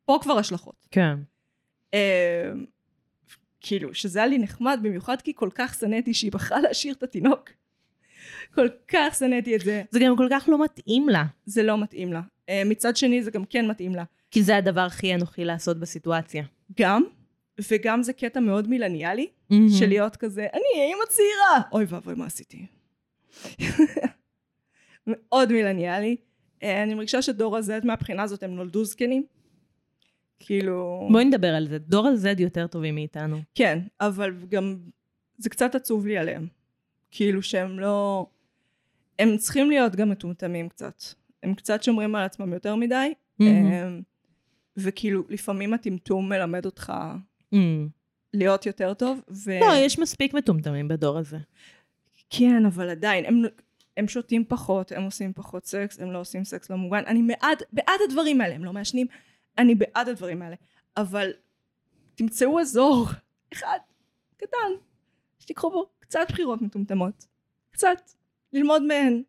פה 0.06 0.20
כבר 0.22 0.38
השלכות. 0.38 0.88
כן. 0.92 1.16
אה, 1.94 2.52
כאילו, 3.62 3.94
שזה 3.94 4.20
היה 4.20 4.28
לי 4.28 4.38
נחמד, 4.38 4.80
במיוחד 4.84 5.22
כי 5.22 5.34
כל 5.36 5.50
כך 5.56 5.74
שנאתי 5.80 6.14
שהיא 6.14 6.32
בחרה 6.32 6.60
להשאיר 6.60 6.94
את 6.94 7.04
התינוק. 7.04 7.50
כל 8.56 8.68
כך 8.88 9.16
שנאתי 9.16 9.56
את 9.56 9.62
זה. 9.62 9.84
זה 9.92 10.00
גם 10.00 10.18
כל 10.18 10.28
כך 10.32 10.46
לא 10.48 10.64
מתאים 10.64 11.10
לה. 11.10 11.24
זה 11.46 11.64
לא 11.64 11.78
מתאים 11.78 12.14
לה. 12.14 12.22
אה, 12.50 12.62
מצד 12.66 12.98
שני, 12.98 13.24
זה 13.24 13.32
גם 13.32 13.46
כן 13.46 13.68
מתאים 13.68 13.96
לה. 13.96 14.04
כי 14.32 14.44
זה 14.44 14.58
הדבר 14.58 14.82
הכי 14.82 15.16
אנוכי 15.16 15.46
לעשות 15.46 15.80
בסיטואציה. 15.80 16.44
גם, 16.80 17.04
וגם 17.72 18.04
זה 18.04 18.14
קטע 18.14 18.40
מאוד 18.40 18.68
מילניאלי, 18.68 19.28
מהמם. 19.50 19.70
של 19.70 19.88
להיות 19.88 20.16
כזה, 20.16 20.48
אני 20.54 20.84
אימא 20.90 21.06
צעירה! 21.10 21.62
אוי 21.72 21.86
ואבוי, 21.88 22.14
מה 22.16 22.26
עשיתי? 22.26 22.66
מאוד 25.08 25.52
מילניאלי. 25.52 26.16
אה, 26.64 26.84
אני 26.84 26.94
מרגישה 26.94 27.22
שדור 27.22 27.58
ה-Z 27.58 27.86
מהבחינה 27.86 28.24
הזאת 28.24 28.44
הם 28.44 28.56
נולדו 28.56 28.86
זקנים. 28.86 29.24
כאילו... 30.40 31.08
בואי 31.12 31.26
נדבר 31.26 31.56
על 31.56 31.68
זה. 31.68 31.78
דור 31.80 32.08
ה-Z 32.08 32.42
יותר 32.42 32.68
טובים 32.68 32.96
מאיתנו. 32.96 33.38
כן, 33.56 33.80
אבל 34.00 34.34
גם 34.50 34.78
זה 35.38 35.50
קצת 35.50 35.76
עצוב 35.76 36.08
לי 36.08 36.18
עליהם. 36.18 36.48
כאילו 37.12 37.42
שהם 37.42 37.80
לא... 37.80 38.26
הם 39.20 39.38
צריכים 39.38 39.70
להיות 39.70 39.96
גם 39.96 40.10
מטומטמים 40.10 40.70
קצת. 40.70 41.04
הם 41.44 41.56
קצת 41.56 41.84
שומרים 41.84 42.16
על 42.16 42.24
עצמם 42.24 42.54
יותר 42.54 42.76
מדי. 42.76 43.14
אה, 43.42 43.98
וכאילו, 44.78 45.24
לפעמים 45.30 45.74
הטמטום 45.74 46.30
מלמד 46.30 46.66
אותך 46.66 46.94
אמ. 47.54 47.88
להיות 48.34 48.66
יותר 48.66 48.94
טוב. 48.94 49.22
ו... 49.30 49.60
לא, 49.60 49.74
יש 49.76 50.00
מספיק 50.00 50.34
מטומטמים 50.34 50.88
בדור 50.88 51.18
הזה. 51.18 51.38
כן, 52.30 52.66
אבל 52.66 52.90
עדיין, 52.90 53.26
הם, 53.26 53.42
הם 53.98 54.08
שותים 54.08 54.46
פחות, 54.48 54.92
הם 54.92 55.04
עושים 55.04 55.34
פחות 55.34 55.66
סקס, 55.66 56.00
הם 56.00 56.12
לא 56.12 56.20
עושים 56.20 56.44
סקס 56.44 56.70
לא 56.70 56.78
מוגן. 56.78 57.04
אני 57.08 57.24
בעד, 57.24 57.64
בעד 57.74 58.00
הדברים 58.10 58.42
האלה, 58.42 58.56
הם 58.56 58.66
לא 58.66 58.74
מעשנים, 58.74 59.08
אני 59.58 59.76
בעד 59.76 60.10
הדברים 60.10 60.42
האלה. 60.42 60.56
אבל 60.98 61.32
תמצאו 62.16 62.60
אזור 62.60 63.08
אחד, 63.54 63.78
קטן, 64.38 64.72
שתיקחו 65.40 65.72
בו 65.72 65.90
קצת 66.00 66.26
בחירות 66.30 66.62
מטומטמות. 66.62 67.26
קצת. 67.72 68.12
ללמוד 68.54 68.84
מהן. 68.84 69.24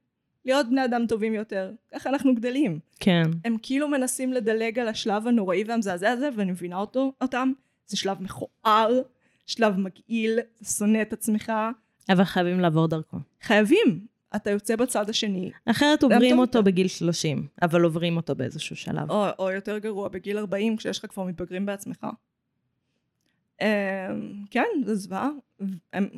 להיות 0.44 0.66
בני 0.70 0.84
אדם 0.84 1.06
טובים 1.06 1.34
יותר. 1.34 1.72
ככה 1.94 2.10
אנחנו 2.10 2.34
גדלים. 2.34 2.78
כן. 3.00 3.22
הם 3.44 3.56
כאילו 3.62 3.88
מנסים 3.88 4.32
לדלג 4.32 4.78
על 4.78 4.88
השלב 4.88 5.26
הנוראי 5.26 5.64
והמזעזע 5.64 6.10
הזה, 6.10 6.28
ואני 6.36 6.52
מבינה 6.52 6.76
אותו, 6.76 7.12
אותם. 7.20 7.52
זה 7.86 7.96
שלב 7.96 8.22
מכוער, 8.22 8.90
שלב 9.46 9.76
מגעיל, 9.78 10.38
אתה 10.38 10.64
שונא 10.64 11.02
את 11.02 11.12
עצמך. 11.12 11.52
אבל 12.08 12.24
חייבים 12.24 12.60
לעבור 12.60 12.88
דרכו. 12.88 13.16
חייבים. 13.42 14.06
אתה 14.36 14.50
יוצא 14.50 14.76
בצד 14.76 15.10
השני, 15.10 15.50
אחרת 15.66 16.02
עוברים 16.02 16.38
אותו 16.38 16.58
יותר. 16.58 16.62
בגיל 16.62 16.88
30, 16.88 17.46
אבל 17.62 17.82
עוברים 17.82 18.16
אותו 18.16 18.34
באיזשהו 18.34 18.76
שלב. 18.76 19.10
או, 19.10 19.26
או 19.38 19.50
יותר 19.50 19.78
גרוע, 19.78 20.08
בגיל 20.08 20.38
40, 20.38 20.76
כשיש 20.76 20.98
לך 20.98 21.10
כבר 21.10 21.24
מתבגרים 21.24 21.66
בעצמך. 21.66 22.06
אמ, 23.62 23.66
כן, 24.50 24.64
זה 24.84 24.94
זוועה. 24.94 25.28
הם- 25.92 26.08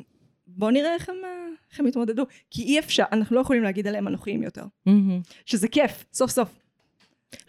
בוא 0.47 0.71
נראה 0.71 0.93
איך 0.93 1.09
הם, 1.09 1.15
איך 1.71 1.79
הם 1.79 1.87
יתמודדו. 1.87 2.23
כי 2.51 2.63
אי 2.63 2.79
אפשר, 2.79 3.03
אנחנו 3.11 3.35
לא 3.35 3.41
יכולים 3.41 3.63
להגיד 3.63 3.87
עליהם 3.87 4.07
אנוכיים 4.07 4.43
יותר. 4.43 4.63
מהמם. 4.85 5.21
שזה 5.45 5.67
כיף, 5.67 6.05
סוף 6.13 6.31
סוף. 6.31 6.49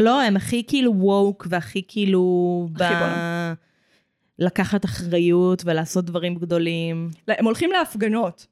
לא, 0.00 0.22
הם 0.22 0.36
הכי 0.36 0.62
כאילו 0.68 0.92
ווק 0.96 1.46
והכי 1.50 1.82
כאילו... 1.88 2.22
ב... 2.72 2.82
הכי 2.82 2.94
בולם. 2.94 3.54
לקחת 4.38 4.84
אחריות 4.84 5.62
ולעשות 5.64 6.04
דברים 6.04 6.34
גדולים. 6.34 7.10
הם 7.28 7.44
הולכים 7.44 7.70
להפגנות. 7.70 8.46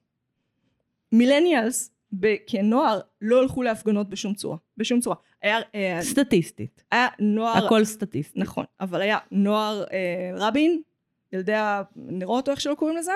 מילניאלס, 1.12 1.90
כנוער, 2.46 3.00
לא 3.20 3.42
הלכו 3.42 3.62
להפגנות 3.62 4.08
בשום 4.10 4.34
צורה. 4.34 4.56
בשום 4.76 5.00
צורה. 5.00 5.16
היה, 5.42 5.58
אה, 5.74 5.98
סטטיסטית. 6.02 6.84
היה 6.90 7.08
נוער... 7.18 7.66
הכל 7.66 7.84
סטטיסטי. 7.84 8.40
נכון, 8.40 8.64
אבל 8.80 9.00
היה 9.00 9.18
נוער 9.30 9.84
אה, 9.92 10.30
רבין, 10.36 10.82
ילדי 11.32 11.52
הנרות 11.56 12.48
או 12.48 12.52
איך 12.52 12.60
שלא 12.60 12.74
קוראים 12.74 12.96
לזה, 12.96 13.12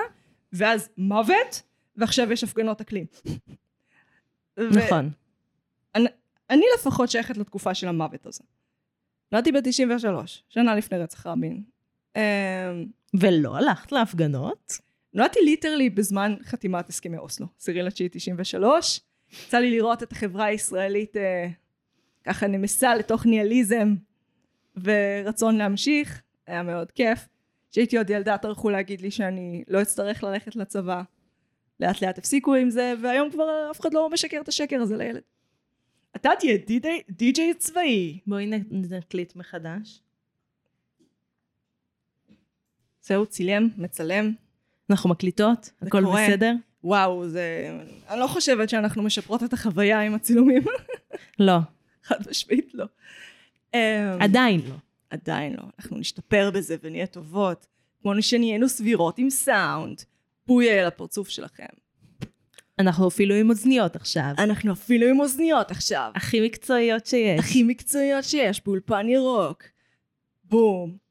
ואז 0.53 0.89
מוות, 0.97 1.61
ועכשיו 1.95 2.31
יש 2.31 2.43
הפגנות 2.43 2.81
אקלים. 2.81 3.05
נכון. 4.57 5.09
אני 6.49 6.65
לפחות 6.77 7.09
שייכת 7.09 7.37
לתקופה 7.37 7.73
של 7.73 7.87
המוות 7.87 8.25
הזה. 8.25 8.43
נולדתי 9.31 9.51
ב-93, 9.51 10.27
שנה 10.49 10.75
לפני 10.75 10.97
רצח 10.97 11.27
רבין. 11.27 11.63
אה, 12.15 12.71
ולא 13.19 13.57
הלכת 13.57 13.91
להפגנות? 13.91 14.77
נולדתי 15.13 15.39
ליטרלי 15.45 15.89
בזמן 15.89 16.35
חתימת 16.43 16.89
הסכמי 16.89 17.17
אוסלו, 17.17 17.47
10.9.93. 17.61 18.55
יצא 19.45 19.57
לי 19.57 19.71
לראות 19.71 20.03
את 20.03 20.11
החברה 20.11 20.45
הישראלית 20.45 21.17
אה, 21.17 21.47
ככה 22.23 22.47
נמסה 22.47 22.95
לתוך 22.95 23.25
ניאליזם 23.25 23.95
ורצון 24.83 25.57
להמשיך, 25.57 26.21
היה 26.47 26.63
מאוד 26.63 26.91
כיף. 26.91 27.27
כשהייתי 27.71 27.97
עוד 27.97 28.09
ילדה 28.09 28.37
טרחו 28.37 28.69
להגיד 28.69 29.01
לי 29.01 29.11
שאני 29.11 29.63
לא 29.67 29.81
אצטרך 29.81 30.23
ללכת 30.23 30.55
לצבא. 30.55 31.01
לאט 31.79 32.01
לאט 32.01 32.17
הפסיקו 32.17 32.55
עם 32.55 32.69
זה, 32.69 32.93
והיום 33.01 33.31
כבר 33.31 33.71
אף 33.71 33.79
אחד 33.79 33.93
לא 33.93 34.09
משקר 34.09 34.41
את 34.41 34.47
השקר 34.47 34.81
הזה 34.81 34.97
לילד. 34.97 35.21
אתה 36.15 36.29
תהיה 36.39 36.57
די- 36.67 37.01
די-ג'יי 37.09 37.53
צבאי. 37.53 38.19
בואי 38.27 38.51
נקליט 38.71 39.35
מחדש. 39.35 40.01
זהו, 43.11 43.25
צילם, 43.25 43.69
מצלם. 43.77 44.33
אנחנו 44.89 45.09
מקליטות? 45.09 45.71
הכל 45.81 46.01
קורה. 46.01 46.27
בסדר? 46.27 46.53
וואו, 46.83 47.27
זה... 47.27 47.77
אני 48.09 48.19
לא 48.19 48.27
חושבת 48.27 48.69
שאנחנו 48.69 49.03
משפרות 49.03 49.43
את 49.43 49.53
החוויה 49.53 50.01
עם 50.01 50.15
הצילומים. 50.15 50.63
לא. 51.39 51.57
חד 52.03 52.15
משמעית 52.29 52.73
לא. 52.73 52.85
אמ, 53.73 53.79
עדיין 54.19 54.61
לא. 54.69 54.75
עדיין 55.09 55.53
לא. 55.53 55.63
אנחנו 55.79 55.97
נשתפר 55.97 56.51
בזה 56.53 56.75
ונהיה 56.83 57.05
טובות. 57.05 57.67
כמו 58.01 58.21
שנהיינו 58.21 58.69
סבירות 58.69 59.17
עם 59.17 59.29
סאונד. 59.29 60.01
בויה 60.47 60.87
לפרצוף 60.87 61.29
שלכם. 61.29 61.73
אנחנו 62.79 63.07
אפילו 63.07 63.35
עם 63.35 63.49
אוזניות 63.49 63.95
עכשיו. 63.95 64.31
אנחנו 64.37 64.73
אפילו 64.73 65.07
עם 65.07 65.19
אוזניות 65.19 65.71
עכשיו. 65.71 66.11
הכי 66.15 66.45
מקצועיות 66.45 67.05
שיש. 67.05 67.39
הכי 67.39 67.63
מקצועיות 67.63 68.23
שיש 68.23 68.61
באולפן 68.65 69.09
ירוק. 69.09 69.63
בום. 70.43 71.10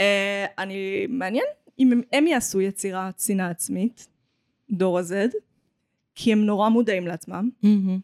אה, 0.00 0.46
אני... 0.58 1.06
מעניין 1.08 1.44
אם 1.78 1.92
הם, 1.92 2.00
הם 2.12 2.26
יעשו 2.26 2.60
יצירת 2.60 3.20
שנאה 3.20 3.48
עצמית, 3.48 4.08
דור 4.70 4.98
ה-Z, 4.98 5.34
כי 6.14 6.32
הם 6.32 6.46
נורא 6.46 6.68
מודעים 6.68 7.06
לעצמם. 7.06 7.50
מהמם. 7.62 7.98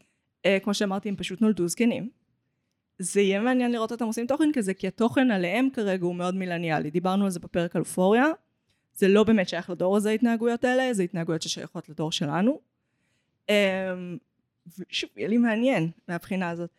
אה, 0.45 0.57
כמו 0.63 0.73
שאמרתי, 0.73 1.09
הם 1.09 1.15
פשוט 1.15 1.41
נולדו 1.41 1.67
זקנים. 1.67 2.09
זה 2.99 3.21
יהיה 3.21 3.41
מעניין 3.41 3.71
לראות 3.71 3.91
אותם 3.91 4.05
עושים 4.05 4.27
תוכן 4.27 4.49
כזה, 4.53 4.73
כי 4.73 4.87
התוכן 4.87 5.31
עליהם 5.31 5.69
כרגע 5.73 6.05
הוא 6.05 6.15
מאוד 6.15 6.35
מילניאלי. 6.35 6.91
דיברנו 6.91 7.25
על 7.25 7.31
זה 7.31 7.39
בפרק 7.39 7.75
על 7.75 7.79
אופוריה. 7.79 8.25
זה 8.95 9.07
לא 9.07 9.23
באמת 9.23 9.49
שייך 9.49 9.69
לדור 9.69 9.97
הזה, 9.97 10.09
ההתנהגויות 10.09 10.63
האלה, 10.63 10.93
זה 10.93 11.03
התנהגויות 11.03 11.41
ששייכות 11.41 11.89
לדור 11.89 12.11
שלנו. 12.11 12.59
אה, 13.49 13.93
ושוב, 14.79 15.09
יהיה 15.17 15.27
לי 15.27 15.37
מעניין 15.37 15.91
מהבחינה 16.07 16.49
הזאת. 16.49 16.69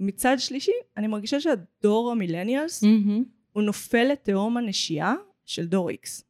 מצד 0.00 0.36
שלישי, 0.38 0.72
אני 0.96 1.06
מרגישה 1.06 1.40
שהדור 1.40 2.10
המילניאלס 2.12 2.82
מהמם. 2.82 3.24
הוא 3.52 3.62
נופל 3.62 4.04
לתהום 4.04 4.56
הנשייה 4.56 5.14
של 5.44 5.66
דור 5.66 5.90
איקס. 5.90 6.24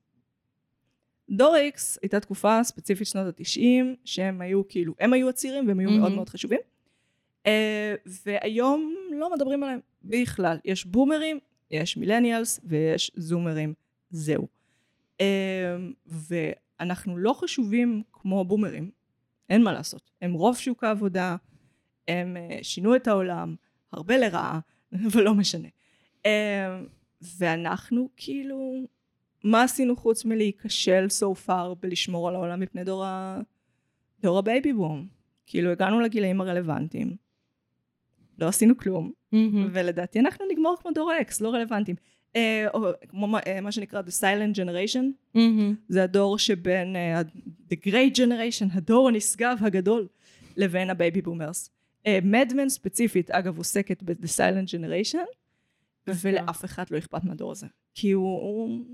דור 1.30 1.56
איקס 1.56 1.98
הייתה 2.02 2.20
תקופה 2.20 2.64
ספציפית 2.64 3.06
שנות 3.06 3.26
התשעים 3.26 3.94
שהם 4.04 4.40
היו 4.40 4.68
כאילו, 4.68 4.94
הם 5.00 5.12
היו 5.12 5.28
הצעירים 5.28 5.68
והם 5.68 5.78
היו 5.78 5.90
מהמם. 5.90 6.00
מאוד 6.00 6.12
מאוד 6.12 6.28
חשובים. 6.28 6.60
Uh, 7.44 7.48
והיום 8.26 8.94
לא 9.12 9.34
מדברים 9.34 9.62
עליהם 9.62 9.80
בכלל. 10.02 10.56
יש 10.64 10.84
בומרים, 10.84 11.38
יש 11.70 11.96
millennials 11.96 12.60
ויש 12.64 13.10
זומרים. 13.16 13.74
זהו. 14.10 14.46
אה, 15.18 15.24
ואנחנו 16.06 17.16
לא 17.16 17.32
חשובים 17.32 18.02
כמו 18.12 18.44
בומרים. 18.44 18.90
אין 19.50 19.62
מה 19.62 19.72
לעשות. 19.72 20.10
הם 20.22 20.32
רוב 20.32 20.56
שוק 20.56 20.84
העבודה, 20.84 21.36
הם 22.10 22.36
אה, 22.36 22.64
שינו 22.64 22.96
את 22.96 23.08
העולם, 23.08 23.54
הרבה 23.92 24.18
לרעה, 24.18 24.60
אבל 25.06 25.22
לא 25.22 25.34
משנה. 25.34 25.68
אה, 26.18 26.26
ואנחנו 27.38 28.08
כאילו, 28.16 28.84
מה 29.44 29.62
עשינו 29.62 29.96
חוץ 29.96 30.24
מלהיכשל 30.24 31.06
so 31.20 31.48
far 31.48 31.74
בלשמור 31.80 32.28
על 32.28 32.34
העולם 32.34 32.60
מפני 32.60 32.84
דור, 32.84 33.04
ה... 33.04 33.40
דור 34.22 34.38
הבייבי 34.38 34.72
בום? 34.72 35.06
כאילו 35.46 35.70
הגענו 35.70 36.00
לגילאים 36.00 36.40
הרלוונטיים, 36.40 37.16
לא 38.38 38.48
עשינו 38.48 38.76
כלום, 38.76 39.12
מהמם. 39.32 39.68
ולדעתי 39.72 40.20
אנחנו 40.20 40.44
נגמור 40.52 40.76
כמו 40.80 40.90
דור 40.90 41.10
ה 41.10 41.20
X, 41.20 41.40
לא 41.40 41.54
רלוונטיים. 41.54 41.96
אה, 42.36 42.66
או, 42.74 42.90
כמו 43.08 43.36
אה, 43.46 43.60
מה 43.60 43.72
שנקרא 43.72 44.02
The 44.02 44.20
Silent 44.20 44.56
Generation, 44.56 45.04
מהמם. 45.34 45.74
זה 45.88 46.02
הדור 46.02 46.38
שבין 46.38 46.96
אה, 46.96 47.20
The 47.70 47.76
Great 47.86 48.16
Generation, 48.16 48.66
הדור 48.72 49.08
הנשגב 49.08 49.58
הגדול, 49.60 50.08
לבין 50.56 50.90
ה 50.90 50.97
baby 50.97 51.22
boomers. 51.22 51.70
מד 52.08 52.38
מן 52.38 52.68
ספציפית, 52.68 53.30
אגב, 53.30 53.58
עוסקת 53.58 54.02
ב-The 54.02 54.26
Silent 54.36 54.68
Generation, 54.68 55.26
ולאף 56.06 56.64
אחד 56.64 56.84
לא 56.90 56.98
אכפת 56.98 57.24
מהדור 57.24 57.52
הזה. 57.52 57.66
כי 57.94 58.10
הוא, 58.10 58.40
הוא 58.40 58.84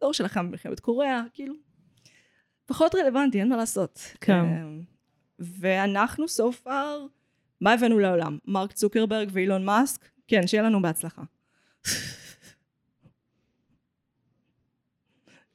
דור 0.00 0.12
שלחם 0.12 0.46
במלחמת 0.48 0.80
קוריאה, 0.80 1.22
כאילו, 1.32 1.54
פחות 2.66 2.94
רלוונטי, 2.94 3.40
אין 3.40 3.48
מה 3.48 3.56
לעשות. 3.56 4.00
כן. 4.20 4.32
אה, 4.32 4.64
ואנחנו, 5.38 6.24
so 6.24 6.66
far, 6.66 7.08
מה 7.60 7.72
הבאנו 7.72 7.98
לעולם? 7.98 8.38
מרק 8.44 8.72
צוקרברג 8.72 9.28
ואילון 9.32 9.64
מאסק? 9.64 10.08
כן, 10.26 10.46
שיהיה 10.46 10.62
לנו 10.62 10.82
בהצלחה. 10.82 11.22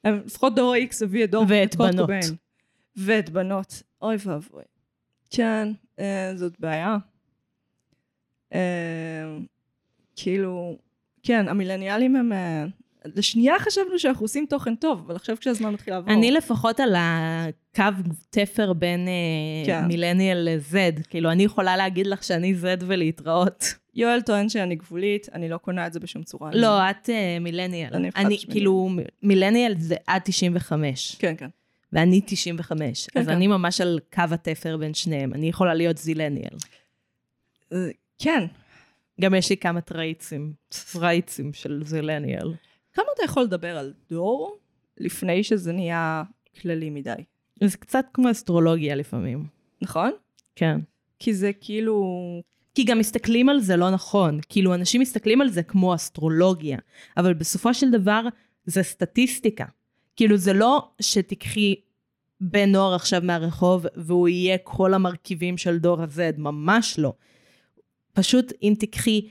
לפחות 0.06 0.56
דור 0.56 0.74
ה-X 0.74 1.04
הביא 1.04 1.24
את 1.24 1.32
דור 1.32 1.46
ואת 1.50 1.76
בנות. 1.76 2.10
ואת 2.96 3.30
בנות. 3.30 3.84
אוי 4.02 4.16
ואבוי. 4.26 4.64
כן, 5.30 5.68
אה, 5.68 5.83
זאת 6.36 6.60
בעיה. 6.60 6.98
אה, 8.54 9.38
כאילו, 10.16 10.78
כן, 11.24 11.48
המילניאלים 11.48 12.16
הם... 12.16 12.34
אה, 12.34 12.66
לשנייה 13.06 13.60
חשבנו 13.60 14.00
שאנחנו 14.00 14.24
עושים 14.24 14.46
תוכן 14.50 14.76
טוב, 14.76 15.04
אבל 15.06 15.16
עכשיו 15.16 15.38
כשהזמן 15.40 15.74
מתחיל 15.74 15.94
לעבור. 15.94 16.14
אני 16.14 16.32
לפחות 16.32 16.80
על 16.80 16.96
הקו 16.98 17.84
תפר 18.30 18.74
בין 18.74 19.08
אה, 19.08 19.66
כן. 19.66 19.86
מילניאל 19.86 20.38
לזד. 20.50 20.92
כאילו, 21.10 21.32
אני 21.32 21.44
יכולה 21.44 21.78
להגיד 21.78 22.08
לך 22.08 22.24
שאני 22.24 22.56
זד 22.56 22.78
ולהתראות. 22.80 23.66
יואל 23.96 24.22
טוען 24.22 24.50
שאני 24.50 24.76
גבולית, 24.76 25.30
אני 25.34 25.50
לא 25.50 25.58
קונה 25.58 25.88
את 25.88 25.94
זה 25.94 26.00
בשום 26.00 26.24
צורה. 26.24 26.52
לא, 26.54 26.90
את 26.90 27.10
אה, 27.10 27.38
מילניאל. 27.40 27.94
אני 27.94 28.10
אני, 28.16 28.38
כאילו, 28.52 28.90
מילניאל 29.24 29.76
זה 29.78 29.96
עד 30.08 30.22
95. 30.26 31.16
כן, 31.20 31.34
כן. 31.38 31.50
ואני 31.94 32.22
95. 32.26 33.08
כן, 33.08 33.20
אז 33.20 33.26
כן. 33.26 33.32
אני 33.32 33.48
ממש 33.48 33.82
על 33.82 34.00
קו 34.14 34.24
התפר 34.32 34.78
בין 34.78 34.94
שניהם. 34.94 35.34
אני 35.34 35.50
יכולה 35.50 35.74
להיות 35.74 35.98
זילניאל. 35.98 36.56
אה, 37.74 37.78
כן. 38.20 38.46
גם 39.22 39.36
יש 39.36 39.50
לי 39.50 39.58
כמה 39.58 39.82
טרייצים, 39.82 40.54
טרייצים 40.92 41.54
של 41.54 41.82
זילניאל. 41.86 42.54
כמה 42.94 43.06
אתה 43.16 43.24
יכול 43.26 43.44
לדבר 43.44 43.78
על 43.78 43.94
דור 44.10 44.58
לפני 44.98 45.44
שזה 45.44 45.72
נהיה 45.72 46.24
כללי 46.62 46.90
מדי, 46.90 47.12
זה 47.64 47.78
קצת 47.78 48.06
כמו 48.14 48.32
אסטרולוגיה 48.32 48.96
לפעמים. 48.96 49.48
נכון? 49.82 50.12
כן. 50.56 50.80
כי 51.20 51.34
זה 51.34 51.52
כאילו... 51.62 52.04
כי 52.76 52.84
גם 52.84 53.00
מסתכלים 53.00 53.50
על 53.50 53.60
זה 53.60 53.78
לא 53.78 53.90
נכון. 53.90 54.40
כאילו, 54.50 54.74
אנשים 54.74 55.02
מסתכלים 55.02 55.42
על 55.42 55.50
זה 55.50 55.64
כמו 55.64 55.96
אסטרולוגיה, 55.96 56.78
אבל 57.18 57.34
בסופו 57.34 57.74
של 57.74 57.92
דבר 57.92 58.22
זה 58.66 58.84
סטטיסטיקה. 58.84 59.66
כאילו, 60.16 60.38
זה 60.38 60.54
לא 60.54 60.90
שתיקחי 61.02 61.76
בן 62.42 62.72
נוער 62.72 62.96
עכשיו 62.96 63.22
מהרחוב 63.24 63.86
והוא 63.96 64.28
יהיה 64.28 64.58
כל 64.58 64.94
המרכיבים 64.94 65.58
של 65.58 65.80
דור 65.80 66.02
ה-Z, 66.02 66.38
ממש 66.38 67.00
לא. 67.00 67.14
פשוט 68.14 68.54
אם 68.64 68.74
תיקחי 68.80 69.30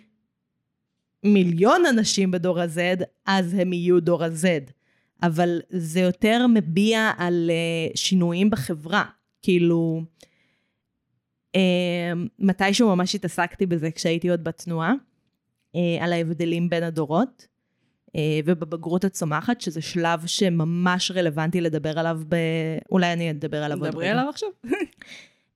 מיליון 1.24 1.87
אנשים 1.87 2.30
בדור 2.30 2.61
ה-Z, 2.61 3.05
אז 3.26 3.55
הם 3.55 3.72
יהיו 3.72 4.01
דור 4.01 4.24
ה-Z. 4.24 4.72
אבל 5.22 5.61
זה 5.70 6.01
יותר 6.01 6.47
מביע 6.55 7.11
על 7.18 7.51
uh, 7.51 7.97
שינויים 7.97 8.51
בחברה. 8.51 9.05
כאילו, 9.43 10.03
uh, 11.57 11.59
מתישהו 12.39 12.97
ממש 12.97 13.14
התעסקתי 13.14 13.66
בזה 13.66 13.91
כשהייתי 13.91 14.30
עוד 14.30 14.45
בתנועה, 14.45 14.93
uh, 14.93 15.78
על 16.01 16.12
ההבדלים 16.12 16.68
בין 16.68 16.83
הדורות, 16.83 17.47
ובבגרות 18.45 19.05
הצומחת, 19.05 19.61
שזה 19.61 19.81
שלב 19.83 20.27
שממש 20.27 21.11
רלוונטי 21.11 21.61
לדבר 21.61 21.99
עליו, 21.99 22.21
ב... 22.29 22.37
אולי 22.91 23.13
אני 23.13 23.31
אדבר 23.31 23.63
עליו 23.63 23.79
עוד 23.79 23.89
דברי 23.89 24.05
רגע. 24.05 24.13
עליו 24.13 24.29
עכשיו? 24.29 24.49
Uh, 24.67 24.71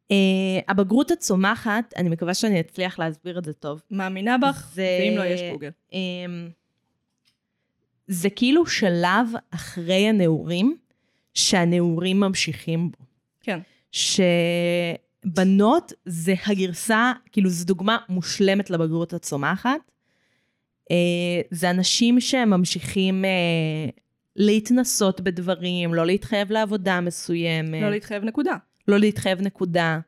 הבגרות 0.69 1.11
הצומחת, 1.11 1.95
אני 1.97 2.09
מקווה 2.09 2.35
שאני 2.35 2.61
אצליח 2.61 2.99
להסביר 2.99 3.39
את 3.39 3.45
זה 3.45 3.53
טוב. 3.53 3.83
מאמינה 3.91 4.39
בך, 4.39 4.71
זה- 4.75 4.99
ואם 5.01 5.19
לא, 5.19 5.25
יש 5.25 5.41
גוגל. 5.53 5.71
אמ, 5.93 6.49
זה 8.09 8.31
כאילו 8.31 8.67
שלב 8.67 9.27
אחרי 9.51 10.09
הנעורים, 10.09 10.77
שהנעורים 11.35 12.21
ממשיכים 12.21 12.91
בו. 12.91 12.99
כן. 13.41 13.59
שבנות 13.93 15.03
זה 16.07 16.35
הגרסה, 16.47 17.13
כאילו 17.33 17.51
זו 17.51 17.65
דוגמה 17.65 17.97
מושלמת 18.09 18.71
לבגרות 18.71 19.13
הצומחת. 19.13 19.81
אה, 20.91 20.97
זה 21.51 21.71
אנשים 21.71 22.21
שממשיכים 22.21 23.25
אה, 23.25 23.31
להתנסות 24.37 25.21
בדברים, 25.21 25.95
לא 25.95 26.07
להתחייב 26.07 26.53
לעבודה 26.53 27.01
מסוימת. 27.01 27.83
לא 27.83 27.91
להתחייב 27.91 28.25
נקודה. 28.25 28.57
לא 28.89 28.99
להתחייב 28.99 29.41
נקודה. 29.41 30.01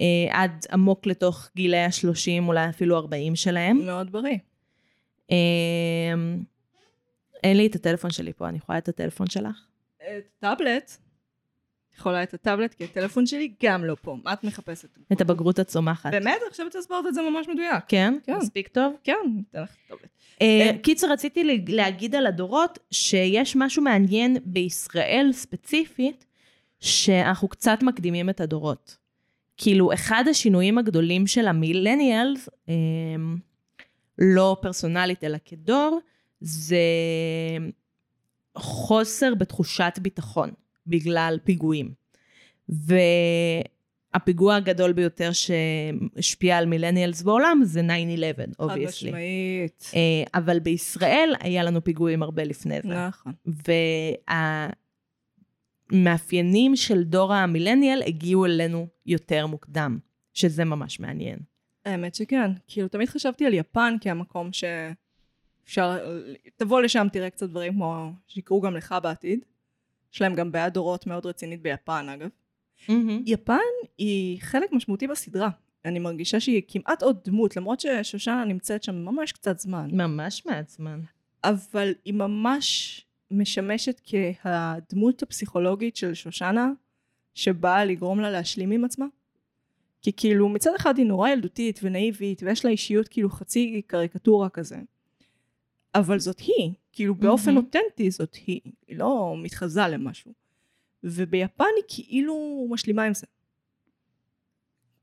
אה, 0.00 0.42
עד 0.42 0.66
עמוק 0.72 1.06
לתוך 1.06 1.50
גילי 1.56 1.78
ה-30, 1.78 2.46
אולי 2.46 2.68
אפילו 2.68 2.96
40 2.96 3.36
שלהם. 3.36 3.76
מאוד 3.76 4.12
בריא. 4.12 4.38
אה, 5.30 5.36
אין 7.44 7.56
לי 7.56 7.66
את 7.66 7.74
הטלפון 7.74 8.10
שלי 8.10 8.32
פה, 8.32 8.48
אני 8.48 8.58
יכולה 8.58 8.78
את 8.78 8.88
הטלפון 8.88 9.26
שלך? 9.26 9.66
את 9.98 10.24
טאבלט, 10.38 10.96
יכולה 11.98 12.22
את 12.22 12.34
הטאבלט, 12.34 12.74
כי 12.74 12.84
הטלפון 12.84 13.26
שלי 13.26 13.52
גם 13.62 13.84
לא 13.84 13.96
פה. 14.02 14.16
מה 14.24 14.32
את 14.32 14.44
מחפשת? 14.44 14.88
את 15.12 15.20
הבגרות 15.20 15.58
הצומחת. 15.58 16.10
באמת? 16.10 16.38
אני 16.42 16.50
חושבת 16.50 16.72
שהסברת 16.72 17.06
את 17.06 17.14
זה 17.14 17.22
ממש 17.22 17.48
מדויק. 17.48 17.84
כן? 17.88 18.14
כן. 18.24 18.36
מספיק 18.36 18.68
טוב? 18.68 18.94
כן, 19.04 19.12
ניתן 19.36 19.62
לך 19.62 19.70
טאבלט. 19.88 20.08
אה, 20.42 20.46
אה. 20.46 20.78
קיצר, 20.82 21.12
רציתי 21.12 21.62
להגיד 21.68 22.14
על 22.14 22.26
הדורות, 22.26 22.78
שיש 22.90 23.56
משהו 23.56 23.82
מעניין 23.82 24.36
בישראל 24.44 25.30
ספציפית, 25.32 26.26
שאנחנו 26.80 27.48
קצת 27.48 27.78
מקדימים 27.82 28.30
את 28.30 28.40
הדורות. 28.40 28.96
כאילו, 29.56 29.92
אחד 29.92 30.24
השינויים 30.30 30.78
הגדולים 30.78 31.26
של 31.26 31.48
ה 31.48 31.56
millennials, 31.56 32.48
אה, 32.68 32.74
לא 34.18 34.56
פרסונלית 34.62 35.24
אלא 35.24 35.38
כדור, 35.44 36.00
זה 36.40 36.78
חוסר 38.56 39.34
בתחושת 39.34 39.98
ביטחון 40.02 40.50
בגלל 40.86 41.38
פיגועים. 41.44 41.90
והפיגוע 42.68 44.54
הגדול 44.54 44.92
ביותר 44.92 45.30
שהשפיע 45.32 46.58
על 46.58 46.66
millennials 46.66 47.22
בעולם 47.22 47.60
זה 47.64 47.80
9-11, 47.80 47.84
חד 47.84 48.44
obviously. 48.58 49.10
משמעית. 49.10 49.90
אה, 49.94 50.24
אבל 50.34 50.58
בישראל 50.58 51.34
היה 51.40 51.62
לנו 51.62 51.84
פיגועים 51.84 52.22
הרבה 52.22 52.44
לפני 52.44 52.82
זה. 52.82 53.06
נכון. 53.08 53.32
והמאפיינים 55.92 56.76
של 56.76 57.04
דור 57.04 57.34
המילניאל 57.34 58.02
הגיעו 58.06 58.46
אלינו 58.46 58.86
יותר 59.06 59.46
מוקדם, 59.46 59.98
שזה 60.34 60.64
ממש 60.64 61.00
מעניין. 61.00 61.38
האמת 61.84 62.14
שכן. 62.14 62.50
כאילו, 62.66 62.88
תמיד 62.88 63.08
חשבתי 63.08 63.46
על 63.46 63.54
יפן 63.54 63.96
כמקום 64.00 64.50
שאפשר... 64.52 65.98
תבוא 66.56 66.80
לשם, 66.80 67.06
תראה 67.12 67.30
קצת 67.30 67.48
דברים 67.48 67.72
כמו 67.72 68.12
שיקרו 68.26 68.60
גם 68.60 68.76
לך 68.76 68.94
בעתיד. 69.02 69.44
יש 70.14 70.22
להם 70.22 70.34
גם 70.34 70.52
בעיית 70.52 70.72
דורות 70.72 71.06
מאוד 71.06 71.26
רצינית 71.26 71.62
ביפן, 71.62 72.08
אגב. 72.08 72.28
יפן 73.26 73.58
היא 73.98 74.40
חלק 74.40 74.72
משמעותי 74.72 75.06
בסדרה. 75.06 75.50
אני 75.84 75.98
מרגישה 75.98 76.40
שהיא 76.40 76.62
כמעט 76.68 77.02
עוד 77.02 77.18
דמות, 77.24 77.56
למרות 77.56 77.80
ששושנה 77.80 78.44
נמצאת 78.44 78.82
שם 78.82 78.94
ממש 78.94 79.32
קצת 79.32 79.58
זמן. 79.58 79.88
ממש 79.92 80.46
מעט 80.46 80.68
זמן. 80.68 81.00
אבל 81.44 81.94
היא 82.04 82.14
ממש 82.14 83.02
משמשת 83.30 84.00
כהדמות 84.04 85.22
הפסיכולוגית 85.22 85.96
של 85.96 86.14
שושנה, 86.14 86.70
שבאה 87.34 87.84
לגרום 87.84 88.20
לה 88.20 88.30
להשלים 88.30 88.70
עם 88.70 88.84
עצמה. 88.84 89.06
כי 90.02 90.12
כאילו 90.16 90.48
מצד 90.48 90.70
אחד 90.76 90.98
היא 90.98 91.06
נורא 91.06 91.28
ילדותית 91.28 91.80
ונאיבית, 91.82 92.42
ויש 92.42 92.64
לה 92.64 92.70
אישיות 92.70 93.08
כאילו 93.08 93.30
חצי 93.30 93.82
קריקטורה 93.86 94.48
כזה. 94.48 94.76
אבל 95.98 96.18
זאת 96.18 96.40
היא, 96.40 96.72
כאילו 96.92 97.14
באופן 97.14 97.54
מהמם. 97.54 97.56
אותנטי 97.64 98.10
זאת 98.10 98.34
היא, 98.34 98.60
היא 98.86 98.96
לא 98.96 99.34
מתחזה 99.42 99.80
למשהו. 99.88 100.32
וביפן 101.04 101.64
היא 101.76 101.84
כאילו 101.88 102.66
משלימה 102.70 103.04
עם 103.04 103.14
זה. 103.14 103.26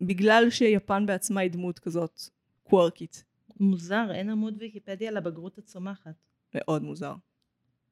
בגלל 0.01 0.49
שיפן 0.49 1.05
בעצמה 1.05 1.41
היא 1.41 1.51
דמות 1.51 1.79
כזאת 1.79 2.21
קוורקית. 2.63 3.23
מוזר, 3.59 4.11
אין 4.11 4.29
עמוד 4.29 4.55
ויקיפדיה 4.59 5.11
לבגרות 5.11 5.57
הצומחת. 5.57 6.15
מאוד 6.55 6.83
מוזר. 6.83 7.15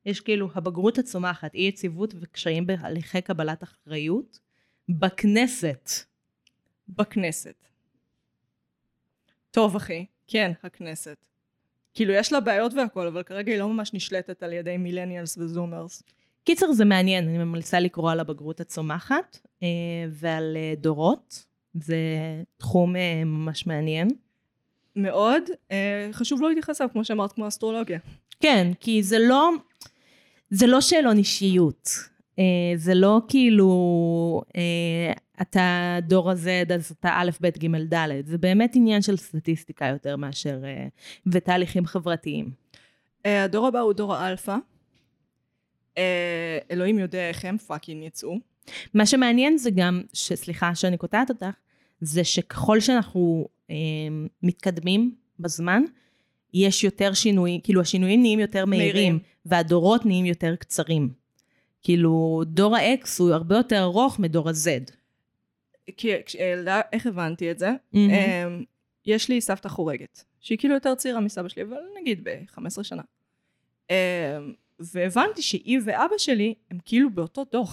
יש 0.06 0.22
כאילו 0.22 0.50
הבגרות 0.56 0.98
הצומחת, 0.98 1.54
אי 1.54 1.62
יציבות 1.62 2.14
וקשיים 2.20 2.68
בהליכי 2.68 3.22
קבלת 3.22 3.64
אחריות 3.64 4.40
בכנסת. 4.90 5.90
בכנסת. 6.90 7.66
טוב 9.52 9.76
אחי, 9.76 10.06
כן, 10.28 10.52
הכנסת. 10.64 11.31
כאילו 11.94 12.14
יש 12.14 12.34
לה 12.34 12.40
בעיות 12.40 12.74
והכל, 12.74 13.08
אבל 13.08 13.24
כרגע 13.24 13.52
היא 13.52 13.60
לא 13.60 13.70
ממש 13.70 13.94
נשלטת 13.94 14.44
על 14.44 14.54
ידי 14.54 14.78
מילניאלס 14.78 15.38
וזומרס. 15.38 16.04
קיצר 16.44 16.72
זה 16.72 16.86
מעניין, 16.86 17.28
אני 17.28 17.38
ממליצה 17.38 17.80
לקרוא 17.80 18.12
על 18.12 18.20
הבגרות 18.20 18.60
הצומחת 18.60 19.40
אה, 19.64 19.68
ועל 20.10 20.58
אה, 20.58 20.74
דורות, 20.78 21.46
זה 21.74 21.98
תחום 22.58 22.96
אה, 22.96 23.24
ממש 23.26 23.68
מעניין. 23.68 24.10
מאוד, 24.96 25.44
חשוב 26.12 26.42
לא 26.42 26.50
להתייחס 26.50 26.82
אליו, 26.82 26.92
כמו 26.94 27.06
שאמרת, 27.06 27.32
כמו 27.32 27.48
אסטרולוגיה. 27.48 28.00
כן, 28.40 28.72
כי 28.80 29.04
זה 29.04 29.20
לא, 29.20 29.50
זה 30.50 30.68
לא 30.68 30.82
שאלון 30.82 31.18
אישיות. 31.18 31.90
אה, 32.40 32.44
זה 32.76 32.94
לא 32.94 33.22
כאילו, 33.28 34.42
אה, 34.56 35.14
אתה 35.42 35.98
דור 36.02 36.32
ה-Z, 36.32 36.74
אז 36.74 36.92
אתה 37.00 37.10
א', 37.14 37.30
ב', 37.42 37.48
ג', 37.48 37.94
ד'. 37.94 38.26
זה 38.26 38.38
באמת 38.38 38.72
עניין 38.76 39.02
של 39.02 39.18
סטטיסטיקה 39.18 39.86
יותר 39.86 40.16
מאשר, 40.16 40.60
אה, 40.64 40.88
ותהליכים 41.28 41.86
חברתיים. 41.86 42.52
הדור 43.26 43.68
הבא 43.68 43.80
הוא 43.80 43.94
דור 43.94 44.16
האלפא. 44.16 44.56
אלוהים 46.72 47.00
יודע 47.00 47.30
איך 47.30 47.46
הם 47.46 47.58
פאקינג 47.58 48.04
יצאו. 48.04 48.38
מה 48.94 49.06
שמעניין 49.06 49.58
זה 49.58 49.72
גם, 49.72 50.02
שסליחה 50.14 50.76
שאני 50.76 50.98
קוטעת 50.98 51.30
אותך, 51.30 51.46
זה 52.02 52.24
שככל 52.24 52.80
שאנחנו 52.80 53.48
אה, 53.70 53.76
מתקדמים 54.44 55.16
בזמן, 55.40 55.84
יש 56.54 56.84
יותר 56.84 57.14
שינויים, 57.14 57.62
כאילו 57.62 57.82
השינויים 57.82 58.22
נהיים 58.22 58.40
יותר 58.40 58.66
מהירים, 58.66 58.94
מהירים. 58.94 59.20
והדורות 59.46 60.06
נהיים 60.06 60.26
יותר 60.26 60.56
קצרים. 60.56 61.21
כאילו, 61.82 62.42
דור 62.46 62.76
ה-X 62.76 63.08
הוא 63.20 63.32
הרבה 63.32 63.58
יותר 63.58 63.82
ארוך 63.82 64.20
מדור 64.20 64.50
ה-Z. 64.50 64.92
כי 65.98 66.12
כשילדה, 66.26 66.82
איך 66.94 67.08
הבנתי 67.08 67.52
את 67.52 67.60
זה? 67.60 67.72
מהמם. 67.94 68.12
אמ, 68.12 68.64
יש 69.06 69.30
לי 69.30 69.42
סבתא 69.42 69.68
חורגת, 69.68 70.24
שהיא 70.40 70.58
כאילו 70.58 70.74
יותר 70.74 70.96
צעירה 70.96 71.20
מסבא 71.20 71.50
שלי, 71.50 71.64
אבל 71.64 71.78
נגיד 72.02 72.24
ב-15 72.24 72.84
שנה. 72.84 73.02
אמ, 73.90 73.96
והבנתי 74.80 75.42
שהיא 75.42 75.80
ואבא 75.86 76.18
שלי 76.18 76.54
הם 76.72 76.78
כאילו 76.86 77.10
באותו 77.10 77.44
דור. 77.52 77.68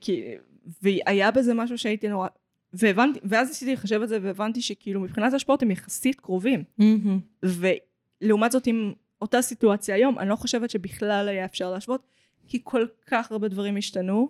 כי, 0.00 0.34
והיה 0.82 1.30
בזה 1.30 1.54
משהו 1.54 1.78
שהייתי 1.78 2.08
נורא... 2.08 2.28
והבנתי, 2.72 3.18
ואז 3.22 3.48
ניסיתי 3.48 3.72
לחשב 3.72 4.02
את 4.02 4.08
זה 4.08 4.18
והבנתי 4.22 4.62
שכאילו 4.62 5.00
מבחינת 5.00 5.32
השפעות 5.32 5.62
הם 5.62 5.70
יחסית 5.70 6.20
קרובים. 6.20 6.64
מהמם. 6.78 7.20
ולעומת 7.42 8.52
זאת 8.52 8.66
עם 8.66 8.92
אותה 9.22 9.42
סיטואציה 9.42 9.94
היום, 9.94 10.18
אני 10.18 10.28
לא 10.28 10.36
חושבת 10.36 10.70
שבכלל 10.70 11.28
היה 11.28 11.44
אפשר 11.44 11.70
להשוות, 11.70 12.06
כי 12.50 12.60
כל 12.64 12.86
כך 13.06 13.32
הרבה 13.32 13.48
דברים 13.48 13.76
השתנו. 13.76 14.28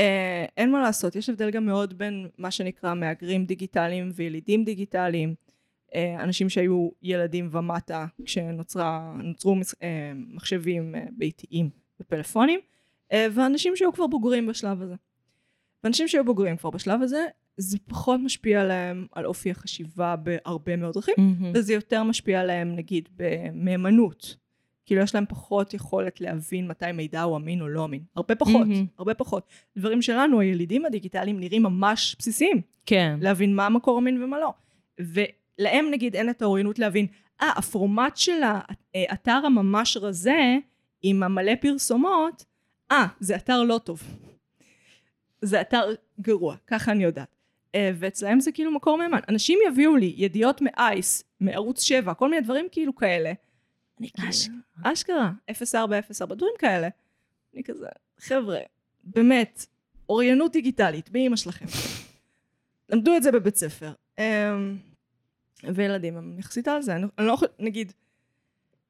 אה, 0.00 0.44
אין 0.56 0.70
מה 0.70 0.80
לעשות, 0.80 1.16
יש 1.16 1.28
הבדל 1.28 1.50
גם 1.50 1.66
מאוד 1.66 1.98
בין 1.98 2.28
מה 2.38 2.50
שנקרא 2.50 2.94
מהגרים 2.94 3.44
דיגיטליים 3.44 4.10
וילידים 4.14 4.64
דיגיטליים, 4.64 5.34
אה, 5.94 6.22
אנשים 6.22 6.48
שהיו 6.48 6.90
ילדים 7.02 7.48
ומטה 7.52 8.06
כשנוצרו 8.24 9.56
אה, 9.82 10.12
מחשבים 10.14 10.94
אה, 10.94 11.04
ביתיים 11.16 11.70
ופלאפונים, 12.00 12.60
אה, 13.12 13.26
ואנשים 13.32 13.76
שהיו 13.76 13.92
כבר 13.92 14.06
בוגרים 14.06 14.46
בשלב 14.46 14.82
הזה. 14.82 14.94
ואנשים 15.84 16.08
שהיו 16.08 16.24
בוגרים 16.24 16.56
כבר 16.56 16.70
בשלב 16.70 17.02
הזה, 17.02 17.26
זה 17.56 17.78
פחות 17.88 18.20
משפיע 18.20 18.60
עליהם 18.60 19.06
על 19.12 19.26
אופי 19.26 19.50
החשיבה 19.50 20.16
בהרבה 20.16 20.76
מאוד 20.76 20.94
דרכים, 20.94 21.14
מהמם. 21.18 21.52
וזה 21.54 21.74
יותר 21.74 22.02
משפיע 22.02 22.40
עליהם 22.40 22.76
נגיד 22.76 23.08
במהימנות. 23.16 24.36
כאילו 24.86 25.02
יש 25.02 25.14
להם 25.14 25.24
פחות 25.28 25.74
יכולת 25.74 26.20
להבין 26.20 26.68
מתי 26.68 26.92
מידע 26.92 27.22
הוא 27.22 27.36
אמין 27.36 27.60
או 27.60 27.68
לא 27.68 27.84
אמין. 27.84 28.02
הרבה 28.16 28.34
פחות, 28.34 28.66
מהמם. 28.66 28.86
הרבה 28.98 29.14
פחות. 29.14 29.46
דברים 29.76 30.02
שלנו, 30.02 30.40
הילידים 30.40 30.84
הדיגיטליים 30.84 31.40
נראים 31.40 31.62
ממש 31.62 32.16
בסיסיים. 32.18 32.60
כן. 32.86 33.18
להבין 33.20 33.56
מה 33.56 33.66
המקור 33.66 33.98
אמין 33.98 34.22
ומה 34.22 34.40
לא. 34.40 34.52
ולהם 35.00 35.90
נגיד 35.90 36.16
אין 36.16 36.30
את 36.30 36.42
האוריינות 36.42 36.78
להבין, 36.78 37.06
אה, 37.42 37.50
הפורמט 37.56 38.16
של 38.16 38.40
האתר 38.94 39.40
הממש 39.44 39.96
רזה, 39.96 40.56
עם 41.02 41.22
המלא 41.22 41.52
פרסומות, 41.60 42.44
אה, 42.92 43.06
זה 43.20 43.36
אתר 43.36 43.62
לא 43.62 43.80
טוב. 43.84 44.02
זה 45.42 45.60
אתר 45.60 45.94
גרוע, 46.20 46.56
ככה 46.66 46.92
אני 46.92 47.04
יודעת. 47.04 47.36
אה, 47.74 47.90
ואצלהם 47.94 48.40
זה 48.40 48.52
כאילו 48.52 48.70
מקור 48.70 48.98
מהימן. 48.98 49.20
אנשים 49.28 49.58
יביאו 49.68 49.96
לי 49.96 50.14
ידיעות 50.16 50.60
מאייס, 50.62 51.24
מערוץ 51.40 51.82
7, 51.82 52.14
כל 52.14 52.30
מיני 52.30 52.42
דברים 52.42 52.66
כאילו 52.72 52.94
כאלה. 52.96 53.32
אני 54.02 54.10
כאילו, 54.10 54.28
אשכרה, 54.84 55.32
0404, 55.48 56.34
דברים 56.34 56.52
כאלה. 56.58 56.88
אני 57.54 57.64
כזה, 57.64 57.86
חבר'ה, 58.18 58.58
באמת, 59.04 59.66
אוריינות 60.08 60.52
דיגיטלית, 60.52 61.10
באמא 61.10 61.36
שלכם. 61.36 61.66
למדו 62.88 63.16
את 63.16 63.22
זה 63.22 63.32
בבית 63.32 63.56
ספר. 63.56 63.92
אמ, 64.18 64.76
וילדים 65.74 66.16
הם 66.16 66.38
יחסית 66.38 66.68
על 66.68 66.82
זה. 66.82 66.96
אני, 66.96 67.06
אני 67.18 67.26
לא, 67.26 67.36
חו- 67.36 67.46
נגיד, 67.58 67.92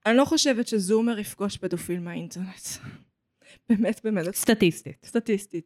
אני 0.07 0.17
לא 0.17 0.25
חושבת 0.25 0.69
שזומר 0.69 1.19
יפגוש 1.19 1.57
פדופיל 1.57 2.01
מהאינטרנט. 2.01 2.67
באמת, 3.69 4.01
באמת. 4.05 4.35
סטטיסטית. 4.35 4.97
סטטיסטית. 5.05 5.65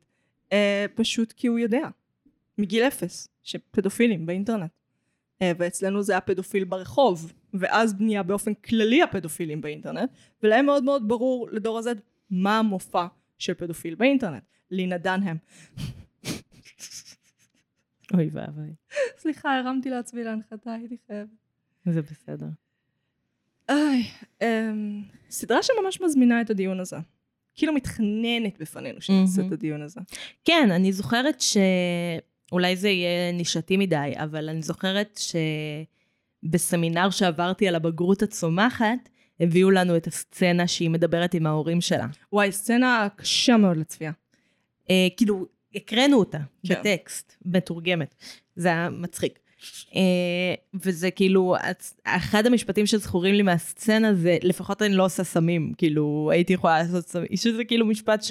אה, 0.53 0.87
פשוט 0.95 1.33
כי 1.33 1.47
הוא 1.47 1.59
יודע, 1.59 1.89
מגיל 2.59 2.83
אפס, 2.83 3.29
שפדופילים 3.43 4.27
באינטרנט. 4.27 4.71
אה, 5.43 5.53
ואצלנו 5.59 6.03
זה 6.03 6.17
הפדופיל 6.17 6.65
ברחוב, 6.65 7.33
ואז 7.61 7.95
בנייה 7.95 8.23
באופן 8.23 8.55
כללי 8.55 9.03
הפדופילים 9.03 9.61
באינטרנט, 9.61 10.11
ולהם 10.43 10.67
מאוד 10.67 10.85
מאוד 10.85 11.09
ברור 11.09 11.49
לדור 11.53 11.79
הזה 11.79 11.93
מה 12.31 12.59
המופע 12.59 13.07
של 13.39 13.55
פדופיל 13.55 13.95
באינטרנט. 13.95 14.43
לינה 14.71 14.99
דנהם. 14.99 15.37
אוי 18.15 18.29
ואבוי. 18.33 18.75
סליחה, 19.19 19.59
הרמתי 19.59 19.91
לעצמי 19.91 20.25
להנחתה, 20.25 20.73
הייתי 20.73 20.97
חייבת. 21.07 21.31
זה 21.87 22.03
בסדר. 22.03 22.47
איי, 23.69 24.05
אמ, 24.43 25.03
סדרה 25.31 25.63
שממש 25.63 26.01
מזמינה 26.01 26.41
את 26.41 26.51
הדיון 26.51 26.81
הזה. 26.81 26.97
כאילו 27.55 27.73
מתחננת 27.73 28.59
בפנינו 28.61 29.01
שנעשה. 29.01 29.43
את 29.47 29.53
הדיון 29.53 29.83
הזה. 29.83 30.01
כן, 30.45 30.69
אני 30.71 30.93
זוכרת 30.93 31.41
ש... 31.41 31.57
אולי 32.53 32.77
זה 32.77 32.89
יהיה 32.89 33.33
נישתי 33.33 33.77
מדי, 33.77 34.13
אבל 34.17 34.49
אני 34.49 34.63
זוכרת 34.63 35.19
שבסמינר 36.47 37.11
שעברתי 37.11 37.69
על 37.69 37.75
הבגרות 37.75 38.23
הצומחת, 38.23 39.09
הביאו 39.41 39.71
לנו 39.71 39.97
את 39.97 40.07
הסצנה 40.07 40.67
שהיא 40.67 40.91
מדברת 40.91 41.35
עם 41.35 41.47
ההורים 41.47 41.81
שלה. 41.81 42.07
וואי, 42.33 42.53
סצנה 42.53 43.09
קשה 43.17 43.57
מאוד 43.57 43.77
לצפייה. 43.77 44.13
אה, 44.91 45.09
כאילו, 45.17 45.47
הקראנו 45.75 46.19
אותה 46.19 46.39
כן. 46.67 46.75
בטקסט, 46.75 47.37
מתורגמת. 47.45 48.15
זה 48.57 48.69
היה 48.69 48.91
מצחיק. 48.91 49.39
אה, 49.95 50.55
וזה 50.75 51.11
כאילו, 51.11 51.57
אחד 52.05 52.47
המשפטים 52.47 52.87
שזכורים 52.87 53.35
לי 53.35 53.43
מהסצנה 53.43 54.15
זה, 54.15 54.39
לפחות 54.43 54.83
אני 54.83 54.95
לא 54.95 55.05
עושה 55.05 55.25
סמים, 55.25 55.73
כאילו, 55.79 56.31
הייתי 56.33 56.53
יכולה 56.53 56.79
לעשות 56.79 57.09
סמים, 57.09 57.29
שזה 57.35 57.65
כאילו 57.65 57.87
משפט 57.87 58.25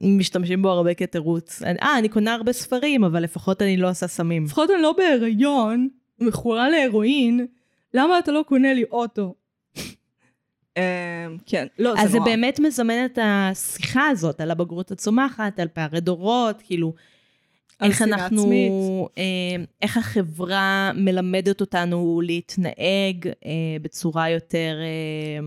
שמשתמשים 0.00 0.62
בו 0.62 0.68
הרבה 0.68 0.94
כתירוץ. 0.94 1.62
אה, 1.62 1.98
אני 1.98 2.08
קונה 2.08 2.34
הרבה 2.34 2.52
ספרים, 2.52 3.04
אבל 3.04 3.22
לפחות 3.22 3.62
אני 3.62 3.76
לא 3.76 3.90
עושה 3.90 4.06
סמים. 4.06 4.44
לפחות 4.44 4.70
אני 4.70 4.82
לא 4.82 4.94
בהיריון, 4.98 5.88
מכורה 6.22 6.68
להרואין, 6.70 7.46
למה 7.94 8.18
אתה 8.18 8.32
לא 8.32 8.44
קונה 8.48 8.74
לי 8.74 8.84
אוטו? 8.84 9.34
אמ, 10.76 10.82
כן, 11.46 11.66
לא, 11.78 11.94
זה 11.96 12.02
אז 12.02 12.10
זה 12.10 12.18
נורא. 12.18 12.30
באמת 12.30 12.60
מזמן 12.60 13.04
את 13.04 13.18
השיחה 13.22 14.06
הזאת 14.08 14.40
על 14.40 14.50
הבגרות 14.50 14.90
הצומחת, 14.90 15.60
על 15.60 15.68
פערי 15.68 16.00
דורות, 16.00 16.62
כאילו, 16.62 16.94
איך 17.82 18.02
אנחנו, 18.02 18.42
עצמית. 18.42 18.72
אה, 19.18 19.64
איך 19.82 19.96
החברה 19.96 20.92
מלמדת 20.94 21.60
אותנו 21.60 22.20
להתנהג 22.24 23.26
אה, 23.26 23.76
בצורה 23.82 24.30
יותר... 24.30 24.76
אה, 24.82 25.46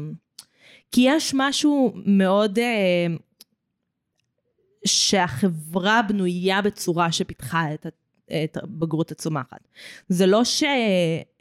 כי 0.92 1.02
יש 1.06 1.32
משהו 1.36 1.94
מאוד... 2.06 2.60
אה, 2.60 3.08
שהחברה 4.86 6.02
בנויה 6.02 6.62
בצורה 6.62 7.12
שפיתחה 7.12 7.74
את, 7.74 7.86
ה- 8.32 8.44
את 8.44 8.58
הבגרות 8.58 9.12
הצומחת. 9.12 9.68
זה 10.10 10.26
לא 10.26 10.42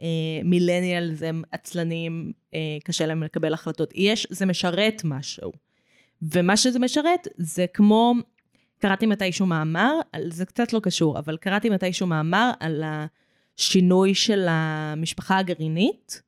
שמילניאלס 0.03 1.23
הם 1.23 1.43
עצלנים, 1.53 2.33
אה, 2.55 2.59
קשה 2.85 3.07
להם 3.07 3.23
לקבל 3.23 3.55
החלטות. 3.55 3.91
יש, 3.95 4.27
זה 4.31 4.47
משרת 4.47 5.03
משהו. 5.05 5.53
ומה 6.23 6.57
שזה 6.57 6.79
משרת 6.79 7.29
זה 7.37 7.67
כמו, 7.75 8.15
קראתי 8.79 9.07
מתישהו 9.07 9.47
מאמר, 9.47 9.99
זה 10.29 10.45
קצת 10.47 10.73
לא 10.73 10.81
קשור, 10.81 11.19
אבל 11.19 11.37
קראתי 11.37 11.71
מתישהו 11.71 12.07
מאמר 12.07 12.51
על 12.61 12.83
השינוי 13.57 14.15
של 14.15 14.47
המשפחה 14.49 15.39
הגרעינית. 15.39 16.23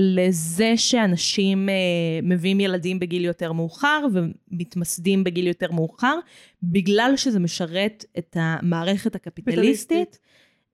לזה 0.00 0.76
שאנשים 0.76 1.68
אה, 1.68 1.74
מביאים 2.22 2.60
ילדים 2.60 2.98
בגיל 2.98 3.24
יותר 3.24 3.52
מאוחר 3.52 4.06
ומתמסדים 4.12 5.24
בגיל 5.24 5.46
יותר 5.46 5.72
מאוחר, 5.72 6.18
בגלל 6.62 7.12
שזה 7.16 7.40
משרת 7.40 8.04
את 8.18 8.36
המערכת 8.40 9.14
הקפיטליסטית, 9.14 10.18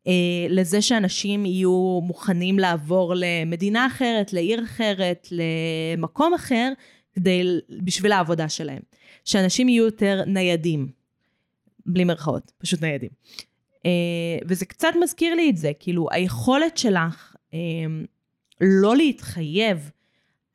אה, 0.06 0.12
לזה 0.48 0.82
שאנשים 0.82 1.46
יהיו 1.46 2.00
מוכנים 2.02 2.58
לעבור 2.58 3.14
למדינה 3.16 3.86
אחרת, 3.86 4.32
לעיר 4.32 4.64
אחרת, 4.64 5.28
למקום 5.30 6.34
אחר, 6.34 6.72
כדי, 7.14 7.42
בשביל 7.84 8.12
העבודה 8.12 8.48
שלהם. 8.48 8.82
שאנשים 9.24 9.68
יהיו 9.68 9.84
יותר 9.84 10.22
ניידים, 10.26 10.88
בלי 11.86 12.04
מרכאות, 12.04 12.52
פשוט 12.58 12.82
ניידים. 12.82 13.10
אה, 13.86 13.90
וזה 14.48 14.66
קצת 14.66 14.88
מזכיר 15.02 15.34
לי 15.34 15.50
את 15.50 15.56
זה, 15.56 15.72
כאילו 15.78 16.08
היכולת 16.10 16.78
שלך 16.78 17.36
אה, 17.54 17.58
לא 18.60 18.96
להתחייב, 18.96 19.90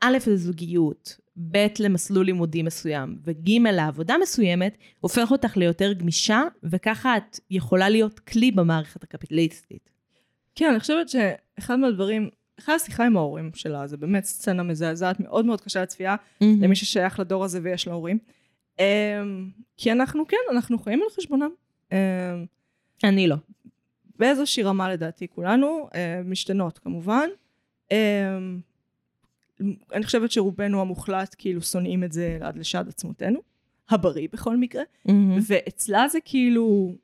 א', 0.01 0.17
לזוגיות, 0.27 1.17
ב', 1.51 1.67
למסלול 1.79 2.25
לימודי 2.25 2.63
מסוים, 2.63 3.17
וג', 3.23 3.49
לעבודה 3.49 4.15
מסוימת, 4.21 4.77
הופך 4.99 5.31
אותך 5.31 5.57
ליותר 5.57 5.93
גמישה, 5.93 6.41
וככה 6.63 7.17
את 7.17 7.39
יכולה 7.49 7.89
להיות 7.89 8.19
כלי 8.19 8.51
במערכת 8.51 9.03
הקפיטליסטית. 9.03 9.89
כן, 10.55 10.69
אני 10.69 10.79
חושבת 10.79 11.09
שאחד 11.09 11.75
מהדברים, 11.75 12.29
אחרי 12.59 12.75
השיחה 12.75 13.05
עם 13.05 13.17
ההורים 13.17 13.51
שלה, 13.53 13.87
זה 13.87 13.97
באמת 13.97 14.23
סצנה 14.23 14.63
מזעזעת, 14.63 15.19
מאוד 15.19 15.45
מאוד 15.45 15.61
קשה 15.61 15.81
לצפייה, 15.81 16.15
למי 16.41 16.75
ששייך 16.75 17.19
לדור 17.19 17.43
הזה 17.43 17.59
ויש 17.63 17.87
לו 17.87 17.93
הורים. 17.93 18.17
אמ, 18.79 19.49
כי 19.77 19.91
אנחנו, 19.91 20.27
כן, 20.27 20.37
אנחנו 20.51 20.79
חיים 20.79 21.01
על 21.01 21.09
חשבונם. 21.15 21.49
אמ, 21.91 21.97
אני 23.03 23.27
לא. 23.27 23.35
באיזושהי 24.19 24.63
רמה 24.63 24.89
לדעתי 24.89 25.27
כולנו, 25.27 25.89
אה, 25.95 26.21
משתנות 26.25 26.77
כמובן. 26.77 27.29
אה, 27.91 28.37
אני 29.93 30.03
חושבת 30.03 30.31
שרובנו 30.31 30.81
המוחלט 30.81 31.35
כאילו 31.37 31.61
שונאים 31.61 32.03
את 32.03 32.11
זה 32.11 32.37
עד 32.41 32.57
לשד 32.57 32.85
עצמותינו, 32.87 33.39
הבריא 33.89 34.27
בכל 34.33 34.57
מקרה, 34.57 34.83
ואצלה 35.47 36.07
זה 36.07 36.19
כאילו 36.25 36.95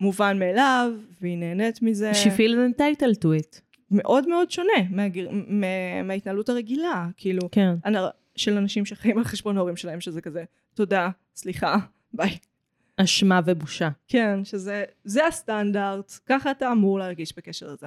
מובן 0.00 0.38
מאליו, 0.38 0.92
והיא 1.20 1.38
נהנית 1.38 1.82
מזה. 1.82 2.12
She 2.12 2.28
feels 2.28 2.78
entitled 2.78 3.18
to 3.22 3.26
it. 3.42 3.60
מאוד 3.90 4.28
מאוד 4.28 4.50
שונה 4.50 4.72
מהגר... 4.90 5.28
מה... 5.30 6.02
מההתנהלות 6.04 6.48
הרגילה, 6.48 7.08
כאילו, 7.16 7.50
כן. 7.52 7.74
אני... 7.84 7.98
של 8.36 8.56
אנשים 8.56 8.86
שחיים 8.86 9.18
על 9.18 9.24
חשבון 9.24 9.56
ההורים 9.56 9.76
שלהם, 9.76 10.00
שזה 10.00 10.20
כזה, 10.20 10.44
תודה, 10.74 11.10
סליחה, 11.36 11.76
ביי. 12.12 12.38
אשמה 12.96 13.40
ובושה. 13.46 13.88
כן, 14.08 14.44
שזה 14.44 14.84
זה 15.04 15.26
הסטנדרט, 15.26 16.18
ככה 16.26 16.50
אתה 16.50 16.72
אמור 16.72 16.98
להרגיש 16.98 17.36
בקשר 17.36 17.72
לזה. 17.72 17.86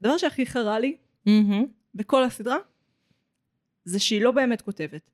הדבר 0.00 0.18
שהכי 0.18 0.46
חרה 0.46 0.78
לי 0.78 0.96
מהמם. 1.26 1.64
בכל 1.94 2.24
הסדרה, 2.24 2.56
זה 3.84 3.98
שהיא 3.98 4.22
לא 4.22 4.30
באמת 4.30 4.62
כותבת. 4.62 5.10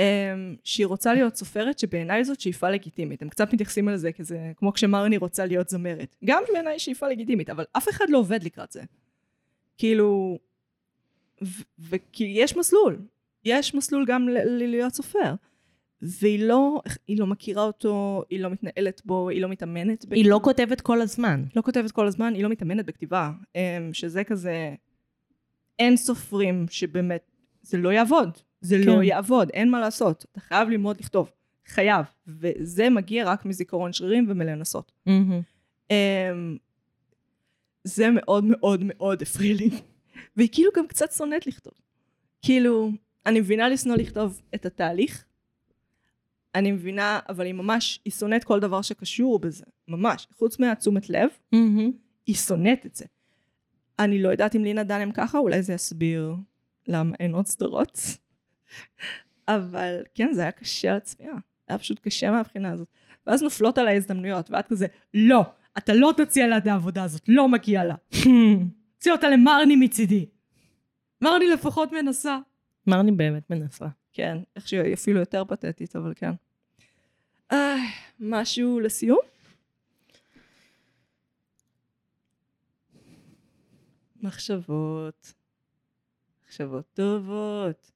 um, 0.00 0.04
שהיא 0.64 0.86
רוצה 0.86 1.14
להיות 1.14 1.36
סופרת 1.36 1.78
שבעיניי 1.78 2.24
זאת 2.24 2.40
שאיפה 2.40 2.70
לגיטימית. 2.70 3.22
הם 3.22 3.28
קצת 3.28 3.52
מתייחסים 3.52 3.88
על 3.88 3.96
זה 3.96 4.12
כזה, 4.12 4.52
כמו 4.56 4.72
כשמרני 4.72 5.16
רוצה 5.16 5.46
להיות 5.46 5.68
זמרת. 5.68 6.16
גם 6.24 6.42
בעיניי 6.52 6.78
שאיפה 6.78 7.08
לגיטימית, 7.08 7.50
אבל 7.50 7.64
אף 7.72 7.88
אחד 7.88 8.04
לא 8.08 8.18
עובד 8.18 8.42
לקראת 8.42 8.72
זה. 8.72 8.82
כאילו, 9.78 10.38
ו- 11.44 11.62
וכי 11.78 12.24
יש 12.24 12.56
מסלול. 12.56 12.98
יש 13.44 13.74
מסלול 13.74 14.04
גם 14.08 14.28
ל- 14.28 14.38
ל- 14.38 14.70
להיות 14.70 14.94
סופר. 14.94 15.34
והיא 16.02 16.44
לא, 16.44 16.82
היא 17.06 17.18
לא 17.18 17.26
מכירה 17.26 17.62
אותו, 17.62 18.24
היא 18.30 18.40
לא 18.40 18.50
מתנהלת 18.50 19.02
בו, 19.04 19.28
היא 19.28 19.42
לא 19.42 19.48
מתאמנת. 19.48 20.04
היא 20.10 20.30
לא 20.30 20.40
כותבת 20.42 20.80
כל 20.80 21.00
הזמן. 21.00 21.44
לא 21.56 21.62
כותבת 21.62 21.90
כל 21.90 22.06
הזמן, 22.06 22.34
היא 22.34 22.42
לא 22.42 22.48
מתאמנת 22.48 22.86
בכתיבה. 22.86 23.30
אמ, 23.56 23.60
שזה 23.92 24.24
כזה, 24.24 24.74
אין 25.78 25.96
סופרים 25.96 26.66
שבאמת, 26.70 27.30
זה 27.62 27.78
לא 27.78 27.92
יעבוד. 27.92 28.38
זה 28.60 28.76
כן. 28.84 28.90
לא 28.90 29.02
יעבוד, 29.02 29.50
אין 29.50 29.70
מה 29.70 29.80
לעשות. 29.80 30.24
אתה 30.32 30.40
חייב 30.40 30.68
ללמוד 30.68 31.00
לכתוב. 31.00 31.30
חייב. 31.66 32.06
וזה 32.26 32.90
מגיע 32.90 33.24
רק 33.26 33.44
מזיכרון 33.44 33.92
שרירים 33.92 34.26
ומלנסות. 34.28 34.92
אמ, 35.90 36.56
זה 37.84 38.10
מאוד 38.10 38.44
מאוד 38.44 38.80
מאוד 38.84 39.22
הפריע 39.22 39.54
לי. 39.54 39.70
והיא 40.36 40.48
כאילו 40.52 40.70
גם 40.76 40.86
קצת 40.86 41.12
שונאת 41.12 41.46
לכתוב. 41.46 41.72
כאילו, 42.42 42.90
אני 43.26 43.40
מבינה 43.40 43.68
לשנוא 43.68 43.96
לכתוב 43.96 44.40
את 44.54 44.66
התהליך. 44.66 45.24
אני 46.54 46.72
מבינה, 46.72 47.20
אבל 47.28 47.46
היא 47.46 47.54
ממש, 47.54 48.00
היא 48.04 48.12
שונאת 48.12 48.44
כל 48.44 48.60
דבר 48.60 48.82
שקשור 48.82 49.38
בזה. 49.38 49.64
ממש. 49.88 50.26
חוץ 50.38 50.58
מהתשומת 50.58 51.10
לב, 51.10 51.28
מהמם. 51.52 51.90
היא 52.26 52.36
שונאת 52.36 52.86
את 52.86 52.96
זה. 52.96 53.04
אני 53.98 54.22
לא 54.22 54.28
יודעת 54.28 54.56
אם 54.56 54.64
לינה 54.64 54.82
דן 54.82 55.00
הם 55.00 55.12
ככה, 55.12 55.38
אולי 55.38 55.62
זה 55.62 55.72
יסביר 55.72 56.34
למה 56.88 57.14
אין 57.20 57.34
עוד 57.34 57.46
סדרות. 57.46 58.00
אבל 59.48 60.02
כן, 60.14 60.32
זה 60.32 60.40
היה 60.42 60.50
קשה 60.50 60.96
לצפייה. 60.96 61.34
היה 61.68 61.78
פשוט 61.78 61.98
קשה 61.98 62.30
מהבחינה 62.30 62.72
הזאת. 62.72 62.88
ואז 63.26 63.42
נופלות 63.42 63.78
על 63.78 63.88
ההזדמנויות, 63.88 64.50
ואת 64.50 64.66
כזה, 64.66 64.86
לא, 65.14 65.42
אתה 65.78 65.94
לא 65.94 66.12
תציע 66.16 66.46
לה 66.46 66.56
את 66.56 66.66
העבודה 66.66 67.04
הזאת, 67.04 67.22
לא 67.28 67.48
מגיע 67.48 67.84
לה. 67.84 67.94
תציע 68.98 69.12
אותה 69.12 69.30
למרני 69.30 69.76
מצידי. 69.76 70.26
מרני 71.22 71.48
לפחות 71.48 71.92
מנסה. 71.92 72.38
מרני 72.86 73.12
באמת 73.12 73.50
מנסה. 73.50 73.86
כן, 74.12 74.38
איך 74.56 74.68
שהיא 74.68 74.94
אפילו 74.94 75.20
יותר 75.20 75.44
פתטית, 75.44 75.96
אבל 75.96 76.12
כן. 76.16 76.32
אה, 77.52 77.76
משהו 78.20 78.80
לסיום? 78.80 79.18
מחשבות. 84.22 85.32
מחשבות 86.46 86.84
טובות. 86.94 87.90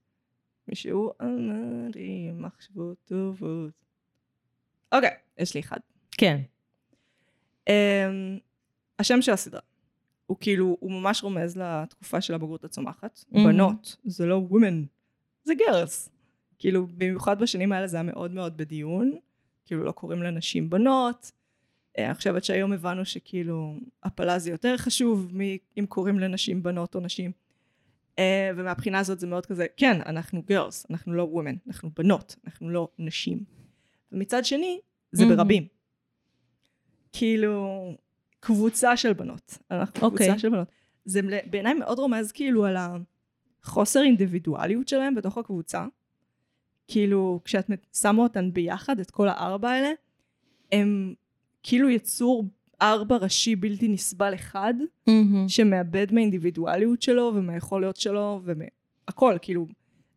מישהו 0.69 1.13
אמר 1.23 1.89
לי 1.95 2.31
מחשבות 2.33 2.97
טובות. 3.05 3.73
אוקיי, 4.93 5.11
יש 5.39 5.55
לי 5.55 5.61
אחד. 5.61 5.79
כן. 6.11 6.41
Um, 7.69 7.73
השם 8.99 9.23
של 9.23 9.33
הסדרה. 9.33 9.61
הוא 10.27 10.37
כאילו, 10.41 10.77
הוא 10.81 10.93
ממש 10.93 11.23
רומז 11.23 11.57
לתקופה 11.57 12.21
של 12.21 12.35
הבגרות 12.35 12.65
הצומחת. 12.65 13.25
Mhm. 13.33 13.35
בנות, 13.35 13.97
זה 14.05 14.27
לא 14.27 14.43
women, 14.51 14.87
זה 15.47 15.53
girls. 15.55 16.11
כאילו, 16.59 16.87
במיוחד 16.87 17.43
בשנים 17.43 17.73
האלה 17.73 17.87
זה 17.87 17.97
היה 17.97 18.03
מאוד 18.03 18.31
מאוד 18.31 18.57
בדיון. 18.57 19.13
כאילו, 19.65 19.85
לא 19.85 19.93
קוראים 19.93 20.23
לנשים 20.23 20.71
בנות. 20.71 21.33
אה, 21.99 22.07
אני 22.07 22.15
חושבת 22.15 22.45
שהיום 22.45 22.73
הבנו 22.73 23.05
שכאילו, 23.05 23.75
הפלה 24.03 24.39
זה 24.39 24.51
יותר 24.51 24.77
חשוב 24.77 25.29
מאם 25.33 25.87
קוראים 25.87 26.19
לנשים 26.19 26.63
בנות 26.63 26.95
או 26.95 27.01
נשים. 27.01 27.33
אה, 28.19 28.51
ומהבחינה 28.57 28.99
הזאת 28.99 29.21
זה 29.21 29.27
מאוד 29.27 29.47
כזה, 29.47 29.67
כן, 29.77 30.01
אנחנו 30.07 30.43
girls, 30.51 30.87
אנחנו 30.91 31.13
לא 31.15 31.29
women, 31.35 31.57
אנחנו 31.67 31.91
בנות, 31.97 32.37
אנחנו 32.45 32.71
לא 32.71 32.89
נשים. 32.99 33.45
ומצד 34.13 34.45
שני, 34.45 34.81
זה 35.13 35.25
Mhm. 35.25 35.29
ברבים. 35.29 35.67
כאילו, 37.13 37.93
קבוצה 38.41 38.97
של 38.97 39.13
בנות. 39.13 39.59
אנחנו 39.71 40.07
אוקיי. 40.09 40.27
קבוצה 40.27 40.39
של 40.39 40.49
בנות. 40.49 40.69
זה 41.05 41.21
בעיניי 41.51 41.75
מאוד 41.75 41.99
רומז 41.99 42.33
כאילו 42.33 42.65
על 42.67 42.77
החוסר 43.67 44.03
אינדיבידואליות 44.03 44.89
שלהם 44.89 45.15
בתוך 45.15 45.39
הקבוצה. 45.39 45.87
כאילו, 46.89 47.41
כשאת 47.45 47.71
שמה 47.97 48.23
אותן 48.23 48.53
ביחד, 48.53 49.01
את 49.01 49.11
כל 49.11 49.29
הארבע 49.29 49.71
האלה, 49.71 49.91
הם 50.73 51.15
כאילו 51.63 51.91
יצור 51.91 52.45
ארבע 52.83 53.17
ראשי 53.17 53.57
בלתי 53.57 53.89
נסבל 53.89 54.35
אחד, 54.35 54.75
מהמם. 55.07 55.49
שמאבד 55.49 56.07
מהאינדיבידואליות 56.13 57.03
שלו 57.03 57.33
ומהיכולות 57.35 57.97
שלו 57.97 58.41
ומהכל, 58.45 59.37
כאילו, 59.43 59.67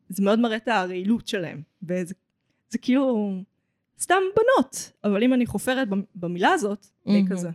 זה 0.10 0.24
מאוד 0.24 0.39
מראה 0.39 0.56
את 0.58 0.68
הרעילות 0.68 1.28
שלהם. 1.28 1.62
וזה 1.84 2.14
זה 2.70 2.78
כאילו 2.78 3.32
סתם 4.00 4.16
בנות, 4.36 4.91
אבל 5.04 5.24
אם 5.24 5.34
אני 5.34 5.45
חופרת 5.45 5.89
במ- 5.89 6.04
במילה 6.16 6.50
הזאת, 6.52 6.88
אני 7.08 7.22
מהמם. 7.22 7.30
כזה. 7.36 7.50